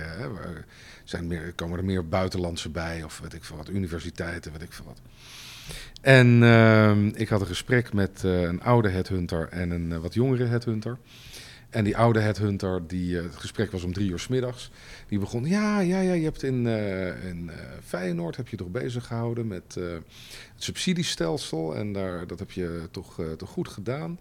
zijn 1.04 1.26
meer, 1.26 1.52
komen 1.54 1.78
er 1.78 1.84
meer 1.84 2.08
buitenlandse 2.08 2.68
bij? 2.68 3.02
Of 3.02 3.18
weet 3.22 3.34
ik 3.34 3.44
veel 3.44 3.56
wat, 3.56 3.68
universiteiten, 3.68 4.52
weet 4.52 4.62
ik 4.62 4.72
veel 4.72 4.84
wat. 4.84 5.00
En 6.00 6.42
ehm, 6.42 7.06
ik 7.06 7.28
had 7.28 7.40
een 7.40 7.46
gesprek 7.46 7.92
met 7.92 8.24
eh, 8.24 8.40
een 8.40 8.62
oude 8.62 8.88
headhunter 8.88 9.48
en 9.48 9.70
een 9.70 9.92
eh, 9.92 9.98
wat 9.98 10.14
jongere 10.14 10.44
headhunter. 10.44 10.98
En 11.70 11.84
die 11.84 11.96
oude 11.96 12.20
headhunter, 12.20 12.86
die, 12.86 13.18
eh, 13.18 13.24
het 13.24 13.36
gesprek 13.36 13.70
was 13.70 13.82
om 13.82 13.92
drie 13.92 14.10
uur 14.10 14.18
's 14.18 14.28
middags. 14.28 14.70
Die 15.08 15.18
begon, 15.18 15.44
ja, 15.44 15.80
ja, 15.80 16.00
ja, 16.00 16.12
je 16.12 16.24
hebt 16.24 16.42
in, 16.42 16.66
eh, 16.66 17.24
in 17.28 17.50
eh, 17.50 17.56
Feyenoord 17.84 18.36
heb 18.36 18.48
je 18.48 18.56
toch 18.56 18.70
bezig 18.70 19.06
gehouden 19.06 19.46
met 19.46 19.74
het 19.74 20.02
subsidiestelsel. 20.56 21.76
En 21.76 21.92
daar, 21.92 22.26
dat 22.26 22.38
heb 22.38 22.50
je 22.50 22.88
toch, 22.90 23.20
toch 23.36 23.50
goed 23.50 23.68
gedaan. 23.68 24.18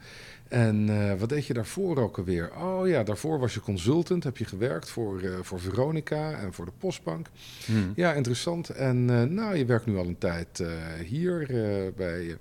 En 0.47 1.17
wat 1.19 1.29
deed 1.29 1.45
je 1.45 1.53
daarvoor 1.53 1.97
ook 1.97 2.17
alweer? 2.17 2.51
Oh 2.55 2.87
ja, 2.87 3.03
daarvoor 3.03 3.39
was 3.39 3.53
je 3.53 3.59
consultant, 3.59 4.23
heb 4.23 4.37
je 4.37 4.45
gewerkt 4.45 4.89
voor, 4.89 5.21
voor 5.41 5.59
Veronica 5.59 6.31
en 6.31 6.53
voor 6.53 6.65
de 6.65 6.71
Postbank. 6.77 7.27
Mm. 7.65 7.93
Ja, 7.95 8.13
interessant. 8.13 8.69
En 8.69 9.05
nou, 9.33 9.55
je 9.55 9.65
werkt 9.65 9.85
nu 9.85 9.97
al 9.97 10.07
een 10.07 10.17
tijd 10.17 10.63
hier 11.05 11.47
bij. 11.95 12.37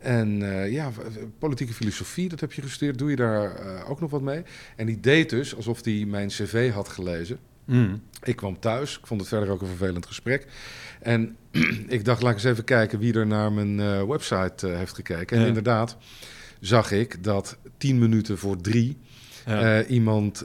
En 0.00 0.42
eh, 0.42 0.72
ja, 0.72 0.90
politieke 1.38 1.72
filosofie, 1.72 2.28
dat 2.28 2.40
heb 2.40 2.52
je 2.52 2.62
gestudeerd. 2.62 2.98
Doe 2.98 3.10
je 3.10 3.16
daar 3.16 3.56
eh, 3.56 3.90
ook 3.90 4.00
nog 4.00 4.10
wat 4.10 4.20
mee? 4.20 4.42
En 4.76 4.86
die 4.86 5.00
deed 5.00 5.30
dus 5.30 5.56
alsof 5.56 5.84
hij 5.84 6.04
mijn 6.06 6.28
cv 6.28 6.72
had 6.72 6.88
gelezen. 6.88 7.38
Mm. 7.64 8.02
Ik 8.22 8.36
kwam 8.36 8.60
thuis. 8.60 8.98
Ik 8.98 9.06
vond 9.06 9.20
het 9.20 9.28
verder 9.28 9.48
ook 9.48 9.60
een 9.60 9.66
vervelend 9.66 10.06
gesprek. 10.06 10.46
En 11.00 11.36
ik 11.88 12.04
dacht, 12.04 12.22
laat 12.22 12.30
ik 12.30 12.36
eens 12.36 12.46
even 12.46 12.64
kijken 12.64 12.98
wie 12.98 13.14
er 13.14 13.26
naar 13.26 13.52
mijn 13.52 13.80
eh, 13.80 14.02
website 14.02 14.68
heeft 14.68 14.94
gekeken. 14.94 15.38
En 15.38 15.46
inderdaad, 15.46 15.96
zag 16.60 16.90
ik 16.90 17.24
dat 17.24 17.56
tien 17.76 17.98
minuten 17.98 18.38
voor 18.38 18.60
drie 18.60 18.98
Ja. 19.46 19.84
iemand 19.84 20.44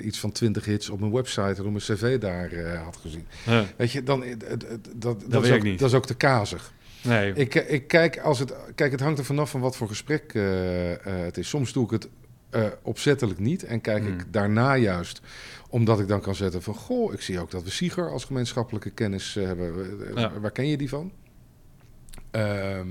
iets 0.00 0.18
van 0.18 0.32
20 0.32 0.64
hits 0.64 0.90
op 0.90 1.00
mijn 1.00 1.12
website 1.12 1.54
en 1.56 1.64
op 1.64 1.70
mijn 1.70 1.76
cv 1.78 2.18
daar 2.18 2.74
had 2.76 2.96
gezien. 2.96 3.26
Ja. 3.46 3.64
Weet 3.76 3.92
je, 3.92 4.02
dan, 4.02 4.24
dat, 4.38 4.64
dat, 4.96 5.24
dat, 5.28 5.44
is 5.44 5.50
ook, 5.50 5.62
niet. 5.62 5.78
dat 5.78 5.88
is 5.88 5.94
ook 5.94 6.06
te 6.06 6.14
kazig. 6.14 6.72
Nee. 7.02 7.32
Ik, 7.32 7.54
eh, 7.54 7.72
ik 7.72 7.88
kijk, 7.88 8.18
als 8.18 8.38
het, 8.38 8.54
kijk, 8.74 8.92
het 8.92 9.00
hangt 9.00 9.18
er 9.18 9.24
vanaf 9.24 9.50
van 9.50 9.60
wat 9.60 9.76
voor 9.76 9.88
gesprek 9.88 10.34
eh, 10.34 10.92
eh, 10.92 10.98
het 11.24 11.38
is. 11.38 11.48
Soms 11.48 11.72
doe 11.72 11.84
ik 11.84 11.90
het 11.90 12.08
opzettelijk 12.82 13.38
niet 13.38 13.64
en 13.64 13.80
kijk 13.80 14.02
Hmm. 14.02 14.12
ik 14.12 14.32
daarna 14.32 14.76
juist 14.76 15.20
omdat 15.68 16.00
ik 16.00 16.08
dan 16.08 16.20
kan 16.20 16.34
zetten 16.34 16.62
van... 16.62 16.74
goh, 16.74 17.12
ik 17.12 17.20
zie 17.20 17.40
ook 17.40 17.50
dat 17.50 17.62
we 17.62 17.70
Sieger 17.70 18.10
als 18.10 18.24
gemeenschappelijke 18.24 18.90
kennis 18.90 19.34
hebben. 19.34 19.98
Ja. 20.14 20.40
Waar 20.40 20.50
ken 20.50 20.66
je 20.66 20.76
die 20.76 20.88
van? 20.88 21.12
Ehm, 22.30 22.86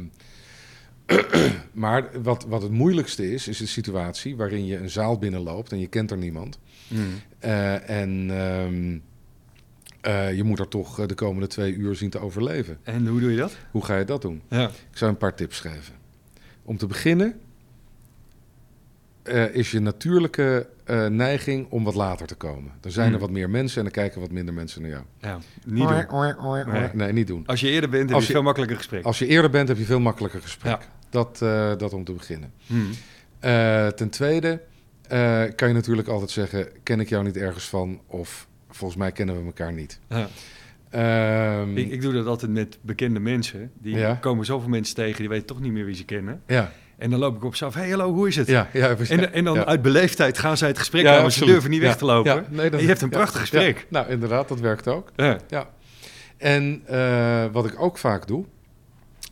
maar 1.72 2.22
wat, 2.22 2.46
wat 2.46 2.62
het 2.62 2.72
moeilijkste 2.72 3.32
is, 3.32 3.48
is 3.48 3.58
de 3.58 3.66
situatie 3.66 4.36
waarin 4.36 4.66
je 4.66 4.78
een 4.78 4.90
zaal 4.90 5.18
binnenloopt 5.18 5.72
en 5.72 5.80
je 5.80 5.88
kent 5.88 6.12
er 6.12 6.18
niemand. 6.18 6.60
Mm. 6.88 7.08
Eh, 7.40 7.90
en 7.90 8.30
ehm, 8.30 9.00
eh, 10.02 10.34
je 10.36 10.44
moet 10.44 10.60
er 10.60 10.68
toch 10.68 11.00
eh, 11.00 11.08
de 11.08 11.14
komende 11.14 11.48
twee 11.48 11.74
uur 11.74 11.96
zien 11.96 12.10
te 12.10 12.20
overleven. 12.20 12.78
En 12.84 13.08
hoe 13.08 13.20
doe 13.20 13.32
je 13.32 13.38
dat? 13.38 13.56
Hoe 13.72 13.86
ga 13.86 13.98
je 13.98 14.06
dat 14.06 14.22
doen? 14.22 14.42
Ja. 14.50 14.66
Ik 14.68 14.98
zou 14.98 15.12
een 15.12 15.18
paar 15.18 15.36
tips 15.36 15.60
geven. 15.60 15.94
Om 16.64 16.78
te 16.78 16.88
beginnen 16.88 17.40
eh, 19.24 19.56
is 19.56 19.72
je 19.72 19.80
natuurlijke 19.80 20.68
eh, 20.84 21.06
neiging 21.08 21.68
om 21.70 21.84
wat 21.84 21.96
later 21.96 22.28
te 22.28 22.36
komen. 22.36 22.72
Er 22.82 22.92
zijn 22.92 23.06
er 23.06 23.12
Hmm. 23.12 23.22
wat 23.22 23.30
meer 23.32 23.50
mensen 23.50 23.80
en 23.80 23.86
er 23.86 23.92
kijken 23.92 24.22
wat 24.22 24.32
minder 24.32 24.54
mensen 24.54 24.82
naar 24.82 24.92
jou. 24.92 25.04
ja. 25.20 25.40
Niet 25.66 25.88
doen. 25.88 26.66
Nee. 26.74 26.90
Nee, 26.94 27.12
niet 27.14 27.28
doen. 27.28 27.44
Als 27.46 27.60
je 27.60 27.70
eerder 27.70 27.90
bent, 27.90 28.04
heb 28.06 28.14
Als 28.14 28.22
je 28.24 28.28
je- 28.28 28.34
veel 28.34 28.44
makkelijker 28.44 28.78
gesprek. 28.78 29.04
Als 29.04 29.20
je 29.20 29.28
eerder 29.28 29.50
bent, 29.52 29.68
heb 29.68 29.78
je 29.78 29.84
veel 29.84 30.00
makkelijker 30.00 30.42
gesprek. 30.42 30.72
Ja. 30.82 30.88
Dat, 31.10 31.42
eh, 31.42 31.76
dat 31.78 31.94
om 31.94 32.04
te 32.04 32.14
beginnen. 32.14 32.52
Mm. 32.68 32.90
Eh, 33.40 33.88
ten 33.88 34.10
tweede 34.10 34.62
eh, 35.08 35.44
kan 35.56 35.68
je 35.68 35.74
natuurlijk 35.74 36.08
altijd 36.08 36.30
zeggen... 36.32 36.68
ken 36.84 37.00
ik 37.00 37.10
jou 37.10 37.24
niet 37.24 37.38
ergens 37.38 37.70
van 37.70 38.02
of 38.08 38.48
volgens 38.70 39.00
mij 39.00 39.12
kennen 39.12 39.40
we 39.40 39.46
elkaar 39.46 39.74
niet. 39.74 40.00
Ja. 40.10 40.28
Ehm, 40.90 41.78
Ik, 41.78 41.92
ik 41.92 42.02
doe 42.02 42.14
dat 42.14 42.26
altijd 42.26 42.52
met 42.52 42.78
bekende 42.82 43.20
mensen. 43.20 43.72
Die 43.82 43.98
Ja. 43.98 44.14
komen 44.14 44.46
zoveel 44.46 44.70
mensen 44.70 44.96
tegen, 44.96 45.20
die 45.20 45.30
weten 45.30 45.46
toch 45.46 45.60
niet 45.60 45.72
meer 45.72 45.86
wie 45.86 45.96
ze 45.96 46.06
kennen. 46.06 46.42
ja, 46.48 46.72
En 46.98 47.10
dan 47.10 47.20
loop 47.20 47.36
ik 47.36 47.44
op 47.44 47.56
ze 47.56 47.66
af, 47.66 47.74
hey, 47.74 47.90
hallo, 47.90 48.14
hoe 48.14 48.28
is 48.28 48.36
het? 48.36 48.48
ja, 48.48 48.68
ja. 48.74 48.96
En, 49.10 49.34
en 49.34 49.44
dan 49.44 49.56
Ja. 49.56 49.66
uit 49.66 49.82
beleefdheid 49.82 50.38
gaan 50.38 50.58
zij 50.58 50.68
het 50.68 50.78
gesprek 50.78 51.04
Ja, 51.04 51.16
aan, 51.16 51.22
want 51.22 51.34
ze 51.34 51.46
durven 51.46 51.70
niet 51.70 51.82
weg 51.82 51.98
te 51.98 52.06
lopen. 52.06 52.34
ja, 52.36 52.44
nee, 52.50 52.70
dat- 52.70 52.82
je 52.82 52.88
hebt 52.88 53.02
een 53.02 53.10
prachtig 53.10 53.40
gesprek. 53.40 53.86
Nou, 53.90 54.10
inderdaad, 54.10 54.48
dat 54.48 54.60
werkt 54.60 54.88
ook. 54.88 55.12
Ja. 55.16 55.38
Ja. 55.48 55.70
En 56.38 56.82
eh, 56.86 57.46
wat 57.52 57.66
ik 57.66 57.82
ook 57.82 57.98
vaak 57.98 58.28
doe, 58.28 58.46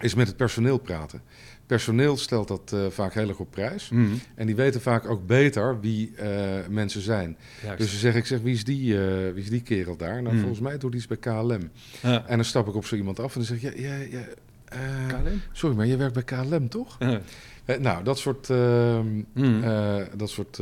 is 0.01 0.13
met 0.15 0.27
het 0.27 0.37
personeel 0.37 0.77
praten. 0.77 1.21
Personeel 1.67 2.17
stelt 2.17 2.47
dat 2.47 2.71
eh, 2.73 2.85
vaak 2.89 3.13
heel 3.13 3.27
erg 3.27 3.39
op 3.39 3.51
prijs. 3.51 3.89
Mm. 3.89 4.19
En 4.35 4.45
die 4.45 4.55
weten 4.55 4.81
vaak 4.81 5.09
ook 5.09 5.25
beter 5.25 5.79
wie 5.79 6.15
eh, 6.15 6.67
mensen 6.69 7.01
zijn. 7.01 7.37
Juist. 7.63 7.77
Dus 7.77 7.89
dan 7.91 7.99
zeg 7.99 8.15
ik, 8.15 8.25
zeg, 8.25 8.39
wie, 8.41 8.53
is 8.53 8.63
die, 8.63 8.97
eh, 9.01 9.33
wie 9.33 9.43
is 9.43 9.49
die 9.49 9.61
kerel 9.61 9.95
daar? 9.97 10.15
Nou, 10.21 10.29
Hmm. 10.29 10.39
volgens 10.39 10.59
mij 10.59 10.77
doet 10.77 10.89
hij 10.89 10.99
iets 10.99 11.07
bij 11.07 11.17
KLM. 11.17 11.69
ja. 12.01 12.25
En 12.27 12.35
dan 12.35 12.45
stap 12.45 12.67
ik 12.67 12.75
op 12.75 12.85
zo 12.85 12.95
iemand 12.95 13.19
af 13.19 13.35
en 13.35 13.39
dan 13.45 13.57
zeg 13.57 13.71
ik, 13.73 13.79
ja, 13.79 13.93
ja, 13.95 14.19
ja, 14.19 14.23
KLM? 15.07 15.41
sorry, 15.51 15.75
maar 15.75 15.85
je 15.85 15.97
werkt 15.97 16.13
bij 16.13 16.23
KLM, 16.23 16.69
toch? 16.69 16.95
Ja. 16.99 17.21
Nou, 17.79 18.03
dat 18.03 18.17
soort, 18.17 18.49
ehm, 18.49 19.07
Mm. 19.33 19.63
eh, 19.63 19.95
dat 20.15 20.29
soort 20.29 20.59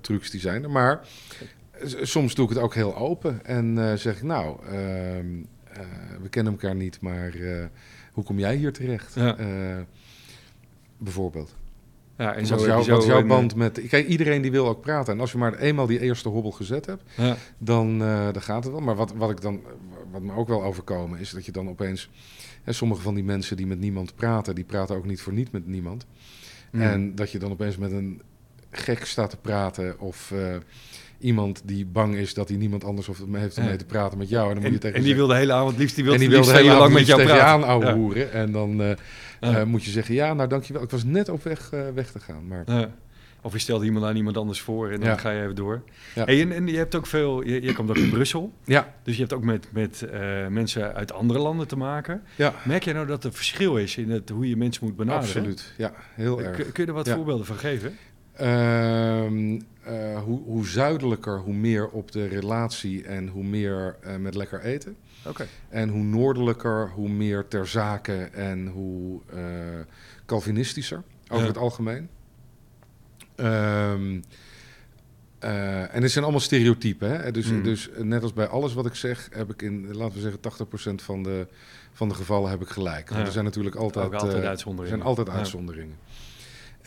trucs 0.00 0.30
die 0.30 0.40
zijn 0.40 0.62
er. 0.62 0.70
Maar 0.70 1.06
soms 2.02 2.34
doe 2.34 2.44
ik 2.48 2.54
het 2.54 2.62
ook 2.62 2.74
heel 2.74 2.96
open 2.96 3.44
en 3.44 3.98
zeg 3.98 4.16
ik, 4.16 4.22
nou, 4.22 4.58
ehm, 4.66 4.74
eh, 5.72 5.80
we 6.22 6.28
kennen 6.30 6.52
elkaar 6.52 6.74
niet, 6.74 7.00
maar 7.00 7.32
hoe 8.12 8.24
kom 8.24 8.38
jij 8.38 8.56
hier 8.56 8.72
terecht? 8.72 9.14
Ja. 9.14 9.36
Eh, 10.98 11.04
bijvoorbeeld. 11.04 11.54
ja, 12.16 12.34
en 12.34 12.46
zo 12.46 12.66
wat 12.66 12.84
jouw, 12.84 13.18
een, 13.18 13.26
band 13.26 13.54
met... 13.54 13.80
Kijk, 13.88 14.06
iedereen 14.06 14.42
die 14.42 14.50
wil 14.50 14.68
ook 14.68 14.80
praten. 14.80 15.12
En 15.14 15.20
als 15.20 15.32
je 15.32 15.38
maar 15.38 15.54
eenmaal 15.54 15.86
die 15.86 16.00
eerste 16.00 16.28
hobbel 16.28 16.50
gezet 16.50 16.86
hebt, 16.86 17.02
eh, 17.16 17.26
Ja. 17.26 17.36
dan, 17.58 18.02
eh, 18.02 18.32
dan 18.32 18.42
gaat 18.42 18.64
het 18.64 18.72
wel. 18.72 18.82
Maar 18.82 18.96
wat, 18.96 19.12
wat, 19.12 19.30
ik 19.30 19.40
dan, 19.40 19.60
wat 20.10 20.22
me 20.22 20.32
ook 20.32 20.48
wel 20.48 20.64
overkomen 20.64 21.18
is 21.18 21.30
dat 21.30 21.44
je 21.44 21.52
dan 21.52 21.68
opeens... 21.68 22.10
Hè, 22.62 22.72
sommige 22.72 23.02
van 23.02 23.14
die 23.14 23.24
mensen 23.24 23.56
die 23.56 23.66
met 23.66 23.80
niemand 23.80 24.14
praten, 24.14 24.54
die 24.54 24.64
praten 24.64 24.96
ook 24.96 25.06
niet 25.06 25.20
voor 25.20 25.32
niet 25.32 25.52
met 25.52 25.66
niemand. 25.66 26.06
Mm. 26.70 26.80
En 26.82 27.14
dat 27.14 27.30
je 27.30 27.38
dan 27.38 27.50
opeens 27.50 27.76
met 27.76 27.92
een 27.92 28.22
gek 28.70 29.04
staat 29.04 29.30
te 29.30 29.36
praten 29.36 30.00
of 30.00 30.30
eh, 30.30 30.56
iemand 31.18 31.62
die 31.64 31.86
bang 31.86 32.14
is 32.14 32.34
dat 32.34 32.48
hij 32.48 32.56
niemand 32.58 32.84
anders 32.84 33.06
hoeft 33.06 33.22
heeft 33.32 33.58
om 33.58 33.64
mee 33.64 33.76
te 33.76 33.84
praten 33.84 34.18
met 34.18 34.28
jou. 34.28 34.48
En 34.48 34.54
dan 34.54 34.62
moet 34.62 34.66
En, 34.66 34.72
je 34.72 34.78
tegen 34.78 34.96
en 34.96 35.02
die 35.02 35.10
zeggen- 35.10 35.26
wil 35.26 35.36
de 35.36 35.40
hele 35.40 35.52
avond 35.52 35.78
liefst, 35.78 35.94
die 35.94 36.04
wil 36.04 36.12
en 36.12 36.18
die 36.20 36.28
wilde 36.30 36.56
heel 36.56 36.78
lang 36.78 36.92
met 36.92 37.06
jou 37.06 37.22
praten. 37.24 37.44
aan 37.44 37.64
ouwe 37.64 37.92
hoeren. 37.92 38.32
En 38.32 38.52
dan 38.52 38.80
eh, 38.82 38.90
eh, 39.40 39.62
moet 39.66 39.84
je 39.84 39.90
zeggen, 39.90 40.14
ja, 40.14 40.34
nou 40.34 40.48
dankjewel. 40.48 40.82
Ik 40.82 40.90
was 40.90 41.04
net 41.04 41.28
op 41.28 41.42
weg, 41.42 41.72
eh, 41.72 41.80
weg 41.94 42.10
te 42.10 42.20
gaan. 42.20 42.46
Maar. 42.46 42.88
Of 43.42 43.52
je 43.52 43.58
stelt 43.58 43.82
iemand 43.82 44.04
aan 44.04 44.16
iemand 44.16 44.36
anders 44.36 44.60
voor 44.60 44.90
en 44.90 45.00
dan 45.00 45.08
Ja. 45.08 45.16
ga 45.16 45.30
je 45.30 45.42
even 45.42 45.54
door. 45.54 45.82
Ja. 46.14 46.24
Hey, 46.24 46.40
en, 46.40 46.52
en 46.52 46.66
je 46.66 46.76
hebt 46.76 46.94
ook 46.94 47.06
veel, 47.06 47.44
je, 47.46 47.62
je 47.62 47.72
komt 47.72 47.90
ook 47.90 47.96
in 47.96 48.10
Brussel, 48.10 48.52
ja, 48.64 48.94
dus 49.02 49.14
je 49.14 49.20
hebt 49.20 49.32
ook 49.32 49.44
met, 49.44 49.68
met 49.72 50.06
mensen 50.48 50.94
uit 50.94 51.12
andere 51.12 51.38
landen 51.38 51.68
te 51.68 51.76
maken. 51.76 52.22
ja 52.36 52.54
Merk 52.64 52.84
je 52.84 52.92
nou 52.92 53.06
dat 53.06 53.24
er 53.24 53.32
verschil 53.32 53.76
is 53.76 53.96
in 53.96 54.10
het, 54.10 54.28
hoe 54.28 54.48
je 54.48 54.56
mensen 54.56 54.84
moet 54.84 54.96
benaderen? 54.96 55.26
absoluut. 55.28 55.72
Ja, 55.76 55.92
heel 56.14 56.42
erg. 56.42 56.56
Kun, 56.56 56.72
kun 56.72 56.82
je 56.84 56.88
er 56.88 56.94
wat 56.96 57.08
voorbeelden 57.08 57.46
van 57.46 57.56
geven? 57.56 57.96
Ehm, 58.38 59.60
eh, 59.82 60.22
hoe, 60.22 60.42
hoe 60.44 60.66
zuidelijker, 60.66 61.38
hoe 61.38 61.54
meer 61.54 61.88
op 61.88 62.12
de 62.12 62.26
relatie 62.26 63.04
en 63.04 63.28
hoe 63.28 63.44
meer 63.44 63.96
eh, 64.02 64.16
met 64.16 64.34
lekker 64.34 64.60
eten. 64.60 64.96
Oké. 65.26 65.46
En 65.68 65.88
hoe 65.88 66.02
noordelijker, 66.02 66.90
hoe 66.94 67.08
meer 67.08 67.48
ter 67.48 67.66
zake 67.66 68.14
en 68.32 68.66
hoe 68.66 69.20
eh, 69.34 69.40
Calvinistischer 70.26 71.02
over 71.28 71.42
Ja. 71.44 71.50
het 71.50 71.58
algemeen. 71.58 72.08
Ehm, 73.36 74.20
eh, 75.38 75.94
en 75.94 76.00
dit 76.00 76.10
zijn 76.10 76.24
allemaal 76.24 76.42
stereotypen. 76.42 77.20
Hè? 77.20 77.30
Dus, 77.30 77.50
Mm. 77.50 77.62
dus 77.62 77.90
net 77.96 78.22
als 78.22 78.32
bij 78.32 78.46
alles 78.46 78.74
wat 78.74 78.86
ik 78.86 78.94
zeg, 78.94 79.28
heb 79.32 79.50
ik 79.50 79.62
in, 79.62 79.94
laten 79.96 80.14
we 80.14 80.20
zeggen, 80.20 80.40
80% 80.40 81.02
van 81.02 81.22
de, 81.22 81.46
van 81.92 82.08
de 82.08 82.14
gevallen 82.14 82.50
heb 82.50 82.60
ik 82.60 82.68
gelijk. 82.68 83.08
Want 83.08 83.20
Ja. 83.20 83.26
er 83.26 83.32
zijn 83.32 83.44
natuurlijk 83.44 83.76
altijd, 83.76 84.12
altijd 84.12 84.44
uitzonderingen. 84.44 84.82
er 84.92 84.96
zijn 84.98 85.02
altijd 85.16 85.26
Ja. 85.26 85.32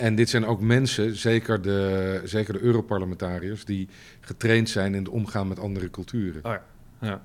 En 0.02 0.16
dit 0.16 0.30
zijn 0.30 0.46
ook 0.46 0.62
mensen, 0.62 1.16
zeker 1.16 1.62
de, 1.62 2.22
zeker 2.24 2.54
de 2.54 2.60
Europarlementariërs, 2.62 3.66
die 3.66 3.88
getraind 4.20 4.70
zijn 4.70 4.94
in 4.94 5.04
het 5.04 5.10
omgaan 5.12 5.48
met 5.48 5.60
andere 5.60 5.90
culturen. 5.90 6.46
Oh 6.46 6.52
ja. 6.52 6.64
ja. 7.02 7.22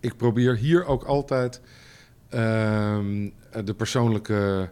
Ik 0.00 0.16
probeer 0.16 0.56
hier 0.56 0.84
ook 0.86 1.02
altijd 1.04 1.60
ehm, 2.28 3.28
de 3.64 3.74
persoonlijke, 3.76 4.70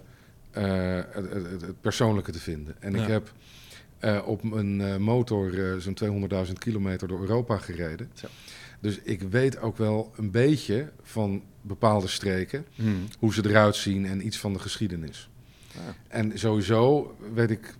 eh, 0.51 0.65
het, 1.11 1.33
het- 1.33 1.61
het 1.61 1.81
persoonlijke 1.81 2.33
te 2.33 2.39
vinden. 2.41 2.75
En 2.81 2.93
Ja. 2.95 3.03
ik 3.03 3.09
heb 3.09 3.33
eh, 3.99 4.23
op 4.27 4.43
mijn 4.43 4.81
eh, 4.81 4.97
motor 4.97 5.53
zo'n 5.81 5.95
200.000 6.47 6.53
kilometer 6.59 7.09
door 7.09 7.21
Europa 7.21 7.57
gereden. 7.59 8.11
Zo. 8.15 8.27
Dus 8.81 8.99
ik 9.03 9.23
weet 9.23 9.59
ook 9.61 9.77
wel 9.77 10.13
een 10.17 10.31
beetje 10.31 10.91
van 11.03 11.43
bepaalde 11.63 12.07
streken, 12.09 12.65
Mm. 12.77 13.05
hoe 13.19 13.35
ze 13.35 13.43
eruit 13.49 13.77
zien 13.77 14.07
en 14.07 14.27
iets 14.27 14.39
van 14.39 14.53
de 14.53 14.59
geschiedenis. 14.59 15.29
Ja. 15.75 15.95
En 16.09 16.39
sowieso 16.39 17.17
weet 17.35 17.51
ik 17.51 17.75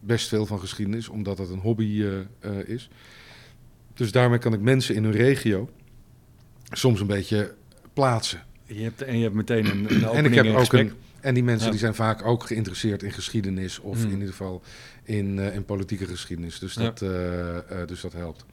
best 0.00 0.28
veel 0.28 0.46
van 0.46 0.58
geschiedenis, 0.60 1.08
omdat 1.08 1.38
het 1.38 1.50
een 1.50 1.58
hobby 1.58 2.02
eh, 2.02 2.18
eh, 2.58 2.68
is. 2.68 2.88
Dus 3.94 4.12
daarmee 4.12 4.38
kan 4.38 4.52
ik 4.52 4.60
mensen 4.60 4.94
in 4.94 5.04
hun 5.04 5.12
regio 5.12 5.70
soms 6.70 7.00
een 7.00 7.06
beetje 7.06 7.54
plaatsen. 7.92 8.42
Je 8.64 8.82
hebt, 8.82 9.02
en 9.02 9.16
je 9.16 9.22
hebt 9.22 9.34
meteen 9.34 9.66
een, 9.70 9.94
een 9.94 10.04
En 10.04 10.24
ik 10.24 10.34
heb 10.34 10.54
ook 10.54 10.72
een. 10.72 10.92
En 11.20 11.34
die 11.34 11.42
mensen 11.44 11.64
Ja. 11.64 11.70
die 11.70 11.80
zijn 11.80 11.94
vaak 11.94 12.24
ook 12.26 12.44
geïnteresseerd 12.46 13.02
in 13.02 13.12
geschiedenis, 13.12 13.78
of 13.78 13.96
Hmm. 13.96 14.04
in 14.06 14.12
ieder 14.12 14.28
geval 14.28 14.62
in, 15.02 15.38
eh, 15.38 15.54
in 15.54 15.64
politieke 15.64 16.06
geschiedenis. 16.06 16.58
Dus 16.58 16.74
dat, 16.74 16.98
dus 17.88 18.00
dat 18.00 18.12
helpt. 18.12 18.44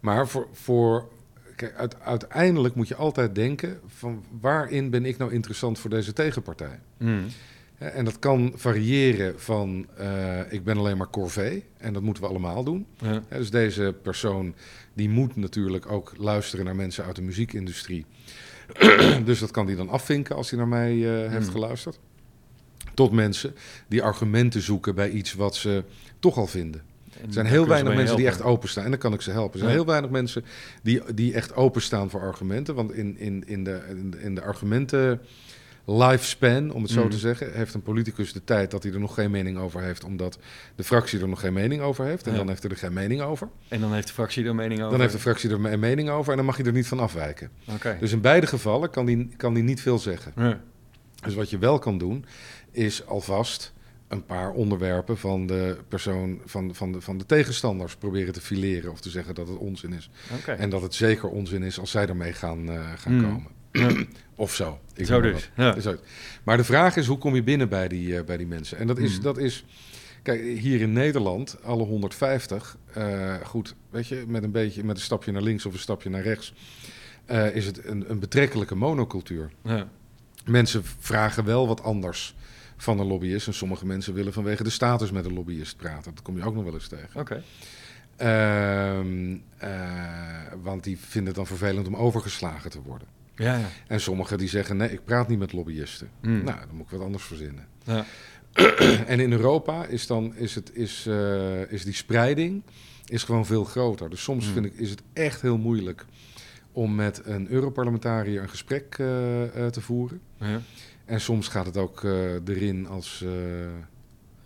Maar 0.00 0.28
voor. 0.28 0.48
voor 0.52 1.08
kijk, 1.56 1.74
uit- 1.74 2.00
uiteindelijk 2.00 2.74
moet 2.74 2.88
je 2.88 2.94
altijd 2.94 3.34
denken: 3.34 3.80
van 3.86 4.24
waarin 4.40 4.90
ben 4.90 5.04
ik 5.04 5.18
nou 5.18 5.32
interessant 5.32 5.78
voor 5.78 5.90
deze 5.90 6.12
tegenpartij? 6.12 6.78
Mm. 6.98 7.24
En 7.78 8.04
dat 8.04 8.18
kan 8.18 8.52
variëren 8.56 9.40
van 9.40 9.86
eh, 9.96 10.40
ik 10.52 10.64
ben 10.64 10.76
alleen 10.76 10.96
maar 10.96 11.10
corvée 11.10 11.64
en 11.76 11.92
dat 11.92 12.02
moeten 12.02 12.22
we 12.22 12.28
allemaal 12.28 12.64
doen. 12.64 12.86
Ja. 12.98 13.22
Dus 13.28 13.50
deze 13.50 13.94
persoon 14.02 14.54
die 14.94 15.08
moet 15.08 15.36
natuurlijk 15.36 15.90
ook 15.90 16.12
luisteren 16.16 16.64
naar 16.64 16.76
mensen 16.76 17.04
uit 17.04 17.16
de 17.16 17.22
muziekindustrie. 17.22 18.06
dus 19.24 19.38
dat 19.38 19.50
kan 19.50 19.66
hij 19.66 19.74
dan 19.76 19.88
afvinken 19.88 20.36
als 20.36 20.50
hij 20.50 20.58
naar 20.58 20.68
mij 20.68 20.92
eh, 20.92 21.30
heeft 21.30 21.42
Hmm. 21.44 21.52
geluisterd. 21.52 21.98
Tot 22.94 23.12
mensen 23.12 23.54
die 23.88 24.02
argumenten 24.02 24.62
zoeken 24.62 24.94
bij 24.94 25.10
iets 25.10 25.34
wat 25.34 25.56
ze 25.56 25.84
toch 26.18 26.36
al 26.36 26.46
vinden. 26.46 26.82
En 27.20 27.26
Er 27.26 27.32
zijn 27.32 27.46
heel 27.46 27.66
weinig 27.66 27.94
mensen 27.94 28.16
die 28.16 28.26
echt 28.26 28.42
openstaan. 28.42 28.84
En 28.84 28.90
dan 28.90 28.98
kan 28.98 29.12
ik 29.12 29.20
ze 29.20 29.30
helpen. 29.30 29.52
Er 29.52 29.58
zijn 29.58 29.70
Ja. 29.70 29.76
heel 29.76 29.86
weinig 29.86 30.10
mensen 30.10 30.44
die, 30.82 31.02
die 31.14 31.34
echt 31.34 31.54
openstaan 31.54 32.10
voor 32.10 32.20
argumenten. 32.20 32.74
Want 32.74 32.92
in, 32.92 33.18
in, 33.18 33.42
in 33.46 33.64
de- 33.64 34.10
in 34.18 34.34
de 34.34 34.42
argumenten 34.42 35.20
lifespan, 35.90 36.70
om 36.72 36.82
het 36.82 36.90
zo 36.90 37.00
Mhm. 37.00 37.10
te 37.10 37.18
zeggen, 37.18 37.52
heeft 37.52 37.74
een 37.74 37.82
politicus 37.82 38.32
de 38.32 38.44
tijd 38.44 38.70
dat 38.70 38.82
hij 38.82 38.92
er 38.92 39.00
nog 39.00 39.14
geen 39.14 39.30
mening 39.30 39.58
over 39.58 39.80
heeft, 39.82 40.04
omdat 40.04 40.38
de 40.74 40.84
fractie 40.84 41.20
er 41.20 41.28
nog 41.28 41.40
geen 41.40 41.52
mening 41.52 41.82
over 41.82 42.04
heeft. 42.04 42.26
En 42.26 42.32
Ja. 42.32 42.38
dan 42.38 42.48
heeft 42.48 42.62
hij 42.62 42.70
er 42.70 42.76
geen 42.76 42.92
mening 42.92 43.20
over. 43.20 43.48
En 43.68 43.80
dan 43.80 43.92
heeft 43.92 44.06
de 44.06 44.12
fractie 44.12 44.44
er 44.44 44.54
mening 44.54 44.78
over. 44.80 44.90
Dan 44.90 45.00
heeft 45.00 45.12
de 45.12 45.18
fractie 45.18 45.50
er 45.50 45.64
een 45.64 45.80
mening 45.80 46.08
over 46.10 46.30
en 46.30 46.36
dan 46.36 46.46
mag 46.46 46.56
je 46.56 46.62
er 46.64 46.72
niet 46.72 46.86
van 46.88 46.98
afwijken. 47.00 47.50
Oké. 47.74 47.96
Dus 48.00 48.12
in 48.12 48.20
beide 48.20 48.46
gevallen 48.46 48.90
kan 48.90 49.06
die, 49.06 49.28
kan 49.36 49.54
die 49.54 49.62
niet 49.62 49.80
veel 49.80 49.98
zeggen. 49.98 50.32
Ja. 50.36 50.60
Dus 51.24 51.34
wat 51.34 51.50
je 51.50 51.58
wel 51.58 51.78
kan 51.78 51.98
doen, 51.98 52.24
is 52.70 53.06
alvast 53.06 53.72
een 54.08 54.24
paar 54.24 54.50
onderwerpen 54.50 55.18
van 55.18 55.46
de 55.46 55.76
persoon 55.88 56.40
van, 56.44 56.74
van, 56.74 56.92
de, 56.92 57.00
van 57.00 57.18
de 57.18 57.26
tegenstanders 57.26 57.96
proberen 57.96 58.32
te 58.32 58.40
fileren 58.40 58.90
of 58.90 59.00
te 59.00 59.10
zeggen 59.10 59.34
dat 59.34 59.48
het 59.48 59.56
onzin 59.58 59.92
is. 59.92 60.10
En 60.46 60.70
dat 60.70 60.82
het 60.82 60.94
zeker 60.94 61.28
onzin 61.28 61.62
is 61.62 61.78
als 61.80 61.90
zij 61.90 62.06
ermee 62.06 62.32
gaan, 62.32 62.68
eh, 62.70 62.92
gaan 62.96 63.14
Mm. 63.14 63.22
komen. 63.22 63.56
of 64.36 64.54
zo. 64.54 64.78
Ik 64.94 65.06
Zo 65.06 65.20
dus. 65.20 65.32
wat. 65.32 65.74
Ja. 65.74 65.80
Zo. 65.80 65.96
Maar 66.44 66.56
de 66.56 66.64
vraag 66.64 66.96
is, 66.96 67.06
hoe 67.06 67.18
kom 67.18 67.34
je 67.34 67.42
binnen 67.42 67.68
bij 67.68 67.88
die, 67.88 68.16
eh, 68.18 68.24
bij 68.24 68.36
die 68.36 68.46
mensen? 68.46 68.78
En 68.78 68.86
dat 68.86 68.98
is, 68.98 69.16
Mm. 69.16 69.22
dat 69.22 69.38
is, 69.38 69.64
kijk, 70.22 70.40
hier 70.58 70.80
in 70.80 70.92
Nederland, 70.92 71.56
alle 71.62 71.84
150, 71.84 72.76
eh, 72.92 73.34
goed, 73.44 73.74
weet 73.90 74.06
je, 74.06 74.24
met 74.26 74.42
een 74.42 74.50
beetje, 74.52 74.84
met 74.84 74.96
een 74.96 75.02
stapje 75.02 75.32
naar 75.32 75.42
links 75.42 75.66
of 75.66 75.72
een 75.72 75.78
stapje 75.78 76.10
naar 76.10 76.22
rechts, 76.22 76.54
eh, 77.24 77.54
is 77.54 77.66
het 77.66 77.84
een, 77.84 78.10
een 78.10 78.18
betrekkelijke 78.18 78.74
monocultuur. 78.74 79.50
Ja. 79.64 79.88
Mensen 80.44 80.82
vragen 80.98 81.44
wel 81.44 81.66
wat 81.66 81.82
anders 81.82 82.34
van 82.76 82.98
een 82.98 83.06
lobbyist. 83.06 83.46
En 83.46 83.54
sommige 83.54 83.86
mensen 83.86 84.14
willen 84.14 84.32
vanwege 84.32 84.62
de 84.62 84.70
status 84.70 85.10
met 85.10 85.24
een 85.24 85.32
lobbyist 85.32 85.76
praten. 85.76 86.14
Dat 86.14 86.22
kom 86.22 86.36
je 86.36 86.44
ook 86.44 86.54
nog 86.54 86.64
wel 86.64 86.74
eens 86.74 86.88
tegen. 86.88 87.20
Oké. 87.20 87.42
Ehm, 88.16 89.36
eh, 89.56 89.70
want 90.62 90.84
die 90.84 90.98
vinden 90.98 91.26
het 91.26 91.34
dan 91.36 91.46
vervelend 91.46 91.86
om 91.86 91.96
overgeslagen 91.96 92.70
te 92.70 92.82
worden. 92.82 93.08
Ja, 93.38 93.56
ja. 93.56 93.66
En 93.86 94.00
sommigen 94.00 94.38
die 94.38 94.48
zeggen, 94.48 94.76
nee, 94.76 94.90
ik 94.92 95.04
praat 95.04 95.28
niet 95.28 95.38
met 95.38 95.52
lobbyisten. 95.52 96.08
Mm. 96.22 96.44
Nou, 96.44 96.58
dan 96.66 96.74
moet 96.74 96.84
ik 96.86 96.90
wat 96.92 97.00
anders 97.00 97.24
verzinnen. 97.24 97.66
Ja. 97.84 98.04
En 99.06 99.20
in 99.20 99.32
Europa 99.32 99.84
is, 99.86 100.06
dan, 100.06 100.36
is, 100.36 100.54
het, 100.54 100.70
is, 100.74 101.06
eh, 101.06 101.72
is 101.72 101.84
die 101.84 101.94
spreiding 101.94 102.62
is 103.06 103.22
gewoon 103.24 103.46
veel 103.46 103.64
groter. 103.64 104.10
Dus 104.10 104.22
soms 104.22 104.46
Mm. 104.46 104.52
vind 104.52 104.66
ik, 104.66 104.74
is 104.74 104.90
het 104.90 105.02
echt 105.12 105.42
heel 105.42 105.58
moeilijk 105.58 106.04
om 106.72 106.94
met 106.94 107.20
een 107.24 107.50
Europarlementariër 107.50 108.42
een 108.42 108.48
gesprek 108.48 108.96
eh, 108.98 109.64
eh, 109.64 109.72
te 109.72 109.80
voeren. 109.80 110.20
ja. 110.36 110.60
En 111.04 111.20
soms 111.20 111.48
gaat 111.48 111.66
het 111.66 111.76
ook 111.76 112.02
erin 112.44 112.86
als, 112.88 113.24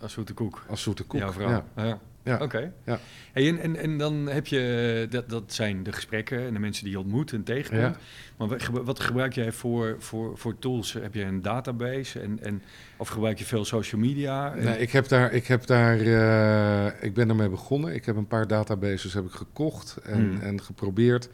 Als 0.00 0.12
zoete 0.12 0.32
koek. 0.32 0.64
als 0.68 0.82
zoete 0.82 1.02
koek. 1.04 1.20
Ja, 1.20 1.32
vooral. 1.32 1.64
Ja. 1.76 2.00
Ja. 2.24 2.38
Oké. 2.42 2.72
Ja. 2.84 2.98
Hey, 3.32 3.48
en, 3.48 3.58
en, 3.58 3.76
en 3.76 3.98
dan 3.98 4.14
heb 4.28 4.46
je, 4.46 5.00
eh, 5.04 5.10
dat, 5.12 5.28
dat 5.28 5.52
zijn 5.52 5.82
de 5.82 5.92
gesprekken 5.92 6.46
en 6.46 6.52
de 6.52 6.58
mensen 6.60 6.84
die 6.84 6.92
je 6.92 6.98
ontmoet 6.98 7.32
en 7.32 7.42
tegenkomt. 7.42 7.94
Ja. 7.94 8.00
Maar 8.36 8.48
wat 8.48 8.62
gebru- 8.62 8.82
wat 8.82 9.00
gebruik 9.00 9.32
jij 9.34 9.52
voor, 9.52 9.96
voor, 9.98 10.38
voor 10.38 10.58
tools? 10.58 10.92
Heb 10.92 11.14
je 11.14 11.22
een 11.22 11.42
database 11.42 12.20
en, 12.20 12.38
en, 12.42 12.62
of 12.96 13.08
gebruik 13.08 13.38
je 13.38 13.44
veel 13.44 13.64
social 13.64 14.00
media? 14.00 14.54
En- 14.54 14.64
Nee, 14.64 14.78
ik, 14.78 14.90
heb 14.90 15.08
daar, 15.08 15.32
ik, 15.32 15.46
heb 15.46 15.66
daar, 15.66 16.00
eh, 16.00 16.92
ik 17.04 17.14
ben 17.14 17.28
ermee 17.28 17.48
begonnen. 17.48 17.94
Ik 17.94 18.04
heb 18.04 18.16
een 18.16 18.26
paar 18.26 18.46
databases 18.46 19.14
heb 19.14 19.24
ik 19.24 19.32
gekocht 19.32 19.96
en, 20.02 20.18
Hmm. 20.20 20.40
en 20.40 20.62
geprobeerd. 20.62 21.28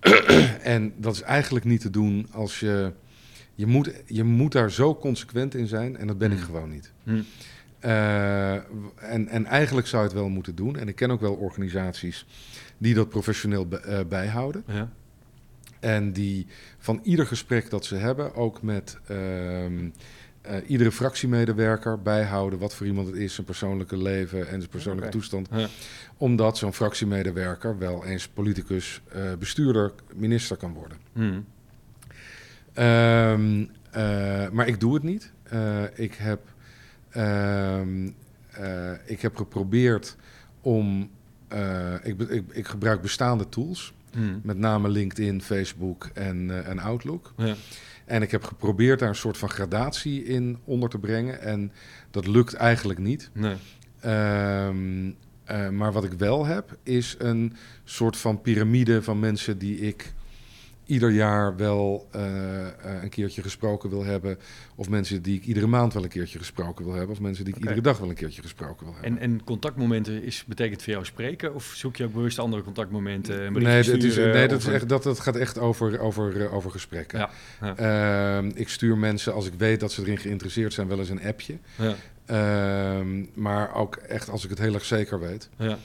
en 0.62 0.92
dat 0.96 1.14
is 1.14 1.22
eigenlijk 1.22 1.64
niet 1.64 1.80
te 1.80 1.90
doen 1.90 2.26
als 2.32 2.60
je... 2.60 2.92
Je 3.54 3.66
moet, 3.66 3.90
je 4.06 4.24
moet 4.24 4.52
daar 4.52 4.70
zo 4.70 4.94
consequent 4.96 5.54
in 5.54 5.66
zijn 5.66 5.96
en 5.96 6.06
dat 6.06 6.18
ben 6.18 6.30
ik 6.30 6.36
Hmm. 6.36 6.46
gewoon 6.46 6.70
niet. 6.70 6.92
Hm. 7.04 7.22
Eh, 7.82 8.52
en, 9.12 9.28
en 9.28 9.46
eigenlijk 9.46 9.86
zou 9.86 10.02
je 10.02 10.08
het 10.08 10.18
wel 10.18 10.28
moeten 10.28 10.54
doen. 10.54 10.76
En 10.76 10.88
ik 10.88 10.96
ken 10.96 11.10
ook 11.10 11.20
wel 11.20 11.34
organisaties 11.34 12.26
die 12.78 12.94
dat 12.94 13.08
professioneel 13.08 13.66
be- 13.66 13.76
eh, 13.80 14.00
bijhouden. 14.08 14.64
Ja. 14.66 14.90
En 15.80 16.12
die 16.12 16.46
van 16.78 17.00
ieder 17.02 17.26
gesprek 17.26 17.70
dat 17.70 17.84
ze 17.84 17.94
hebben, 17.94 18.34
ook 18.34 18.62
met 18.62 18.98
ehm, 19.06 19.88
eh, 20.40 20.56
iedere 20.66 20.92
fractiemedewerker 20.92 22.02
bijhouden 22.02 22.58
wat 22.58 22.74
voor 22.74 22.86
iemand 22.86 23.06
het 23.06 23.16
is, 23.16 23.34
zijn 23.34 23.46
persoonlijke 23.46 23.96
leven 23.96 24.48
en 24.48 24.58
zijn 24.58 24.68
persoonlijke 24.70 25.10
toestand. 25.10 25.48
Ja. 25.52 25.68
Omdat 26.16 26.58
zo'n 26.58 26.72
fractiemedewerker 26.72 27.78
wel 27.78 28.04
eens 28.04 28.28
politicus, 28.28 29.02
bestuurder, 29.38 29.92
minister 30.14 30.56
kan 30.56 30.72
worden. 30.72 30.98
Hm. 31.12 31.40
Ehm, 32.72 33.64
eh, 33.90 34.48
maar 34.50 34.66
ik 34.66 34.80
doe 34.80 34.94
het 34.94 35.02
niet. 35.02 35.32
Ik, 35.94 36.14
heb, 36.14 36.40
ik 39.06 39.20
heb 39.22 39.36
geprobeerd 39.36 40.16
om. 40.60 41.10
eh, 41.48 41.94
ik, 42.02 42.20
ik, 42.20 42.44
ik 42.52 42.66
gebruik 42.66 43.00
bestaande 43.02 43.48
tools, 43.48 43.92
Hm. 44.12 44.18
met 44.42 44.58
name 44.58 44.88
LinkedIn, 44.88 45.42
Facebook 45.42 46.10
en, 46.14 46.50
eh, 46.50 46.68
en 46.68 46.78
Outlook. 46.78 47.32
Ja. 47.36 47.54
En 48.04 48.22
ik 48.22 48.30
heb 48.30 48.44
geprobeerd 48.44 48.98
daar 48.98 49.08
een 49.08 49.14
soort 49.14 49.38
van 49.38 49.48
gradatie 49.50 50.24
in 50.24 50.58
onder 50.64 50.88
te 50.88 50.98
brengen. 50.98 51.40
En 51.40 51.72
dat 52.10 52.26
lukt 52.26 52.54
eigenlijk 52.54 52.98
niet. 52.98 53.30
Nee. 53.32 53.56
Ehm, 54.00 55.10
eh, 55.44 55.68
maar 55.68 55.92
wat 55.92 56.04
ik 56.04 56.12
wel 56.12 56.46
heb, 56.46 56.76
is 56.82 57.14
een 57.18 57.52
soort 57.84 58.16
van 58.16 58.40
piramide 58.40 59.02
van 59.02 59.20
mensen 59.20 59.58
die 59.58 59.78
ik 59.78 60.12
ieder 60.92 61.10
jaar 61.10 61.56
wel 61.56 62.08
eh, 62.10 62.66
eh, 62.66 63.02
een 63.02 63.08
keertje 63.08 63.42
gesproken 63.42 63.90
wil 63.90 64.04
hebben. 64.04 64.38
Of 64.74 64.88
mensen 64.88 65.22
die 65.22 65.36
ik 65.36 65.44
iedere 65.44 65.66
maand 65.66 65.92
wel 65.92 66.02
een 66.02 66.08
keertje 66.08 66.38
gesproken 66.38 66.84
wil 66.84 66.94
hebben. 66.94 67.14
Of 67.14 67.20
mensen 67.20 67.44
die 67.44 67.54
ik 67.54 67.60
iedere 67.60 67.80
dag 67.80 67.98
wel 67.98 68.08
een 68.08 68.14
keertje 68.14 68.42
gesproken 68.42 68.84
wil 68.84 68.94
hebben. 68.94 69.10
En, 69.10 69.30
en 69.30 69.44
contactmomenten 69.44 70.22
is, 70.22 70.44
betekent 70.44 70.82
voor 70.82 70.92
jou 70.92 71.04
spreken? 71.04 71.54
Of 71.54 71.64
zoek 71.64 71.96
je 71.96 72.04
ook 72.04 72.12
bewust 72.12 72.38
andere 72.38 72.62
contactmomenten? 72.62 73.52
Nee, 73.52 73.78
is, 73.78 73.86
nee 74.16 74.48
dat, 74.48 74.60
is 74.60 74.66
echt, 74.66 74.88
dat, 74.88 75.02
dat 75.02 75.20
gaat 75.20 75.36
echt 75.36 75.58
over, 75.58 76.00
over, 76.00 76.40
eh, 76.44 76.54
over 76.54 76.70
gesprekken. 76.70 77.18
Ja, 77.18 77.30
ja. 77.60 77.76
Ehm, 78.36 78.50
ik 78.54 78.68
stuur 78.68 78.98
mensen, 78.98 79.34
als 79.34 79.46
ik 79.46 79.54
weet 79.56 79.80
dat 79.80 79.92
ze 79.92 80.02
erin 80.02 80.18
geïnteresseerd 80.18 80.72
zijn, 80.72 80.88
wel 80.88 80.98
eens 80.98 81.10
een 81.10 81.24
appje. 81.24 81.58
Ja, 81.76 81.94
Ehm, 82.26 83.24
maar 83.34 83.74
ook 83.74 83.96
echt 83.96 84.30
als 84.30 84.44
ik 84.44 84.50
het 84.50 84.58
heel 84.58 84.74
erg 84.74 84.84
zeker 84.84 85.20
weet. 85.20 85.48
ja. 85.56 85.78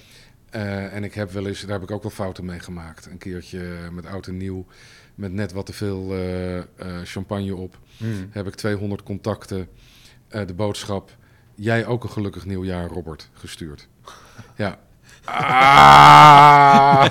En 0.91 1.03
ik 1.03 1.13
heb 1.13 1.31
wel 1.31 1.47
eens, 1.47 1.61
daar 1.61 1.79
heb 1.79 1.89
ik 1.89 1.91
ook 1.91 2.01
wel 2.01 2.11
fouten 2.11 2.45
mee 2.45 2.59
gemaakt. 2.59 3.05
Een 3.05 3.17
keertje 3.17 3.89
met 3.91 4.05
oud 4.05 4.27
en 4.27 4.37
nieuw, 4.37 4.65
met 5.17 5.33
net 5.33 5.51
wat 5.51 5.65
te 5.65 5.73
veel 5.73 6.13
eh, 6.13 6.57
eh, 6.57 6.65
champagne 7.03 7.55
op, 7.55 7.77
Hm. 7.97 8.05
heb 8.29 8.47
ik 8.47 8.55
200 8.55 9.03
contacten 9.03 9.67
eh, 10.27 10.47
de 10.47 10.53
boodschap. 10.53 11.15
Jij 11.55 11.85
ook 11.85 12.03
een 12.03 12.09
gelukkig 12.09 12.45
nieuwjaar, 12.45 12.87
Robert, 12.87 13.29
gestuurd. 13.33 13.87
Ja. 14.55 14.79
Ah, 15.29 17.05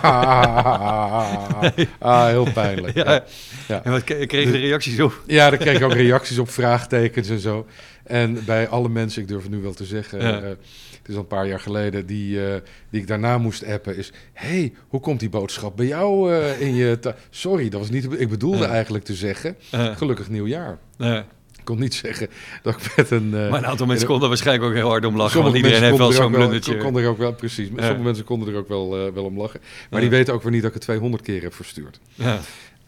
ah, 1.99 2.27
heel 2.27 2.53
pijnlijk. 2.53 2.95
Ja. 2.95 3.85
En 3.85 3.91
wat 3.91 4.05
kreeg 4.05 4.45
je 4.45 4.51
de 4.53 4.59
reacties 4.59 5.01
op? 5.01 5.23
Ja, 5.27 5.51
daar 5.51 5.59
kreeg 5.59 5.77
ik 5.77 5.83
ook 5.85 5.93
reacties 5.93 6.39
op, 6.39 6.51
vraagtekens 6.51 7.29
en 7.29 7.39
zo. 7.39 7.67
En 8.05 8.45
bij 8.45 8.69
alle 8.69 8.89
mensen, 8.89 9.23
ik 9.23 9.29
durf 9.29 9.43
het 9.43 9.51
nu 9.51 9.59
wel 9.59 9.73
te 9.73 9.85
zeggen, 9.85 10.21
Ja. 10.21 10.39
eh, 10.41 10.49
het 10.49 11.09
is 11.09 11.15
al 11.15 11.21
een 11.21 11.27
paar 11.27 11.47
jaar 11.47 11.61
geleden, 11.61 12.07
die, 12.07 12.47
eh, 12.47 12.55
die 12.91 13.01
ik 13.01 13.07
daarna 13.07 13.39
moest 13.39 13.65
appen, 13.67 13.97
is: 13.97 14.13
hey, 14.33 14.73
hoe 14.89 15.01
komt 15.01 15.21
die 15.21 15.29
boodschap 15.29 15.77
bij 15.77 15.87
jou 15.87 16.35
eh, 16.35 16.61
in 16.61 16.75
je. 16.75 16.99
Sorry, 17.31 17.69
dat 17.69 17.81
was 17.81 17.91
niet. 17.91 18.09
Ik 18.21 18.29
bedoelde 18.29 18.65
eigenlijk 18.65 19.05
te 19.05 19.15
zeggen: 19.15 19.57
gelukkig 19.71 20.29
nieuwjaar. 20.29 20.79
Ik 21.67 21.73
kon 21.75 21.81
niet 21.81 21.95
zeggen 21.95 22.29
dat 22.63 22.75
ik 22.77 22.97
met 22.97 23.11
een. 23.11 23.35
eh, 23.35 23.51
maar 23.51 23.59
een 23.59 23.67
aantal 23.67 23.87
mensen 23.87 24.07
konden 24.07 24.29
waarschijnlijk 24.29 24.69
ook 24.69 24.75
heel 24.75 24.89
hard 24.89 25.05
om 25.05 25.17
lachen. 25.17 25.31
Sommige 25.33 25.53
Want 25.53 25.65
iedereen 25.65 25.87
heeft 25.89 25.99
wel 25.99 26.13
zo'n 26.13 26.33
er 26.33 26.39
blundertje. 26.39 26.77
Konden 26.77 27.03
er 27.03 27.09
ook 27.09 27.19
wel, 27.19 27.33
precies. 27.35 27.67
Sommige 27.69 27.97
mensen 27.97 28.25
konden 28.25 28.49
er 28.49 28.59
ook 28.59 28.69
wel, 28.69 29.07
eh, 29.07 29.13
wel 29.13 29.25
om 29.25 29.39
lachen. 29.39 29.61
Maar 29.91 30.01
die 30.01 30.11
weten 30.11 30.35
ook 30.35 30.43
weer 30.43 30.53
niet 30.53 30.61
dat 30.61 30.69
ik 30.69 30.75
het 30.77 30.85
200 30.85 31.23
keer 31.23 31.43
heb 31.43 31.55
verstuurd. 31.55 32.01
Ja. 32.15 32.39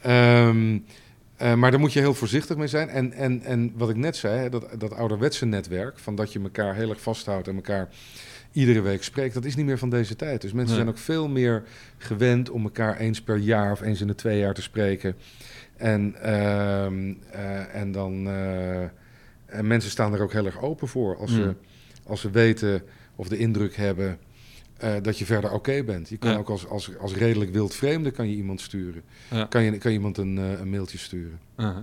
Ehm, 0.01 0.79
eh, 1.37 1.55
maar 1.55 1.71
daar 1.71 1.81
moet 1.81 1.93
je 1.93 1.99
heel 2.01 2.15
voorzichtig 2.15 2.57
mee 2.57 2.67
zijn. 2.67 2.89
En, 2.89 3.13
en, 3.13 3.43
en 3.43 3.73
wat 3.77 3.91
ik 3.91 3.97
net 3.97 4.17
zei, 4.17 4.39
hè, 4.39 4.51
dat, 4.51 4.67
dat 4.79 4.95
ouderwetse 4.95 5.47
netwerk, 5.47 5.99
van 5.99 6.15
dat 6.15 6.33
je 6.33 6.41
elkaar 6.43 6.75
heel 6.75 6.91
erg 6.91 7.01
vasthoudt 7.01 7.49
en 7.49 7.55
elkaar 7.55 7.89
iedere 8.53 8.81
week 8.81 9.03
spreekt, 9.03 9.35
dat 9.35 9.45
is 9.45 9.57
niet 9.57 9.67
meer 9.67 9.79
van 9.79 9.91
deze 9.91 10.17
tijd. 10.17 10.41
Dus 10.41 10.53
mensen 10.53 10.75
Nee. 10.77 10.85
zijn 10.85 10.97
ook 10.97 11.03
veel 11.05 11.29
meer 11.29 11.63
gewend 11.99 12.51
om 12.51 12.63
elkaar 12.63 12.97
eens 12.97 13.21
per 13.23 13.37
jaar 13.37 13.73
of 13.73 13.81
eens 13.81 14.01
in 14.01 14.07
de 14.07 14.15
twee 14.15 14.39
jaar 14.39 14.55
te 14.55 14.63
spreken. 14.63 15.15
En, 15.79 16.15
ehm, 16.23 17.15
eh, 17.31 17.75
en 17.75 17.93
dan. 17.93 18.27
eh, 18.29 18.83
en 19.47 19.67
mensen 19.67 19.91
staan 19.91 20.15
er 20.15 20.21
ook 20.23 20.33
heel 20.33 20.47
erg 20.47 20.63
open 20.63 20.89
voor. 20.89 21.17
Als, 21.17 21.33
ze, 21.35 21.41
Mm. 21.41 21.57
als 22.07 22.21
ze 22.21 22.31
weten 22.31 22.83
of 23.17 23.29
de 23.29 23.37
indruk 23.39 23.77
hebben 23.77 24.19
eh, 24.79 24.95
dat 25.03 25.19
je 25.19 25.25
verder 25.25 25.53
oké 25.53 25.83
bent. 25.85 26.09
Je 26.09 26.17
kan 26.17 26.31
Ja. 26.31 26.37
ook 26.37 26.49
als, 26.51 26.67
als, 26.69 26.99
als 26.99 27.15
redelijk 27.15 27.53
wild 27.53 27.75
vreemde 27.75 28.11
kan 28.11 28.29
je 28.31 28.37
iemand 28.37 28.61
sturen. 28.61 29.03
Ja. 29.31 29.45
Kan, 29.45 29.63
je, 29.63 29.79
kan 29.79 29.93
iemand 29.93 30.19
een, 30.19 30.37
een 30.37 30.71
mailtje 30.71 30.99
sturen. 30.99 31.39
Uh-huh. 31.57 31.77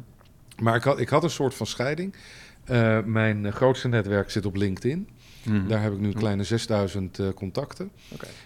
Maar 0.62 0.76
ik 0.76 0.84
had, 0.84 1.00
ik 1.00 1.10
had 1.10 1.24
een 1.24 1.30
soort 1.30 1.54
van 1.54 1.66
scheiding. 1.68 2.16
Mijn 3.06 3.52
grootste 3.54 3.88
netwerk 3.88 4.30
zit 4.30 4.46
op 4.46 4.56
LinkedIn. 4.56 5.10
Mhm. 5.46 5.68
Daar 5.68 5.82
heb 5.82 5.92
ik 5.94 6.00
nu 6.00 6.06
een 6.08 6.12
Hm. 6.12 6.18
kleine 6.20 6.44
6000 6.44 7.20
eh, 7.20 7.28
contacten. 7.30 7.92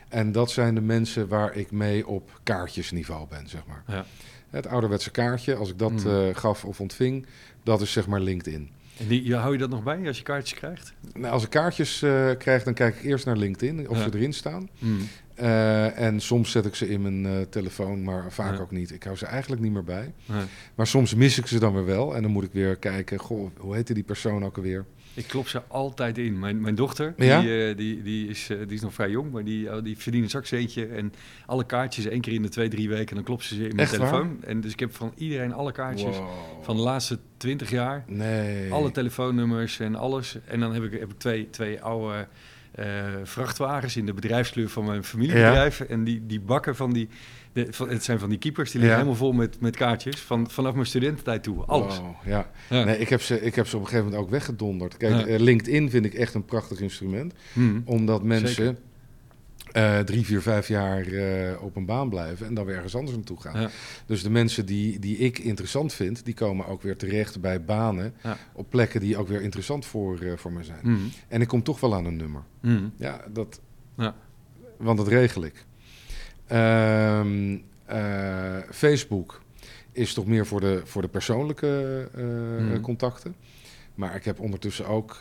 En 0.09 0.31
dat 0.31 0.51
zijn 0.51 0.75
de 0.75 0.81
mensen 0.81 1.27
waar 1.27 1.55
ik 1.55 1.71
mee 1.71 2.07
op 2.07 2.39
kaartjesniveau 2.43 3.27
ben, 3.29 3.47
zeg 3.47 3.61
maar. 3.67 3.83
Ja. 3.87 4.05
Het 4.49 4.67
ouderwetse 4.67 5.11
kaartje, 5.11 5.55
als 5.55 5.69
ik 5.69 5.77
dat 5.79 5.91
Mhm. 5.91 6.07
eh, 6.09 6.35
gaf 6.35 6.65
of 6.65 6.79
ontving, 6.81 7.25
dat 7.63 7.81
is 7.81 7.91
zeg 7.91 8.07
maar 8.07 8.19
LinkedIn. 8.19 8.69
En 8.97 9.07
die, 9.07 9.35
hou 9.35 9.51
je 9.53 9.57
dat 9.59 9.69
nog 9.69 9.83
bij 9.83 10.07
als 10.07 10.17
je 10.17 10.23
kaartjes 10.23 10.59
krijgt? 10.59 10.93
Nou, 11.13 11.33
als 11.33 11.43
ik 11.43 11.49
kaartjes 11.49 12.01
eh, 12.01 12.29
krijg, 12.37 12.63
dan 12.63 12.73
kijk 12.73 12.95
ik 12.95 13.03
eerst 13.03 13.25
naar 13.25 13.37
LinkedIn, 13.37 13.89
of 13.89 13.97
Ja. 13.97 14.03
ze 14.03 14.09
erin 14.17 14.33
staan. 14.33 14.69
Mhm. 14.79 14.93
Eh, 15.35 15.99
en 15.99 16.19
soms 16.21 16.51
zet 16.51 16.65
ik 16.65 16.75
ze 16.75 16.89
in 16.89 17.01
mijn 17.01 17.49
telefoon, 17.49 18.03
maar 18.03 18.31
vaak 18.31 18.55
Ja. 18.55 18.61
ook 18.61 18.71
niet. 18.71 18.91
Ik 18.91 19.03
hou 19.03 19.15
ze 19.17 19.25
eigenlijk 19.25 19.61
niet 19.61 19.71
meer 19.71 19.83
bij. 19.83 20.13
Ja. 20.25 20.43
Maar 20.75 20.87
soms 20.87 21.15
mis 21.15 21.37
ik 21.37 21.47
ze 21.47 21.59
dan 21.59 21.73
weer 21.73 21.85
wel. 21.85 22.15
En 22.15 22.21
dan 22.21 22.31
moet 22.31 22.43
ik 22.43 22.51
weer 22.53 22.75
kijken, 22.75 23.19
goh, 23.19 23.49
hoe 23.57 23.75
heette 23.75 23.93
die 23.93 24.03
persoon 24.03 24.45
ook 24.45 24.55
alweer? 24.57 24.85
Ik 25.19 25.27
klop 25.27 25.47
ze 25.47 25.61
altijd 25.67 26.17
in. 26.17 26.39
Mijn, 26.39 26.61
mijn 26.61 26.75
dochter, 26.75 27.13
Ja? 27.17 27.41
die, 27.41 27.67
eh, 27.67 27.77
die, 27.77 28.01
die, 28.01 28.27
is, 28.27 28.49
eh, 28.49 28.57
die 28.57 28.75
is 28.75 28.81
nog 28.81 28.93
vrij 28.93 29.09
jong, 29.09 29.31
maar 29.31 29.43
die, 29.43 29.75
oh, 29.75 29.83
die 29.83 29.97
verdient 29.97 30.23
een 30.23 30.29
zakcentje. 30.29 30.85
En 30.85 31.13
alle 31.45 31.65
kaartjes 31.65 32.05
één 32.05 32.21
keer 32.21 32.33
in 32.33 32.41
de 32.41 32.49
twee, 32.49 32.67
drie 32.69 32.89
weken, 32.89 33.15
dan 33.15 33.23
klopt 33.23 33.43
ze 33.43 33.55
ze 33.55 33.61
in 33.61 33.75
mijn 33.75 33.79
Echt 33.87 33.97
waar? 33.97 34.09
telefoon. 34.09 34.43
En 34.43 34.61
dus 34.61 34.71
ik 34.71 34.79
heb 34.79 34.95
van 34.95 35.11
iedereen 35.15 35.53
alle 35.53 35.71
kaartjes 35.71 36.17
Wow. 36.17 36.27
van 36.61 36.75
de 36.75 36.81
laatste 36.81 37.19
twintig 37.37 37.69
jaar. 37.69 38.03
Nee. 38.07 38.71
Alle 38.71 38.91
telefoonnummers 38.91 39.79
en 39.79 39.95
alles. 39.95 40.37
En 40.45 40.59
dan 40.59 40.73
heb 40.73 40.83
ik, 40.83 40.91
heb 40.99 41.09
ik 41.11 41.17
twee, 41.19 41.49
twee 41.49 41.81
oude 41.81 42.27
eh, 42.71 42.85
vrachtwagens 43.23 43.97
in 43.97 44.05
de 44.05 44.13
bedrijfskleur 44.13 44.69
van 44.69 44.85
mijn 44.85 45.03
familiebedrijf. 45.03 45.79
En 45.79 46.03
die, 46.03 46.25
die 46.25 46.39
bakken 46.39 46.75
van 46.75 46.93
die... 46.93 47.09
De, 47.53 47.67
van, 47.69 47.89
het 47.89 48.03
zijn 48.03 48.19
van 48.19 48.29
die 48.29 48.37
keepers, 48.37 48.71
die 48.71 48.79
liggen 48.81 48.97
Ja. 48.99 49.03
helemaal 49.05 49.25
vol 49.27 49.31
met, 49.37 49.59
met 49.61 49.75
kaartjes. 49.75 50.19
Van, 50.21 50.49
vanaf 50.49 50.73
mijn 50.73 50.85
studententijd 50.85 51.43
toe. 51.43 51.63
Alles. 51.65 51.97
Wow, 51.97 52.15
ja. 52.25 52.51
Ja. 52.69 52.83
Nee, 52.83 52.97
ik 52.97 53.09
heb, 53.09 53.21
ze, 53.21 53.41
ik 53.41 53.55
heb 53.55 53.67
ze 53.67 53.75
op 53.75 53.81
een 53.81 53.87
gegeven 53.87 54.09
moment 54.09 54.23
ook 54.25 54.31
weggedonderd. 54.31 54.97
Kijk, 54.97 55.13
Ja. 55.13 55.25
eh, 55.25 55.39
LinkedIn 55.39 55.89
vind 55.89 56.05
ik 56.05 56.13
echt 56.13 56.33
een 56.33 56.45
prachtig 56.45 56.79
instrument. 56.81 57.33
Hmm. 57.53 57.81
Omdat 57.85 58.23
mensen 58.23 58.77
eh, 59.71 59.99
drie, 59.99 60.25
vier, 60.25 60.41
vijf 60.41 60.67
jaar 60.67 61.05
eh, 61.05 61.63
op 61.63 61.75
een 61.75 61.85
baan 61.85 62.09
blijven 62.09 62.47
en 62.47 62.53
dan 62.53 62.65
weer 62.65 62.75
ergens 62.75 62.95
anders 62.95 63.15
naartoe 63.15 63.41
gaan. 63.41 63.69
Dus 64.05 64.23
de 64.23 64.29
mensen 64.29 64.65
die, 64.65 64.99
die 64.99 65.17
ik 65.17 65.39
interessant 65.39 65.93
vind, 65.93 66.25
die 66.25 66.33
komen 66.33 66.65
ook 66.67 66.81
weer 66.81 66.97
terecht 66.97 67.41
bij 67.41 67.63
banen 67.63 68.13
op 68.53 68.69
plekken 68.69 68.99
die 68.99 69.17
ook 69.17 69.27
weer 69.27 69.41
interessant 69.41 69.85
voor, 69.85 70.19
eh, 70.19 70.31
voor 70.35 70.51
me 70.51 70.63
zijn. 70.63 70.79
Hmm. 70.81 71.09
En 71.27 71.41
ik 71.41 71.47
kom 71.47 71.63
toch 71.63 71.79
wel 71.79 71.95
aan 71.95 72.05
een 72.05 72.15
nummer. 72.15 72.41
Hmm. 72.61 72.91
Ja, 72.97 73.21
dat, 73.33 73.59
Ja. 73.97 74.15
want 74.77 74.97
dat 74.97 75.07
regel 75.07 75.43
ik. 75.45 75.65
Ehm, 76.49 77.57
eh, 77.85 78.57
Facebook 78.71 79.41
is 79.91 80.13
toch 80.13 80.25
meer 80.25 80.45
voor 80.45 80.59
de, 80.59 80.81
voor 80.85 81.01
de 81.01 81.07
persoonlijke 81.07 82.09
eh, 82.15 82.23
Mhm. 82.65 82.81
contacten. 82.81 83.35
Maar 83.95 84.15
ik 84.15 84.25
heb 84.25 84.39
ondertussen 84.39 84.87
ook, 84.87 85.17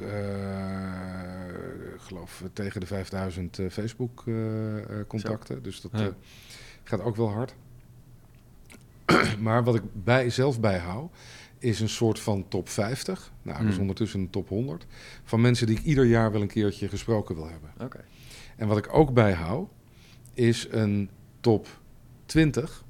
ik 1.95 2.01
geloof, 2.01 2.43
tegen 2.53 2.81
de 2.81 2.87
5000 2.87 3.59
Facebook-contacten. 3.71 5.63
dus 5.63 5.81
dat 5.81 5.91
Ja. 5.95 6.11
gaat 6.85 7.01
ook 7.01 7.17
wel 7.17 7.31
hard. 7.31 7.55
maar 9.47 9.65
wat 9.65 9.75
ik 9.75 9.83
bij, 9.93 10.31
zelf 10.31 10.61
bijhoud, 10.61 11.11
is 11.59 11.81
een 11.81 11.89
soort 11.89 12.21
van 12.21 12.49
top 12.49 12.69
50. 12.69 13.33
Nou, 13.43 13.65
Mhm. 13.65 13.81
ondertussen 13.81 14.21
een 14.21 14.31
top 14.31 14.49
100. 14.49 14.87
Van 15.25 15.41
mensen 15.41 15.67
die 15.67 15.79
ik 15.79 15.85
ieder 15.85 16.05
jaar 16.05 16.33
wel 16.33 16.41
een 16.43 16.49
keertje 16.49 16.89
gesproken 16.89 17.35
wil 17.35 17.49
hebben. 17.49 17.71
Oké. 17.81 18.05
En 18.57 18.69
wat 18.69 18.79
ik 18.79 18.89
ook 18.95 19.13
bijhoud, 19.15 19.69
is 20.35 20.67
een 20.71 21.11
top 21.41 21.81
20 22.27 22.85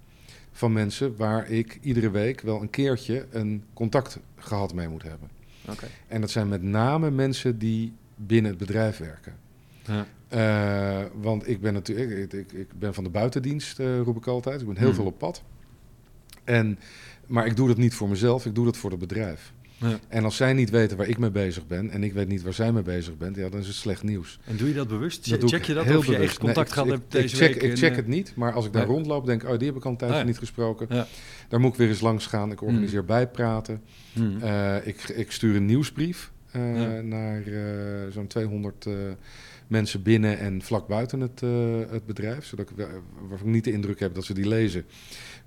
van 0.53 0.72
mensen 0.72 1.16
waar 1.16 1.51
ik 1.51 1.78
iedere 1.82 2.11
week 2.11 2.40
wel 2.40 2.61
een 2.61 2.70
keertje 2.70 3.26
een 3.30 3.64
contact 3.72 4.18
gehad 4.36 4.74
mee 4.74 4.88
moet 4.88 5.03
hebben. 5.03 5.28
Oké. 5.68 5.86
En 6.07 6.20
dat 6.20 6.30
zijn 6.30 6.49
met 6.49 6.62
name 6.62 7.11
mensen 7.11 7.59
die 7.59 7.92
binnen 8.14 8.51
het 8.51 8.61
bedrijf 8.61 8.99
werken. 8.99 9.36
Ja. 9.84 10.07
Eh, 10.28 11.07
want 11.20 11.49
ik 11.49 11.61
ben 11.61 11.72
natuurlijk, 11.72 12.11
ik, 12.11 12.32
ik, 12.32 12.53
ik 12.53 12.78
ben 12.78 12.94
van 12.94 13.05
de 13.05 13.11
buitendienst, 13.11 13.78
eh, 13.78 14.01
roep 14.01 14.16
ik 14.16 14.26
altijd. 14.26 14.61
Ik 14.61 14.66
ben 14.66 14.76
heel 14.76 14.86
Hmm. 14.86 14.94
veel 14.94 15.05
op 15.05 15.18
pad. 15.18 15.42
En, 16.44 16.78
maar 17.26 17.46
ik 17.46 17.57
doe 17.57 17.68
dat 17.68 17.76
niet 17.76 17.94
voor 17.94 18.09
mezelf, 18.09 18.46
ik 18.46 18.55
doe 18.55 18.64
dat 18.64 18.76
voor 18.76 18.90
het 18.90 18.99
bedrijf. 18.99 19.53
Ja. 19.81 19.99
En 20.09 20.24
als 20.24 20.37
zij 20.37 20.53
niet 20.53 20.70
weten 20.70 20.97
waar 20.97 21.09
ik 21.09 21.18
mee 21.18 21.31
bezig 21.31 21.66
ben 21.66 21.91
en 21.91 22.03
ik 22.05 22.12
weet 22.12 22.29
niet 22.29 22.43
waar 22.43 22.53
zij 22.53 22.72
mee 22.72 22.83
bezig 22.83 23.16
bent, 23.16 23.37
ja, 23.37 23.49
dan 23.49 23.61
is 23.61 23.66
het 23.66 23.76
slecht 23.76 24.03
nieuws. 24.03 24.39
En 24.45 24.57
doe 24.57 24.68
je 24.68 24.74
dat 24.74 24.89
bewust? 24.89 25.31
Dat 25.31 25.51
check 25.51 25.64
je 25.64 25.74
dat 25.74 25.85
heel 25.85 25.99
of 25.99 26.07
je 26.07 26.12
bewust. 26.12 26.29
echt 26.31 26.39
contact 26.39 26.66
Nee, 26.66 26.85
gehad 26.85 26.87
ik- 26.89 26.93
hebt 26.95 27.14
ik 27.14 27.20
deze 27.22 27.37
check, 27.37 27.53
week? 27.61 27.62
Ik 27.72 27.79
check 27.79 27.91
eh, 27.91 27.97
het 27.97 28.07
niet, 28.07 28.33
maar 28.37 28.53
als 28.53 28.66
ik 28.66 28.72
daar 28.72 28.87
Nee. 28.87 28.95
rondloop, 28.95 29.26
denk 29.26 29.43
ik, 29.43 29.49
oh, 29.49 29.59
die 29.59 29.66
heb 29.68 29.76
ik 29.76 29.85
al 29.85 29.91
een 29.91 29.97
tijdje 29.97 30.16
Ah, 30.16 30.22
ja. 30.22 30.29
niet 30.29 30.39
gesproken. 30.39 30.87
Ja. 30.91 31.07
Daar 31.49 31.61
moet 31.61 31.72
ik 31.72 31.79
weer 31.79 31.89
eens 31.89 32.01
langs 32.01 32.26
gaan. 32.26 32.51
Ik 32.53 32.62
organiseer 32.62 33.05
bijpraten. 33.05 33.83
Hmm. 34.12 34.41
Eh, 34.41 34.87
ik, 34.87 35.09
ik 35.09 35.33
stuur 35.33 35.57
een 35.57 35.66
nieuwsbrief 35.66 36.31
eh, 36.51 36.62
naar 37.03 37.43
zo'n 38.12 38.26
200 38.26 38.87
eh, 38.87 38.93
mensen 39.66 40.03
binnen 40.03 40.39
en 40.39 40.62
vlak 40.62 40.87
buiten 40.89 41.20
het, 41.20 41.41
het 41.91 42.07
bedrijf. 42.07 42.45
Zodat 42.45 42.70
ik, 42.70 42.76
waarvan 43.29 43.47
ik 43.47 43.53
niet 43.53 43.64
de 43.64 43.72
indruk 43.72 44.01
heb 44.01 44.14
dat 44.14 44.24
ze 44.24 44.35
die 44.35 44.49
lezen. 44.49 44.85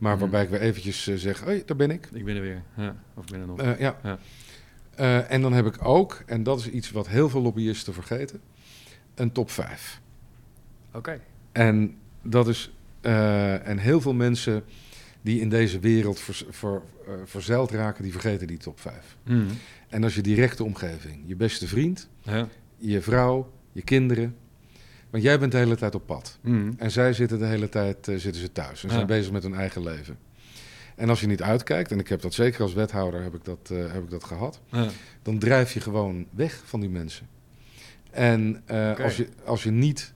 Maar 0.02 0.18
waarbij 0.20 0.44
ik 0.44 0.50
weer 0.50 0.62
eventjes 0.62 1.08
eh, 1.08 1.16
zeg, 1.16 1.44
hé, 1.46 1.62
daar 1.66 1.78
ben 1.78 1.92
ik. 1.92 2.10
Ik 2.14 2.26
ben 2.26 2.36
er 2.36 2.42
weer. 2.42 2.64
Ja. 2.78 2.96
Of 3.14 3.24
ik 3.26 3.32
ben 3.32 3.40
er 3.40 3.48
nog. 3.48 3.60
Eh, 3.60 3.80
ja. 3.80 4.00
Ja. 4.04 4.20
Eh, 4.96 5.32
en 5.32 5.42
dan 5.42 5.54
heb 5.54 5.66
ik 5.66 5.86
ook, 5.86 6.24
en 6.26 6.44
dat 6.44 6.60
is 6.60 6.70
iets 6.70 6.92
wat 6.92 7.08
heel 7.08 7.30
veel 7.30 7.42
lobbyisten 7.42 7.94
vergeten, 7.94 8.42
een 9.16 9.32
top 9.32 9.50
5. 9.52 10.02
Oké. 10.94 11.22
En 11.52 11.96
dat 12.22 12.48
is. 12.48 12.72
en 13.02 13.78
heel 13.78 14.02
veel 14.02 14.14
mensen 14.14 14.64
die 15.22 15.42
in 15.42 15.50
deze 15.50 15.80
wereld 15.80 16.20
ver- 16.50 16.82
verzeild 17.26 17.72
raken, 17.72 18.04
die 18.04 18.12
vergeten 18.12 18.48
die 18.48 18.58
top 18.58 18.80
5. 18.80 19.18
Hmm. 19.24 19.48
En 19.90 20.02
dat 20.02 20.10
is 20.10 20.16
je 20.16 20.22
directe 20.22 20.64
omgeving. 20.64 21.24
Je 21.26 21.36
beste 21.36 21.68
vriend, 21.68 22.10
Ja. 22.22 22.48
je 22.78 23.02
vrouw, 23.02 23.52
je 23.72 23.82
kinderen. 23.82 24.36
Want 25.12 25.24
jij 25.24 25.40
bent 25.40 25.52
de 25.52 25.58
hele 25.58 25.76
tijd 25.76 25.96
op 25.96 26.06
pad. 26.06 26.38
Hmm. 26.42 26.74
En 26.78 26.92
zij 26.92 27.14
zitten 27.14 27.40
de 27.40 27.46
hele 27.46 27.70
tijd 27.70 28.08
eh, 28.08 28.16
zitten 28.18 28.42
ze 28.42 28.52
thuis. 28.52 28.84
En 28.84 28.90
Ja. 28.90 28.96
zijn 28.96 29.08
bezig 29.08 29.32
met 29.32 29.44
hun 29.44 29.54
eigen 29.54 29.84
leven. 29.84 30.18
En 30.96 31.10
als 31.10 31.22
je 31.22 31.28
niet 31.28 31.42
uitkijkt, 31.42 31.92
en 31.92 32.00
ik 32.00 32.08
heb 32.08 32.22
dat 32.22 32.34
zeker 32.34 32.62
als 32.62 32.74
wethouder 32.74 33.22
heb 33.24 33.36
ik 33.36 33.46
dat, 33.46 33.70
eh, 33.72 33.78
heb 33.92 34.04
ik 34.04 34.10
dat 34.10 34.24
gehad, 34.24 34.60
Ja. 34.72 34.88
dan 35.22 35.38
drijf 35.40 35.74
je 35.74 35.82
gewoon 35.82 36.26
weg 36.30 36.62
van 36.66 36.80
die 36.80 36.90
mensen. 36.90 37.28
En 38.12 38.62
eh, 38.66 39.00
als, 39.00 39.18
je, 39.18 39.28
als 39.46 39.64
je 39.64 39.72
niet 39.72 40.14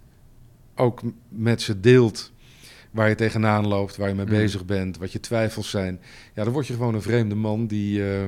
ook 0.76 1.02
met 1.30 1.62
ze 1.62 1.80
deelt 1.80 2.32
waar 2.92 3.10
je 3.10 3.16
tegenaan 3.16 3.68
loopt, 3.68 3.96
waar 3.98 4.08
je 4.10 4.16
mee 4.16 4.26
Mm. 4.26 4.32
bezig 4.32 4.66
bent, 4.66 4.98
wat 4.98 5.12
je 5.12 5.20
twijfels 5.20 5.70
zijn, 5.70 6.00
ja, 6.34 6.44
dan 6.44 6.54
word 6.54 6.68
je 6.68 6.74
gewoon 6.74 6.96
een 6.96 7.02
vreemde 7.02 7.36
man 7.36 7.68
die 7.68 8.14
eh, 8.14 8.24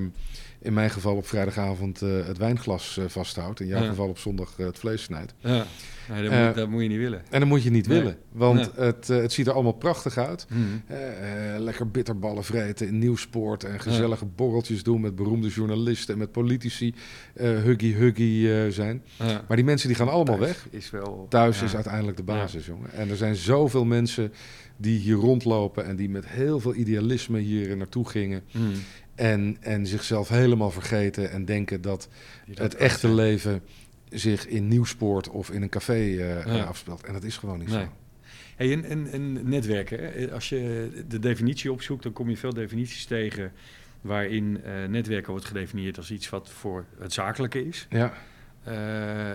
in 0.61 0.73
mijn 0.73 0.89
geval 0.89 1.15
op 1.15 1.27
vrijdagavond 1.27 2.01
eh, 2.01 2.09
het 2.25 2.37
wijnglas 2.37 2.97
eh, 2.97 3.05
vasthoudt, 3.07 3.59
in 3.59 3.67
jouw 3.67 3.81
Ja. 3.81 3.87
geval 3.89 4.07
op 4.09 4.17
zondag 4.19 4.53
eh, 4.57 4.65
het 4.65 4.79
vlees 4.79 5.03
snijdt. 5.03 5.33
Ja. 5.39 5.65
Nee, 6.11 6.29
dat, 6.29 6.45
moet, 6.45 6.55
dat 6.55 6.69
moet 6.69 6.81
je 6.81 6.87
niet 6.87 6.97
willen. 6.97 7.21
En 7.29 7.39
dat 7.39 7.49
moet 7.49 7.63
je 7.63 7.69
niet 7.69 7.87
Nee. 7.87 7.97
willen, 7.97 8.17
want 8.31 8.55
Nee. 8.77 8.85
het, 8.85 9.09
eh, 9.09 9.17
het 9.17 9.33
ziet 9.33 9.47
er 9.47 9.53
allemaal 9.53 9.71
prachtig 9.71 10.17
uit. 10.17 10.47
Eh, 10.87 10.97
lekker 11.57 11.91
bitterballen 11.91 12.43
vreten 12.43 12.87
in 12.87 12.99
nieuwsport 12.99 13.63
en 13.63 13.79
gezellige 13.79 14.25
borreltjes 14.25 14.83
doen 14.83 15.01
met 15.01 15.15
beroemde 15.15 15.47
journalisten 15.47 16.13
en 16.13 16.19
met 16.19 16.31
politici. 16.31 16.93
eh 17.33 17.49
huggy 17.63 17.93
huggy 17.93 18.47
eh, 18.47 18.71
zijn. 18.71 19.03
Ja. 19.17 19.43
Maar 19.47 19.57
die 19.57 19.65
mensen 19.65 19.87
die 19.87 19.97
gaan 19.97 20.09
allemaal 20.09 20.37
Thuis 20.37 20.47
weg. 20.49 20.67
Is 20.71 20.89
wel, 20.89 21.25
Thuis 21.29 21.59
ja. 21.59 21.65
is 21.65 21.75
uiteindelijk 21.75 22.17
de 22.17 22.23
basis, 22.23 22.65
jongen. 22.65 22.91
En 22.93 23.09
er 23.09 23.17
zijn 23.17 23.35
zoveel 23.35 23.85
mensen 23.85 24.33
die 24.77 24.99
hier 24.99 25.15
rondlopen 25.15 25.85
en 25.85 25.95
die 25.95 26.09
met 26.09 26.27
heel 26.27 26.59
veel 26.59 26.75
idealisme 26.75 27.39
hier 27.39 27.77
naartoe 27.77 28.09
gingen. 28.09 28.41
Hmm. 28.51 28.71
En, 29.17 29.57
en 29.59 29.87
zichzelf 29.87 30.29
helemaal 30.29 30.71
vergeten 30.71 31.31
en 31.31 31.45
denken 31.45 31.81
dat 31.81 32.07
het 32.53 32.75
echte 32.75 33.09
leven 33.13 33.61
zich 34.09 34.47
in 34.47 34.67
nieuwsport 34.67 35.29
of 35.29 35.49
in 35.51 35.61
een 35.61 35.69
café 35.69 35.93
Ja. 35.95 36.63
afspeelt. 36.63 37.03
En 37.03 37.13
dat 37.13 37.23
is 37.23 37.37
gewoon 37.37 37.59
niet 37.59 37.69
Nee. 37.69 37.83
zo. 37.83 37.89
Hey, 38.55 38.71
en, 38.71 38.83
en, 38.83 39.11
en 39.11 39.49
netwerken, 39.49 39.99
hè? 39.99 40.31
als 40.31 40.49
je 40.49 40.89
de 41.07 41.19
definitie 41.19 41.71
opzoekt, 41.71 42.03
dan 42.03 42.13
kom 42.13 42.29
je 42.29 42.37
veel 42.37 42.53
definities 42.53 43.05
tegen 43.05 43.51
waarin 44.01 44.61
eh, 44.63 44.85
netwerken 44.89 45.31
wordt 45.31 45.45
gedefinieerd 45.45 45.97
als 45.97 46.11
iets 46.11 46.29
wat 46.29 46.49
voor 46.49 46.85
het 46.99 47.13
zakelijke 47.13 47.67
is. 47.67 47.87
Ja. 47.89 48.13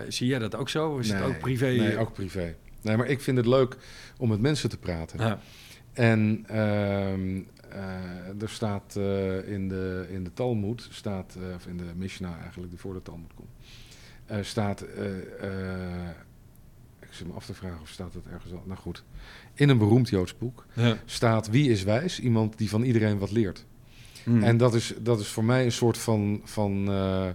Zie 0.07 0.27
jij 0.27 0.39
dat 0.39 0.55
ook 0.55 0.69
zo? 0.69 0.89
Of 0.89 0.99
is 0.99 1.11
het 1.11 1.21
ook 1.23 1.39
privé? 1.39 1.65
Nee, 1.71 1.97
ook 1.97 2.13
privé. 2.13 2.55
Nee, 2.81 2.97
maar 2.97 3.07
ik 3.07 3.21
vind 3.21 3.37
het 3.37 3.45
leuk 3.45 3.75
om 4.17 4.29
met 4.29 4.39
mensen 4.41 4.69
te 4.69 4.77
praten. 4.77 5.19
Ja. 5.19 5.39
En 5.93 6.43
ehm, 6.47 7.35
eh, 7.37 7.41
er 8.41 8.49
staat 8.49 8.95
eh, 8.95 9.47
in, 9.47 9.69
de, 9.69 10.07
in 10.09 10.23
de 10.23 10.33
Talmud, 10.33 10.87
staat, 10.91 11.35
eh, 11.39 11.55
of 11.55 11.67
in 11.67 11.77
de 11.77 11.91
Mishnah 11.95 12.41
eigenlijk, 12.41 12.69
die 12.71 12.79
voor 12.79 12.93
de 12.93 13.01
Talmud 13.01 13.33
komt, 13.35 13.49
eh, 14.25 14.37
staat, 14.41 14.81
eh, 14.81 15.17
eh, 15.43 16.09
ik 16.99 17.13
zit 17.19 17.27
me 17.27 17.33
af 17.33 17.45
te 17.45 17.53
vragen 17.53 17.81
of 17.81 17.89
staat 17.89 18.13
het 18.13 18.27
ergens 18.27 18.53
al, 18.53 18.63
nou 18.65 18.79
goed, 18.79 19.03
in 19.53 19.69
een 19.69 19.77
beroemd 19.77 20.09
Joods 20.09 20.37
boek 20.37 20.65
Ja. 20.73 20.97
staat 21.05 21.49
wie 21.49 21.69
is 21.69 21.83
wijs? 21.83 22.19
Iemand 22.19 22.57
die 22.57 22.69
van 22.69 22.83
iedereen 22.83 23.17
wat 23.17 23.31
leert. 23.31 23.65
Hmm. 24.23 24.43
En 24.43 24.57
dat 24.57 24.73
is, 24.73 24.93
dat 24.99 25.19
is 25.19 25.27
voor 25.27 25.43
mij 25.43 25.65
een 25.65 25.71
soort 25.71 25.97
van, 25.97 26.41
van 26.43 26.87
eh, 26.89 27.29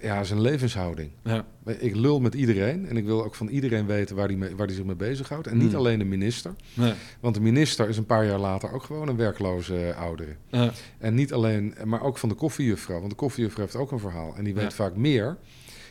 ja, 0.00 0.24
zijn 0.24 0.40
levenshouding. 0.40 1.10
ja. 1.24 1.44
Ik 1.78 1.94
lul 1.96 2.20
met 2.20 2.34
iedereen 2.34 2.86
en 2.88 2.96
ik 2.96 3.04
wil 3.04 3.24
ook 3.24 3.34
van 3.34 3.48
iedereen 3.48 3.86
weten 3.86 4.16
waar 4.16 4.28
die, 4.28 4.36
mee, 4.36 4.56
waar 4.56 4.66
die 4.66 4.76
zich 4.76 4.84
mee 4.84 4.94
bezighoudt. 4.94 5.46
En 5.46 5.56
niet 5.56 5.68
Hmm. 5.68 5.76
alleen 5.78 5.98
de 5.98 6.04
minister. 6.04 6.52
Nee. 6.74 6.92
Want 7.20 7.34
de 7.34 7.40
minister 7.40 7.88
is 7.88 7.96
een 7.96 8.06
paar 8.06 8.26
jaar 8.26 8.38
later 8.38 8.72
ook 8.72 8.82
gewoon 8.82 9.08
een 9.08 9.16
werkloze 9.16 9.94
oudere. 9.98 10.36
Ja. 10.48 10.70
En 10.98 11.14
niet 11.14 11.32
alleen, 11.32 11.74
maar 11.84 12.02
ook 12.02 12.18
van 12.18 12.28
de 12.28 12.34
koffiejuffrouw. 12.34 12.98
Want 12.98 13.10
de 13.10 13.16
koffiejuffrouw 13.16 13.64
heeft 13.64 13.76
ook 13.76 13.90
een 13.92 13.98
verhaal. 13.98 14.34
En 14.36 14.44
die 14.44 14.54
weet 14.54 14.62
Ja. 14.64 14.70
vaak 14.70 14.96
meer 14.96 15.36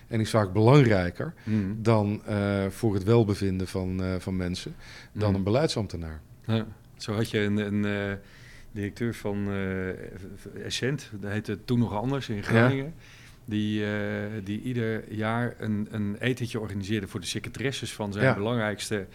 en 0.07 0.19
is 0.19 0.29
vaak 0.29 0.53
belangrijker 0.53 1.33
Hmm. 1.43 1.77
dan 1.81 2.21
eh, 2.25 2.65
voor 2.69 2.93
het 2.93 3.03
welbevinden 3.03 3.67
van, 3.67 4.03
eh, 4.03 4.15
van 4.19 4.35
mensen, 4.35 4.75
dan 5.13 5.27
Hmm. 5.27 5.35
een 5.35 5.43
beleidsambtenaar. 5.43 6.21
Ja. 6.45 6.65
Zo 6.97 7.13
had 7.13 7.29
je 7.29 7.39
een, 7.39 7.57
een 7.57 7.85
eh, 7.85 8.13
directeur 8.71 9.13
van 9.13 9.47
Essent, 10.63 11.09
dat 11.19 11.31
heette 11.31 11.65
toen 11.65 11.79
nog 11.79 11.93
anders 11.93 12.29
in 12.29 12.43
Groningen. 12.43 12.93
Die, 13.45 13.85
eh, 13.85 13.91
die 14.43 14.61
ieder 14.61 15.13
jaar 15.13 15.55
een, 15.59 15.87
een 15.91 16.15
etentje 16.19 16.59
organiseerde 16.59 17.07
voor 17.07 17.19
de 17.19 17.25
secretaresses 17.25 17.93
van 17.93 18.13
zijn 18.13 18.25
Ja. 18.25 18.33
belangrijkste 18.35 19.05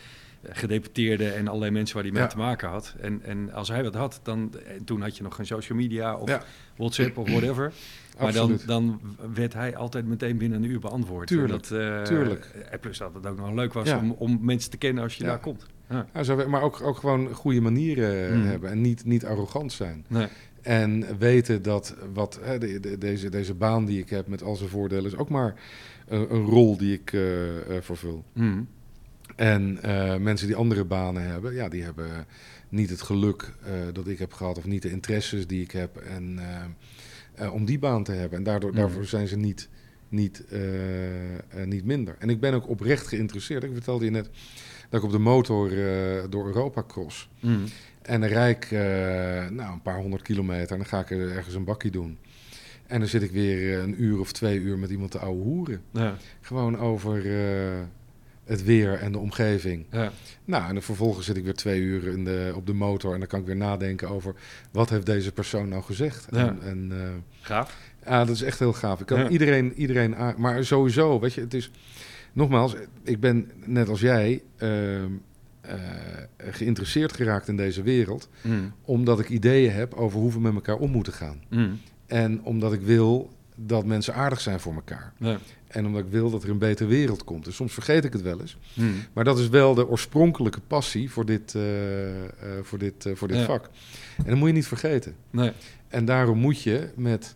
gedeputeerden 0.48 1.34
en 1.36 1.48
allerlei 1.48 1.70
mensen 1.72 1.94
waar 1.94 2.04
hij 2.04 2.12
mee 2.12 2.22
Ja. 2.22 2.28
te 2.28 2.36
maken 2.36 2.68
had. 2.68 2.94
En, 3.00 3.20
en 3.22 3.52
als 3.52 3.68
hij 3.68 3.82
wat 3.82 3.94
had, 3.94 4.20
dan, 4.22 4.54
en 4.66 4.84
toen 4.84 5.02
had 5.02 5.16
je 5.16 5.22
nog 5.22 5.34
geen 5.34 5.46
social 5.46 5.78
media 5.78 6.16
of 6.16 6.28
Ja. 6.28 6.42
WhatsApp 6.76 7.18
of 7.18 7.28
whatever. 7.30 7.72
Maar 8.20 8.32
dan, 8.32 8.58
dan 8.66 9.00
werd 9.34 9.52
hij 9.52 9.76
altijd 9.76 10.06
meteen 10.06 10.38
binnen 10.38 10.62
een 10.62 10.70
uur 10.70 10.78
beantwoord. 10.80 11.26
Tuurlijk, 11.26 11.68
dat, 11.68 11.78
eh, 11.80 12.02
tuurlijk. 12.02 12.44
En 12.70 12.80
plus 12.80 12.98
dat 12.98 13.14
het 13.14 13.26
ook 13.26 13.36
nog 13.38 13.52
leuk 13.54 13.72
was 13.72 13.88
Ja. 13.88 13.98
om, 13.98 14.10
om 14.10 14.38
mensen 14.42 14.70
te 14.70 14.76
kennen 14.76 15.02
als 15.02 15.16
je 15.16 15.24
daar 15.24 15.38
komt. 15.40 15.66
Ja. 15.88 16.06
Ja, 16.14 16.22
zo, 16.22 16.48
maar 16.48 16.62
ook, 16.62 16.80
ook 16.82 16.96
gewoon 16.96 17.32
goede 17.32 17.60
manieren 17.60 18.38
Mm. 18.38 18.46
hebben 18.46 18.70
en 18.70 18.80
niet, 18.80 19.04
niet 19.04 19.24
arrogant 19.24 19.72
zijn. 19.72 20.04
Nee. 20.08 20.26
En 20.70 21.18
weten 21.18 21.62
dat 21.62 21.94
wat, 22.14 22.38
hè, 22.42 22.58
de, 22.58 22.80
de- 22.80 22.98
deze, 22.98 23.28
deze 23.28 23.54
baan 23.54 23.84
die 23.84 23.98
ik 24.00 24.10
heb 24.10 24.26
met 24.26 24.42
al 24.42 24.56
zijn 24.56 24.68
voordelen 24.68 25.04
is 25.04 25.16
ook 25.16 25.28
maar 25.28 25.54
een, 26.08 26.34
een 26.34 26.44
rol 26.44 26.76
die 26.76 26.92
ik 26.92 27.12
eh, 27.12 27.76
eh, 27.76 27.82
vervul. 27.82 28.24
Mm. 28.32 28.68
En 29.36 29.82
eh, 29.82 30.16
mensen 30.16 30.46
die 30.46 30.56
andere 30.56 30.84
banen 30.84 31.22
hebben, 31.22 31.54
ja, 31.54 31.68
die 31.68 31.82
hebben 31.82 32.26
niet 32.68 32.90
het 32.90 33.02
geluk 33.02 33.52
dat 33.92 34.08
ik 34.08 34.18
heb 34.18 34.32
gehad 34.32 34.58
of 34.58 34.64
niet 34.66 34.82
de 34.82 34.90
interesses 34.90 35.46
die 35.46 35.62
ik 35.62 35.70
heb 35.70 35.96
en, 35.96 36.38
om 37.52 37.64
die 37.64 37.78
baan 37.78 38.04
te 38.04 38.12
hebben. 38.12 38.38
En 38.38 38.44
daardoor, 38.44 38.70
Mm. 38.70 38.76
daarvoor 38.76 39.04
zijn 39.04 39.28
ze 39.28 39.36
niet, 39.36 39.68
niet, 40.08 40.44
niet 41.64 41.84
minder. 41.84 42.16
En 42.18 42.30
ik 42.30 42.40
ben 42.40 42.54
ook 42.54 42.68
oprecht 42.68 43.06
geïnteresseerd. 43.06 43.64
Ik 43.64 43.72
vertelde 43.72 44.04
je 44.04 44.10
net 44.10 44.30
dat 44.88 45.00
ik 45.00 45.06
op 45.06 45.12
de 45.12 45.18
motor 45.18 45.68
door 46.30 46.46
Europa 46.46 46.84
cross. 46.88 47.28
Mm. 47.40 47.64
En 48.02 48.20
dan 48.20 48.28
rijd 48.30 48.56
ik 48.64 48.70
eh, 48.70 48.80
nou, 49.48 49.72
een 49.72 49.82
paar 49.82 49.98
honderd 50.00 50.22
kilometer 50.22 50.70
en 50.70 50.76
dan 50.76 50.86
ga 50.86 51.00
ik 51.00 51.10
er 51.10 51.30
ergens 51.36 51.54
een 51.54 51.64
bakkie 51.64 51.90
doen. 51.90 52.18
En 52.86 52.98
dan 52.98 53.08
zit 53.08 53.22
ik 53.22 53.30
weer 53.30 53.72
eh, 53.76 53.82
een 53.82 54.02
uur 54.02 54.20
of 54.20 54.32
twee 54.32 54.58
uur 54.58 54.78
met 54.78 54.90
iemand 54.90 55.10
te 55.10 55.18
ouwe 55.18 55.42
hoeren. 55.42 55.82
Ja. 55.90 56.14
Gewoon 56.40 56.78
over 56.78 57.26
eh, 57.26 57.78
het 58.44 58.64
weer 58.64 58.92
en 58.94 59.12
de 59.12 59.18
omgeving. 59.18 59.86
Ja. 59.90 60.10
Nou, 60.44 60.68
en 60.68 60.74
dan 60.74 60.82
vervolgens 60.82 61.26
zit 61.26 61.36
ik 61.36 61.44
weer 61.44 61.54
twee 61.54 61.80
uur 61.80 62.06
in 62.06 62.24
de, 62.24 62.52
op 62.56 62.66
de 62.66 62.72
motor 62.72 63.12
en 63.12 63.18
dan 63.18 63.28
kan 63.28 63.40
ik 63.40 63.46
weer 63.46 63.56
nadenken 63.56 64.08
over 64.08 64.34
wat 64.70 64.90
heeft 64.90 65.06
deze 65.06 65.32
persoon 65.32 65.68
nou 65.68 65.82
gezegd. 65.82 66.26
Ja. 66.30 66.46
En, 66.46 66.62
en 66.62 66.92
Gaaf. 67.40 67.78
ja, 68.04 68.24
dat 68.24 68.34
is 68.34 68.42
echt 68.42 68.58
heel 68.58 68.72
gaaf. 68.72 69.00
Ik 69.00 69.06
kan 69.06 69.26
iedereen, 69.26 69.72
iedereen, 69.74 70.16
aan- 70.16 70.34
maar 70.38 70.64
sowieso, 70.64 71.20
weet 71.20 71.32
je, 71.34 71.40
het 71.40 71.54
is 71.54 71.70
nogmaals, 72.32 72.74
ik 73.02 73.20
ben 73.20 73.50
net 73.64 73.88
als 73.88 74.00
jij 74.00 74.42
ehm, 74.56 75.10
eh, 75.60 75.74
geïnteresseerd 76.38 77.12
geraakt 77.12 77.48
in 77.48 77.56
deze 77.56 77.82
wereld, 77.82 78.28
Mm. 78.42 78.72
omdat 78.84 79.20
ik 79.20 79.28
ideeën 79.28 79.72
heb 79.72 79.94
over 79.94 80.18
hoe 80.20 80.32
we 80.32 80.40
met 80.40 80.54
elkaar 80.54 80.76
om 80.76 80.90
moeten 80.90 81.12
gaan. 81.12 81.40
Mm. 81.50 81.78
En 82.06 82.42
omdat 82.42 82.72
ik 82.72 82.80
wil 82.80 83.30
dat 83.56 83.84
mensen 83.84 84.14
aardig 84.14 84.40
zijn 84.40 84.60
voor 84.60 84.74
elkaar. 84.74 85.12
Ja. 85.18 85.38
En 85.66 85.86
omdat 85.86 86.00
ik 86.04 86.10
wil 86.10 86.30
dat 86.30 86.42
er 86.42 86.50
een 86.50 86.58
betere 86.58 86.88
wereld 86.88 87.24
komt. 87.24 87.44
Dus 87.44 87.54
soms 87.54 87.72
vergeet 87.72 88.04
ik 88.04 88.12
het 88.12 88.22
wel 88.22 88.40
eens. 88.40 88.56
Mm. 88.74 88.94
Maar 89.12 89.24
dat 89.24 89.38
is 89.38 89.48
wel 89.48 89.74
de 89.74 89.88
oorspronkelijke 89.88 90.60
passie 90.66 91.10
voor 91.10 91.26
dit, 91.26 91.54
eh, 91.54 92.24
eh, 92.24 92.30
voor 92.62 92.78
dit, 92.78 93.06
eh, 93.06 93.14
voor 93.14 93.28
dit 93.28 93.36
Ja. 93.36 93.44
vak. 93.44 93.70
En 94.16 94.24
dat 94.24 94.36
moet 94.36 94.48
je 94.48 94.54
niet 94.54 94.66
vergeten. 94.66 95.14
Nee. 95.30 95.52
En 95.88 96.04
daarom 96.04 96.38
moet 96.38 96.62
je, 96.62 96.88
met, 96.96 97.34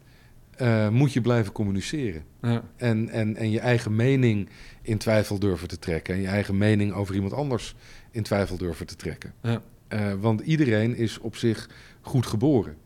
eh, 0.56 0.88
moet 0.88 1.12
je 1.12 1.20
blijven 1.20 1.52
communiceren. 1.52 2.22
Ja. 2.42 2.62
En, 2.76 3.08
en, 3.08 3.36
en 3.36 3.50
je 3.50 3.60
eigen 3.60 3.96
mening 3.96 4.48
in 4.82 4.98
twijfel 4.98 5.38
durven 5.38 5.68
te 5.68 5.78
trekken. 5.78 6.14
En 6.14 6.20
je 6.20 6.26
eigen 6.26 6.58
mening 6.58 6.92
over 6.92 7.14
iemand 7.14 7.32
anders 7.32 7.74
in 8.14 8.22
twijfel 8.22 8.56
durven 8.56 8.86
te 8.86 8.96
trekken. 8.96 9.32
Ja. 9.42 9.62
Eh, 9.88 10.12
want 10.20 10.40
iedereen 10.40 10.96
is 10.96 11.18
op 11.18 11.36
zich 11.36 11.68
goed 12.00 12.26
geboren. 12.26 12.76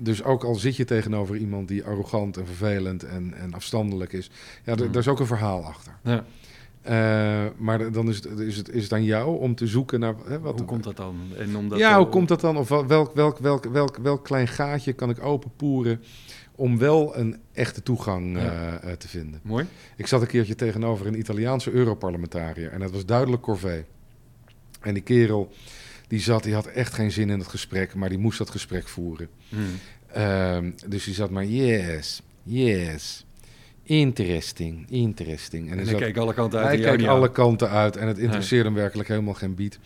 Dus 0.00 0.22
ook 0.22 0.44
al 0.44 0.54
zit 0.54 0.76
je 0.76 0.84
tegenover 0.84 1.36
iemand 1.36 1.68
die 1.68 1.84
arrogant 1.84 2.36
en 2.36 2.46
vervelend 2.46 3.02
en, 3.04 3.34
en 3.34 3.54
afstandelijk 3.54 4.12
is, 4.12 4.30
ja, 4.64 4.74
daar 4.74 4.96
is 4.96 5.08
ook 5.08 5.20
een 5.20 5.26
verhaal 5.26 5.64
achter. 5.64 5.92
Ja. 6.02 6.24
Eh, 6.82 7.50
maar 7.56 7.92
dan 7.92 8.08
is 8.08 8.16
het, 8.16 8.38
is, 8.38 8.56
het, 8.56 8.68
is 8.68 8.82
het 8.82 8.92
aan 8.92 9.04
jou 9.04 9.38
om 9.38 9.54
te 9.54 9.66
zoeken 9.66 10.00
naar 10.00 10.14
hè, 10.26 10.40
wat. 10.40 10.58
Hoe 10.58 10.66
komt 10.68 10.84
dat 10.84 10.96
dan? 10.96 11.16
En 11.38 11.56
omdat 11.56 11.78
ja, 11.78 11.96
hoe 11.98 12.08
komt 12.08 12.28
dat 12.28 12.40
dan? 12.40 12.56
Of 12.56 12.68
wel- 12.68 12.86
welk, 12.86 13.14
welk, 13.14 13.38
welk, 13.38 13.64
welk, 13.64 13.96
welk 13.96 14.24
klein 14.24 14.48
gaatje 14.48 14.92
kan 14.92 15.10
ik 15.10 15.22
openpoeren 15.24 16.02
om 16.54 16.78
wel 16.78 17.16
een 17.16 17.36
echte 17.52 17.82
toegang 17.82 18.36
Ja. 18.36 18.78
eh, 18.82 18.92
te 18.92 19.08
vinden? 19.08 19.40
Mooi. 19.42 19.66
Ik 19.96 20.06
zat 20.06 20.20
een 20.20 20.26
keertje 20.26 20.54
tegenover 20.54 21.06
een 21.06 21.18
Italiaanse 21.18 21.70
Europarlementariër 21.70 22.70
en 22.72 22.80
dat 22.80 22.90
was 22.90 23.06
duidelijk 23.06 23.42
Corvée. 23.42 23.84
En 24.84 24.94
die 24.94 25.02
kerel 25.02 25.52
die 26.08 26.20
zat, 26.20 26.42
die 26.42 26.54
had 26.54 26.66
echt 26.66 26.94
geen 26.94 27.10
zin 27.10 27.30
in 27.30 27.38
het 27.38 27.48
gesprek, 27.48 27.94
maar 27.94 28.08
die 28.08 28.18
moest 28.18 28.38
dat 28.38 28.50
gesprek 28.50 28.88
voeren. 28.88 29.28
Mm. 29.48 29.60
Ehm, 30.12 30.70
dus 30.86 31.04
die 31.04 31.14
zat 31.14 31.30
maar, 31.30 31.44
yes, 31.44 32.22
yes, 32.42 33.24
interesting, 33.82 34.90
interesting. 34.90 35.70
En 35.70 35.78
hij 35.78 35.86
hij 35.86 35.94
keek 35.94 36.16
alle 36.16 36.34
kanten 36.34 36.60
uit. 36.60 36.80
hij 36.80 36.96
keek 36.96 37.06
alle 37.06 37.30
kanten 37.30 37.70
uit 37.70 37.96
en 37.96 38.08
het 38.08 38.18
interesseerde 38.18 38.64
hem 38.64 38.74
werkelijk 38.74 39.08
helemaal 39.08 39.34
geen 39.34 39.54
bied. 39.54 39.78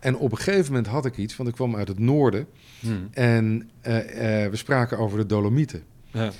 En 0.00 0.16
op 0.16 0.30
een 0.32 0.38
gegeven 0.38 0.66
moment 0.66 0.86
had 0.86 1.04
ik 1.06 1.16
iets, 1.16 1.36
want 1.36 1.48
ik 1.48 1.54
kwam 1.54 1.76
uit 1.76 1.88
het 1.88 1.98
noorden 1.98 2.46
Mm. 2.80 3.08
en 3.12 3.70
eh, 3.80 4.44
eh, 4.44 4.50
we 4.50 4.56
spraken 4.56 4.98
over 4.98 5.18
de 5.18 5.26
Dolomieten. 5.26 5.82
Ja. 6.10 6.32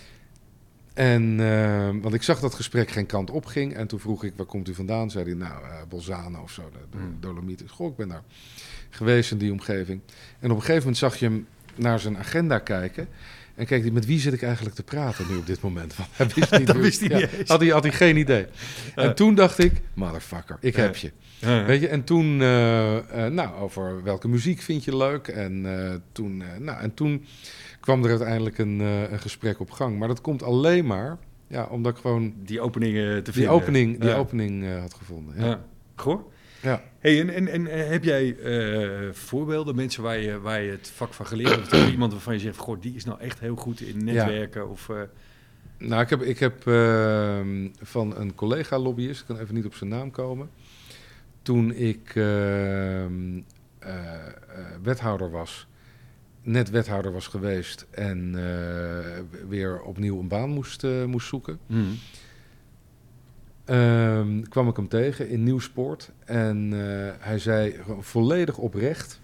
En, 0.94 1.40
eh, 1.40 1.90
want 2.02 2.14
ik 2.14 2.22
zag 2.22 2.40
dat 2.40 2.54
gesprek 2.54 2.90
geen 2.90 3.06
kant 3.06 3.30
op 3.30 3.46
ging. 3.46 3.74
En 3.74 3.86
toen 3.86 4.00
vroeg 4.00 4.24
ik, 4.24 4.32
waar 4.36 4.46
komt 4.46 4.68
u 4.68 4.74
vandaan? 4.74 5.10
Zei 5.10 5.24
hij, 5.24 5.34
nou, 5.34 5.64
eh 5.64 5.70
Bolzano 5.88 6.42
of 6.42 6.50
zo, 6.50 6.62
de, 6.72 6.78
de 6.90 6.96
Hmm. 6.96 7.16
Dolomieten. 7.20 7.68
Goh, 7.68 7.90
ik 7.90 7.96
ben 7.96 8.08
daar 8.08 8.22
geweest 8.90 9.30
in 9.30 9.38
die 9.38 9.52
omgeving. 9.52 10.00
En 10.38 10.50
op 10.50 10.56
een 10.56 10.62
gegeven 10.62 10.78
moment 10.78 10.96
zag 10.96 11.16
je 11.16 11.24
hem 11.24 11.46
naar 11.74 12.00
zijn 12.00 12.18
agenda 12.18 12.58
kijken. 12.58 13.08
En 13.54 13.66
keek 13.66 13.82
hij, 13.82 13.90
met 13.90 14.06
wie 14.06 14.20
zit 14.20 14.32
ik 14.32 14.42
eigenlijk 14.42 14.74
te 14.74 14.82
praten 14.82 15.26
nu 15.30 15.36
op 15.36 15.46
dit 15.46 15.60
moment? 15.60 15.94
Want 15.96 16.10
hij 16.16 16.28
wist 16.34 16.58
niet 16.58 16.72
wist 16.72 17.00
hij 17.00 17.20
ja. 17.20 17.28
Had 17.46 17.60
hij, 17.60 17.68
had 17.68 17.82
hij 17.82 17.92
geen 17.92 18.16
idee. 18.16 18.46
En 18.94 19.14
toen 19.14 19.34
dacht 19.34 19.58
ik, 19.58 19.72
motherfucker, 19.94 20.56
ik 20.60 20.76
heb 20.76 20.96
je. 20.96 21.12
Weet 21.40 21.80
je, 21.80 21.88
en 21.88 22.04
toen, 22.04 22.40
eh, 22.40 22.96
eh, 22.96 23.32
nou, 23.32 23.54
over 23.54 24.02
welke 24.02 24.28
muziek 24.28 24.60
vind 24.60 24.84
je 24.84 24.96
leuk? 24.96 25.28
En, 25.28 25.66
toen, 26.12 26.42
nou, 26.58 26.80
en 26.80 26.94
toen 26.94 27.24
kwam 27.82 28.02
er 28.04 28.10
uiteindelijk 28.10 28.58
een, 28.58 28.80
eh, 28.80 29.10
een 29.12 29.18
gesprek 29.20 29.60
op 29.60 29.70
gang. 29.70 29.98
Maar 29.98 30.08
dat 30.08 30.20
komt 30.20 30.42
alleen 30.42 30.86
maar, 30.86 31.18
ja, 31.46 31.64
omdat 31.64 31.92
ik 31.94 32.00
gewoon 32.00 32.34
Die 32.36 32.60
openingen 32.60 33.16
te 33.16 33.22
die 33.22 33.32
vinden. 33.32 33.52
opening, 33.52 34.00
die 34.00 34.14
opening 34.14 34.64
eh, 34.64 34.80
had 34.80 34.94
gevonden. 34.94 35.44
Ja. 35.44 35.64
Goh. 35.96 36.32
Ja. 36.62 36.82
Hey, 36.98 37.20
en, 37.20 37.30
en, 37.30 37.48
en 37.48 37.66
eh, 37.66 37.88
heb 37.88 38.04
jij 38.04 38.36
eh, 38.38 39.12
voorbeelden, 39.12 39.74
mensen 39.74 40.02
waar 40.02 40.18
je, 40.18 40.40
waar 40.40 40.62
je 40.62 40.70
het 40.70 40.90
vak 40.94 41.12
van 41.14 41.26
geleerd 41.26 41.50
hebt? 41.50 41.72
Of 41.72 41.90
iemand 41.90 42.12
waarvan 42.12 42.32
je 42.34 42.40
zegt, 42.40 42.56
goh, 42.56 42.80
die 42.80 42.94
is 42.94 43.04
nou 43.04 43.20
echt 43.20 43.40
heel 43.40 43.56
goed 43.56 43.80
in 43.80 44.04
netwerken? 44.04 44.68
Of, 44.70 44.88
eh, 44.88 44.96
Nou, 45.78 46.02
ik 46.02 46.10
heb, 46.10 46.22
ik 46.22 46.38
heb 46.38 46.66
ehm, 46.66 47.68
van 47.80 48.16
een 48.16 48.34
collega-lobbyist, 48.34 49.20
ik 49.20 49.26
kan 49.26 49.38
even 49.38 49.54
niet 49.54 49.66
op 49.66 49.74
zijn 49.74 49.90
naam 49.90 50.10
komen. 50.10 50.50
Toen 51.42 51.72
ik 51.72 52.12
ehm, 52.14 53.40
eh, 53.78 53.94
eh, 54.26 54.30
wethouder 54.82 55.30
was, 55.30 55.66
net 56.42 56.70
wethouder 56.70 57.12
was 57.12 57.26
geweest 57.26 57.86
en 57.90 58.34
eh, 58.34 59.20
weer 59.48 59.80
opnieuw 59.80 60.18
een 60.18 60.28
baan 60.28 60.50
moest, 60.50 60.84
eh, 60.84 61.04
moest 61.04 61.28
zoeken. 61.28 61.58
mm. 61.66 61.98
Ehm, 63.64 64.42
kwam 64.42 64.68
ik 64.68 64.76
hem 64.76 64.88
tegen 64.88 65.28
in 65.28 65.42
Nieuwsport. 65.42 66.10
En 66.24 66.72
eh, 66.72 67.12
hij 67.18 67.38
zei 67.38 67.76
volledig 68.00 68.58
oprecht... 68.58 69.20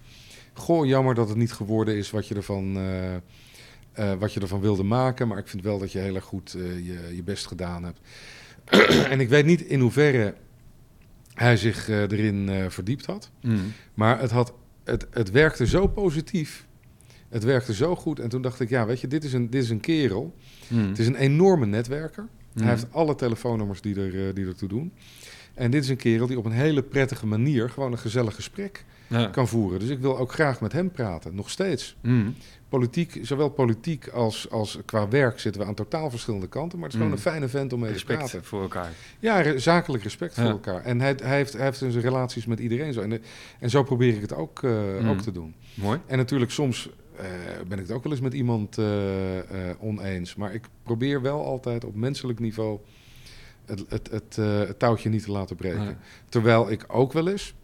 Goh, 0.53 0.87
jammer 0.87 1.15
dat 1.15 1.29
het 1.29 1.39
niet 1.39 1.53
geworden 1.53 1.97
is 1.97 2.11
wat 2.11 2.29
je 2.29 2.35
ervan, 2.35 2.79
wat 4.19 4.33
je 4.33 4.41
ervan 4.41 4.61
wilde 4.61 4.83
maken. 4.83 5.29
Maar 5.29 5.39
ik 5.39 5.49
vind 5.49 5.63
wel 5.63 5.79
dat 5.79 5.93
je 5.93 5.99
heel 5.99 6.15
erg 6.15 6.25
goed 6.25 6.51
je, 6.53 7.11
je 7.15 7.23
best 7.23 7.47
gedaan 7.47 7.85
hebt. 7.85 8.01
en 9.13 9.21
ik 9.21 9.29
weet 9.29 9.45
niet 9.45 9.61
in 9.61 9.81
hoeverre 9.81 10.35
hij 11.35 11.57
zich 11.57 11.89
erin 11.89 12.71
verdiept 12.71 13.07
had. 13.07 13.31
Mm. 13.41 13.73
Maar 13.95 14.21
het, 14.21 14.31
had, 14.31 14.53
het, 14.85 15.07
het 15.11 15.31
werkte 15.31 15.67
zo 15.67 15.87
positief. 15.87 16.67
Het 17.29 17.45
werkte 17.45 17.75
zo 17.75 17.97
goed. 17.97 18.21
En 18.21 18.29
toen 18.29 18.43
dacht 18.43 18.61
ik, 18.61 18.69
ja, 18.69 18.87
weet 18.87 19.01
je, 19.01 19.07
dit 19.07 19.25
is 19.25 19.33
een, 19.33 19.51
dit 19.51 19.63
is 19.63 19.71
een 19.71 19.81
kerel. 19.81 20.35
Mm. 20.69 20.89
Het 20.89 20.99
is 20.99 21.07
een 21.07 21.17
enorme 21.17 21.67
netwerker. 21.67 22.23
Mm. 22.53 22.63
Hij 22.63 22.71
heeft 22.73 22.87
alle 22.93 23.15
telefoonnummers 23.15 23.81
die, 23.81 23.95
er, 24.01 24.29
eh, 24.29 24.35
die 24.35 24.47
ertoe 24.47 24.69
doen. 24.69 24.93
En 25.55 25.71
dit 25.71 25.83
is 25.83 25.89
een 25.89 25.97
kerel 25.97 26.27
die 26.27 26.39
op 26.39 26.45
een 26.45 26.53
hele 26.53 26.83
prettige 26.83 27.27
manier 27.27 27.71
gewoon 27.71 27.93
een 27.93 27.99
gezellig 27.99 28.35
gesprek 28.35 28.85
Ja. 29.07 29.27
kan 29.27 29.49
voeren. 29.49 29.81
Dus 29.81 29.89
ik 29.89 29.99
wil 29.99 30.19
ook 30.19 30.33
graag 30.33 30.61
met 30.61 30.73
hem 30.73 30.91
praten, 30.91 31.35
nog 31.35 31.51
steeds. 31.51 31.97
Mm. 32.03 32.35
Politiek, 32.69 33.19
zowel 33.23 33.49
politiek 33.49 34.09
als, 34.09 34.51
als 34.51 34.79
qua 34.85 35.09
werk 35.09 35.39
zitten 35.41 35.61
we 35.61 35.67
aan 35.67 35.75
totaal 35.75 36.11
verschillende 36.11 36.49
kanten. 36.49 36.79
Maar 36.79 36.87
het 36.89 36.97
is 36.97 37.03
gewoon 37.03 37.17
een 37.17 37.23
fijne 37.23 37.49
vent 37.49 37.73
om 37.73 37.79
mee 37.81 37.89
te 37.89 37.95
Respect 37.95 38.19
praten. 38.19 38.45
voor 38.45 38.63
elkaar. 38.63 38.91
Ja, 39.19 39.41
re- 39.41 39.59
zakelijk 39.59 40.03
respect 40.03 40.35
voor 40.35 40.45
elkaar. 40.45 40.83
En 40.85 41.01
hij, 41.01 41.15
hij, 41.23 41.37
heeft, 41.37 41.53
hij 41.53 41.65
heeft 41.65 41.79
zijn 41.79 42.01
relaties 42.01 42.47
met 42.47 42.59
iedereen 42.61 42.93
zo. 42.93 43.01
En, 43.01 43.11
de- 43.11 43.21
en 43.59 43.71
zo 43.71 43.83
probeer 43.83 44.15
ik 44.15 44.21
het 44.21 44.35
ook, 44.35 44.63
eh, 44.63 44.71
Mm. 45.01 45.09
ook 45.11 45.21
te 45.21 45.33
doen. 45.33 45.55
Mooi. 45.75 45.99
En 46.07 46.17
natuurlijk, 46.17 46.51
soms 46.51 46.89
eh, 47.19 47.67
ben 47.69 47.79
ik 47.79 47.87
het 47.87 47.97
ook 47.97 48.03
wel 48.03 48.13
eens 48.13 48.21
met 48.21 48.35
iemand 48.35 48.79
eh, 48.79 49.39
eh, 49.71 49.77
oneens. 49.83 50.35
Maar 50.35 50.55
ik 50.55 50.65
probeer 50.83 51.23
wel 51.23 51.45
altijd 51.45 51.85
op 51.85 51.95
menselijk 51.95 52.39
niveau 52.39 52.79
het, 53.67 53.85
het, 53.89 54.11
het, 54.11 54.39
eh, 54.39 54.59
het 54.59 54.79
touwtje 54.79 55.09
niet 55.09 55.23
te 55.23 55.31
laten 55.33 55.57
breken. 55.57 55.83
Ja. 55.85 55.99
Terwijl 56.29 56.71
ik 56.71 56.85
ook 56.89 57.13
wel 57.13 57.29
eens 57.29 57.55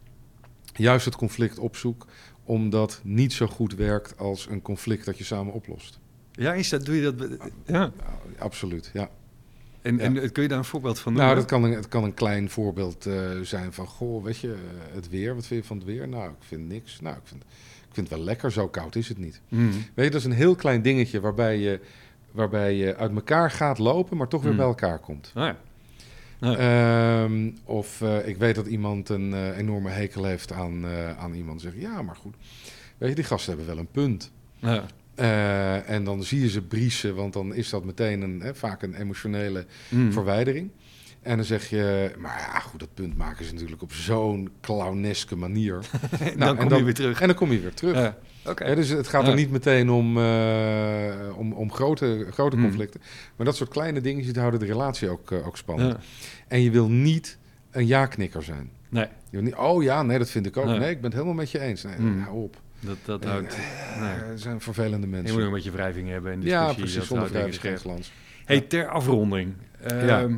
juist 0.74 1.05
het 1.05 1.16
conflict 1.16 1.59
opzoek, 1.59 2.07
omdat 2.44 3.00
niet 3.05 3.32
zo 3.32 3.46
goed 3.46 3.74
werkt 3.74 4.18
als 4.18 4.46
een 4.50 4.62
conflict 4.62 5.05
dat 5.05 5.18
je 5.18 5.24
samen 5.24 5.52
oplost. 5.52 5.98
Ja, 6.32 6.52
is 6.55 6.68
dat, 6.68 6.84
doe 6.84 6.96
je 6.96 7.14
dat? 7.14 7.28
Ja. 7.66 7.78
Nou, 7.78 7.90
absoluut, 8.38 8.90
ja. 8.92 9.11
En, 9.82 9.96
Ja. 9.96 10.02
en 10.02 10.32
kun 10.32 10.42
je 10.42 10.48
daar 10.48 10.59
een 10.59 10.64
voorbeeld 10.64 10.98
van 10.98 11.12
Nou, 11.12 11.24
noemen? 11.26 11.42
dat 11.42 11.52
kan 11.52 11.64
een, 11.64 11.76
het 11.76 11.88
kan 11.88 12.05
een 12.05 12.14
klein 12.14 12.50
voorbeeld 12.50 13.07
eh, 13.07 13.30
zijn 13.42 13.72
van, 13.72 13.86
goh, 13.86 14.24
weet 14.24 14.38
je, 14.38 14.55
het 14.92 15.09
weer, 15.09 15.34
wat 15.34 15.46
vind 15.46 15.61
je 15.61 15.66
van 15.66 15.76
het 15.76 15.86
weer? 15.86 16.09
Nou, 16.09 16.30
ik 16.30 16.36
vind 16.38 16.68
niks. 16.68 17.00
Nou, 17.00 17.16
ik 17.16 17.22
vind, 17.24 17.44
vind 17.95 18.09
het 18.09 18.16
wel 18.16 18.26
lekker, 18.26 18.53
zo 18.53 18.68
koud 18.68 18.97
is 18.97 19.09
het 19.09 19.18
niet. 19.18 19.40
Mm. 19.49 19.70
Weet 19.70 20.05
je, 20.05 20.11
dat 20.11 20.20
is 20.20 20.24
een 20.26 20.32
heel 20.32 20.55
klein 20.55 20.82
dingetje 20.82 21.20
waarbij 21.20 21.59
je, 21.59 21.80
waarbij 22.30 22.74
je 22.74 22.97
uit 22.97 23.14
elkaar 23.14 23.51
gaat 23.51 23.78
lopen, 23.78 24.16
maar 24.16 24.28
toch 24.28 24.40
weer 24.40 24.49
Hmm. 24.51 24.59
bij 24.59 24.66
elkaar 24.68 24.99
komt. 24.99 25.30
Ah, 25.34 25.45
ja. 25.45 25.57
Ja. 26.40 26.57
Ehm, 27.24 27.51
of 27.64 28.01
eh, 28.01 28.28
ik 28.28 28.36
weet 28.36 28.55
dat 28.55 28.66
iemand 28.66 29.09
een 29.09 29.32
eh, 29.34 29.59
enorme 29.59 29.90
hekel 29.90 30.24
heeft 30.24 30.53
aan, 30.53 30.84
eh, 30.84 31.18
aan 31.18 31.34
iemand. 31.34 31.61
Zeg 31.61 31.72
ja, 31.76 32.03
maar 32.03 32.16
goed. 32.16 32.34
Weet 32.99 33.09
je, 33.09 33.14
die 33.14 33.24
gasten 33.24 33.49
hebben 33.57 33.74
wel 33.74 33.78
een 33.78 33.90
punt. 33.90 34.30
Ja. 34.59 34.84
En 35.86 36.05
dan 36.05 36.22
zie 36.24 36.40
je 36.40 36.49
ze 36.49 36.62
briesen, 36.62 37.14
want 37.14 37.32
dan 37.32 37.55
is 37.55 37.70
dat 37.70 37.84
meteen 37.84 38.20
een, 38.22 38.40
hè, 38.40 38.55
vaak 38.55 38.82
een 38.82 38.95
emotionele 38.95 39.66
Mm. 39.88 40.12
verwijdering. 40.12 40.70
En 41.25 41.37
dan 41.37 41.45
zeg 41.45 41.68
je, 41.70 42.11
maar 42.18 42.39
ja, 42.53 42.59
goed, 42.61 42.81
dat 42.81 42.95
punt 42.95 43.16
maken 43.16 43.45
ze 43.45 43.53
natuurlijk 43.53 43.83
op 43.83 43.93
zo'n 43.93 44.51
clowneske 44.61 45.37
manier. 45.37 45.79
En 46.11 46.18
Nou, 46.20 46.39
dan 46.39 46.49
en 46.49 46.57
kom 46.57 46.68
dan- 46.68 46.79
je 46.79 46.85
weer 46.85 46.95
terug. 46.95 47.20
En 47.20 47.27
dan 47.27 47.37
kom 47.37 47.53
je 47.53 47.61
weer 47.61 47.75
terug. 47.75 47.95
Ja. 47.97 48.16
Oké. 48.47 48.64
Hè, 48.64 48.75
dus 48.75 48.89
het 48.89 49.09
gaat 49.09 49.22
Ja. 49.25 49.29
er 49.29 49.35
niet 49.35 49.51
meteen 49.51 49.91
om, 49.91 50.18
eh, 50.18 51.37
om, 51.37 51.53
om 51.53 51.72
grote, 51.72 52.27
grote 52.31 52.57
Hmm. 52.57 52.64
conflicten. 52.64 53.01
Maar 53.37 53.47
dat 53.47 53.57
soort 53.57 53.70
kleine 53.70 54.01
dingetjes 54.01 54.33
die 54.33 54.41
houden 54.41 54.61
de 54.61 54.66
relatie 54.66 55.09
ook, 55.09 55.31
eh, 55.33 55.47
ook 55.47 55.57
spannend. 55.57 55.93
Ja. 55.93 55.99
En 56.49 56.61
je 56.62 56.70
wil 56.70 56.89
niet 56.89 57.39
een 57.70 57.87
ja-knikker 57.87 58.43
zijn. 58.43 58.70
Nee, 58.89 59.05
Je 59.05 59.11
wil 59.31 59.43
niet, 59.43 59.55
oh 59.55 59.83
ja, 59.83 60.03
nee, 60.03 60.18
dat 60.18 60.31
vind 60.31 60.47
ik 60.47 60.57
ook. 60.57 60.64
Nee. 60.66 60.79
Nee, 60.79 60.91
ik 60.91 60.97
ben 60.97 61.05
het 61.05 61.12
helemaal 61.12 61.35
met 61.35 61.51
je 61.51 61.61
eens. 61.61 61.83
Nee, 61.83 61.95
Hmm. 61.97 62.20
hou 62.22 62.43
op. 62.43 62.57
dat, 62.81 62.97
dat 63.05 63.20
Nee, 63.20 63.31
houdt... 63.31 63.57
Nee. 64.01 64.09
Eh, 64.11 64.29
Er 64.31 64.39
zijn 64.39 64.61
vervelende 64.61 65.07
Je 65.07 65.12
mensen. 65.12 65.33
moet 65.33 65.41
ook 65.43 65.49
een 65.49 65.55
beetje 65.55 65.70
wrijving 65.70 66.09
hebben 66.09 66.33
en 66.33 66.41
discussie. 66.41 66.68
ja, 66.68 66.75
precies. 66.75 67.07
Zonder 67.07 67.29
vrijheid 67.29 67.59
geen 67.59 67.79
glans. 67.79 68.12
Hey, 68.45 68.61
ter 68.61 68.89
afronding. 68.89 69.53
Ja. 69.89 70.27
wa- 70.29 70.37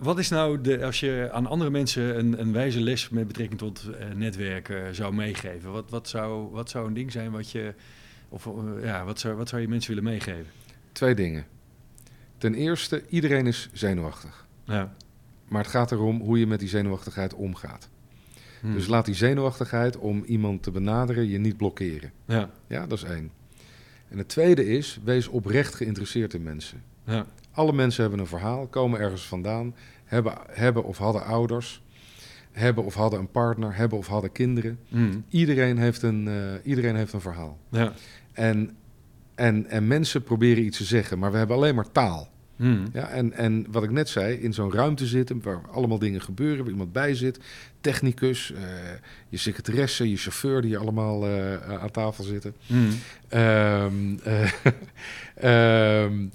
Wat 0.00 0.18
is 0.18 0.28
nou, 0.28 0.60
de, 0.60 0.84
als 0.84 1.00
je 1.00 1.28
aan 1.32 1.46
andere 1.46 1.70
mensen 1.70 2.18
een, 2.18 2.40
een 2.40 2.52
wijze 2.52 2.80
les 2.80 3.08
met 3.08 3.26
betrekking 3.26 3.58
tot 3.58 3.88
eh, 3.88 4.06
netwerken 4.14 4.94
zou 4.94 5.14
meegeven? 5.14 5.72
Wat, 5.72 5.90
wat, 5.90 6.08
zou, 6.08 6.50
wat 6.50 6.70
zou 6.70 6.86
een 6.86 6.94
ding 6.94 7.12
zijn 7.12 7.30
wat 7.30 7.50
je, 7.50 7.74
of 8.28 8.46
eh, 8.46 8.52
ja, 8.82 9.04
wat 9.04 9.18
zou, 9.20 9.34
wat 9.36 9.48
zou 9.48 9.62
je 9.62 9.68
mensen 9.68 9.94
willen 9.94 10.10
meegeven? 10.10 10.46
Twee 10.92 11.14
dingen. 11.14 11.46
Ten 12.38 12.54
eerste, 12.54 13.04
iedereen 13.08 13.46
is 13.46 13.68
zenuwachtig. 13.72 14.46
Ja. 14.64 14.94
Maar 15.48 15.62
het 15.62 15.70
gaat 15.70 15.92
erom 15.92 16.20
hoe 16.20 16.38
je 16.38 16.46
met 16.46 16.60
die 16.60 16.68
zenuwachtigheid 16.68 17.34
omgaat. 17.34 17.88
Hm. 18.60 18.72
Dus 18.72 18.86
laat 18.86 19.04
die 19.04 19.14
zenuwachtigheid 19.14 19.96
om 19.96 20.24
iemand 20.24 20.62
te 20.62 20.70
benaderen 20.70 21.28
je 21.28 21.38
niet 21.38 21.56
blokkeren. 21.56 22.12
Ja, 22.24 22.50
Ja, 22.66 22.86
dat 22.86 22.98
is 22.98 23.04
één. 23.04 23.30
En 24.08 24.18
het 24.18 24.28
tweede 24.28 24.66
is, 24.66 24.98
wees 25.04 25.28
oprecht 25.28 25.74
geïnteresseerd 25.74 26.34
in 26.34 26.42
mensen. 26.42 26.82
ja, 27.04 27.26
Alle 27.58 27.72
mensen 27.72 28.00
hebben 28.02 28.20
een 28.20 28.26
verhaal, 28.26 28.66
komen 28.66 29.00
ergens 29.00 29.26
vandaan, 29.26 29.74
hebben, 30.04 30.32
hebben 30.50 30.84
of 30.84 30.98
hadden 30.98 31.24
ouders, 31.24 31.82
hebben 32.52 32.84
of 32.84 32.94
hadden 32.94 33.18
een 33.18 33.30
partner, 33.30 33.76
hebben 33.76 33.98
of 33.98 34.06
hadden 34.06 34.32
kinderen. 34.32 34.78
Hm. 34.88 35.18
Iedereen 35.28 35.78
heeft 35.78 36.02
een, 36.02 36.28
eh, 36.28 36.34
iedereen 36.62 36.96
heeft 36.96 37.12
een 37.12 37.20
verhaal. 37.20 37.58
ja. 37.70 37.92
En, 38.32 38.76
en, 39.34 39.66
en 39.66 39.86
mensen 39.86 40.22
proberen 40.22 40.64
iets 40.64 40.76
te 40.78 40.84
zeggen, 40.84 41.18
maar 41.18 41.32
we 41.32 41.38
hebben 41.38 41.56
alleen 41.56 41.74
maar 41.74 41.92
taal. 41.92 42.28
Hm. 42.56 42.86
Ja, 42.92 43.08
en, 43.08 43.32
en 43.32 43.66
wat 43.70 43.82
ik 43.82 43.90
net 43.90 44.08
zei, 44.08 44.34
in 44.34 44.52
zo'n 44.52 44.72
ruimte 44.72 45.06
zitten 45.06 45.42
waar 45.42 45.60
allemaal 45.70 45.98
dingen 45.98 46.20
gebeuren, 46.20 46.58
waar 46.58 46.72
iemand 46.72 46.92
bij 46.92 47.14
zit, 47.14 47.38
technicus, 47.80 48.52
eh, 48.52 48.60
je 49.28 49.36
secretaresse, 49.36 50.10
je 50.10 50.16
chauffeur 50.16 50.62
die 50.62 50.78
allemaal 50.78 51.26
eh, 51.26 51.78
aan 51.78 51.90
tafel 51.90 52.24
zitten. 52.24 52.54
Hm. 52.66 52.74
Ehm, 53.28 54.16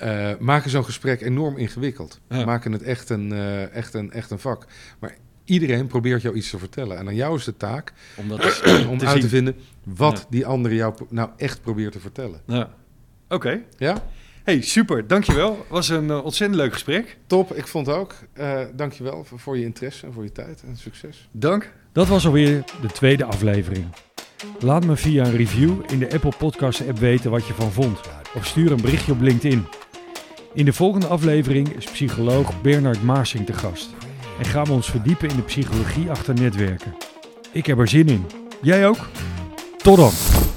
eh, 0.00 0.30
maken 0.38 0.70
zo'n 0.70 0.84
gesprek 0.84 1.20
enorm 1.20 1.56
ingewikkeld. 1.56 2.20
Ja. 2.28 2.44
Maken 2.44 2.72
het 2.72 2.82
echt 2.82 3.08
een, 3.10 3.32
eh, 3.32 3.74
echt, 3.74 3.94
een, 3.94 4.12
echt 4.12 4.30
een 4.30 4.38
vak. 4.38 4.66
Maar 4.98 5.14
iedereen 5.44 5.86
probeert 5.86 6.22
jou 6.22 6.34
iets 6.36 6.50
te 6.50 6.58
vertellen. 6.58 6.98
En 6.98 7.06
aan 7.06 7.14
jou 7.14 7.36
is 7.36 7.44
de 7.44 7.56
taak 7.56 7.92
om 8.16 8.28
Te 8.28 8.42
uit 9.06 9.12
zien. 9.12 9.20
te 9.20 9.28
vinden 9.28 9.56
wat 9.84 10.18
Ja. 10.18 10.24
die 10.30 10.46
ander 10.46 10.74
jou 10.74 10.94
nou 11.08 11.30
echt 11.36 11.62
probeert 11.62 11.92
te 11.92 12.00
vertellen. 12.00 12.40
ja. 12.46 12.70
Oké. 13.28 13.60
Ja, 13.78 14.02
Hey, 14.44 14.60
super. 14.62 15.06
Dankjewel. 15.06 15.66
Was 15.68 15.88
een 15.88 16.10
eh, 16.10 16.24
ontzettend 16.24 16.60
leuk 16.60 16.72
gesprek. 16.72 17.16
top. 17.26 17.54
Ik 17.54 17.66
vond 17.66 17.88
ook. 17.88 18.14
Eh 18.32 18.60
dankjewel 18.74 19.24
voor, 19.24 19.38
voor 19.38 19.58
je 19.58 19.64
interesse 19.64 20.06
en 20.06 20.12
voor 20.12 20.22
je 20.24 20.32
tijd 20.32 20.62
en 20.66 20.76
succes. 20.76 21.28
Dank. 21.32 21.72
Dat 21.92 22.08
was 22.08 22.26
alweer 22.26 22.64
de 22.80 22.88
tweede 22.88 23.24
aflevering. 23.24 23.86
Laat 24.60 24.84
me 24.84 24.96
via 24.96 25.24
een 25.26 25.36
review 25.36 25.80
in 25.86 25.98
de 25.98 26.12
Apple 26.12 26.32
Podcast 26.38 26.88
app 26.88 26.98
weten 26.98 27.30
wat 27.30 27.46
je 27.46 27.52
van 27.54 27.72
vond. 27.72 28.00
Of 28.34 28.46
stuur 28.46 28.72
een 28.72 28.80
berichtje 28.80 29.12
op 29.12 29.20
LinkedIn. 29.20 29.66
In 30.54 30.64
de 30.64 30.72
volgende 30.72 31.06
aflevering 31.06 31.68
is 31.68 31.84
psycholoog 31.84 32.60
Bernard 32.60 33.02
Maarsing 33.02 33.46
te 33.46 33.52
gast. 33.52 33.88
En 34.38 34.44
gaan 34.44 34.64
we 34.64 34.72
ons 34.72 34.90
verdiepen 34.90 35.28
in 35.28 35.36
de 35.36 35.42
psychologie 35.42 36.10
achter 36.10 36.34
netwerken. 36.34 36.94
Ik 37.52 37.66
heb 37.66 37.78
er 37.78 37.88
zin 37.88 38.08
in. 38.08 38.26
Jij 38.62 38.86
ook? 38.88 39.08
Tot 39.76 39.96
dan! 39.96 40.49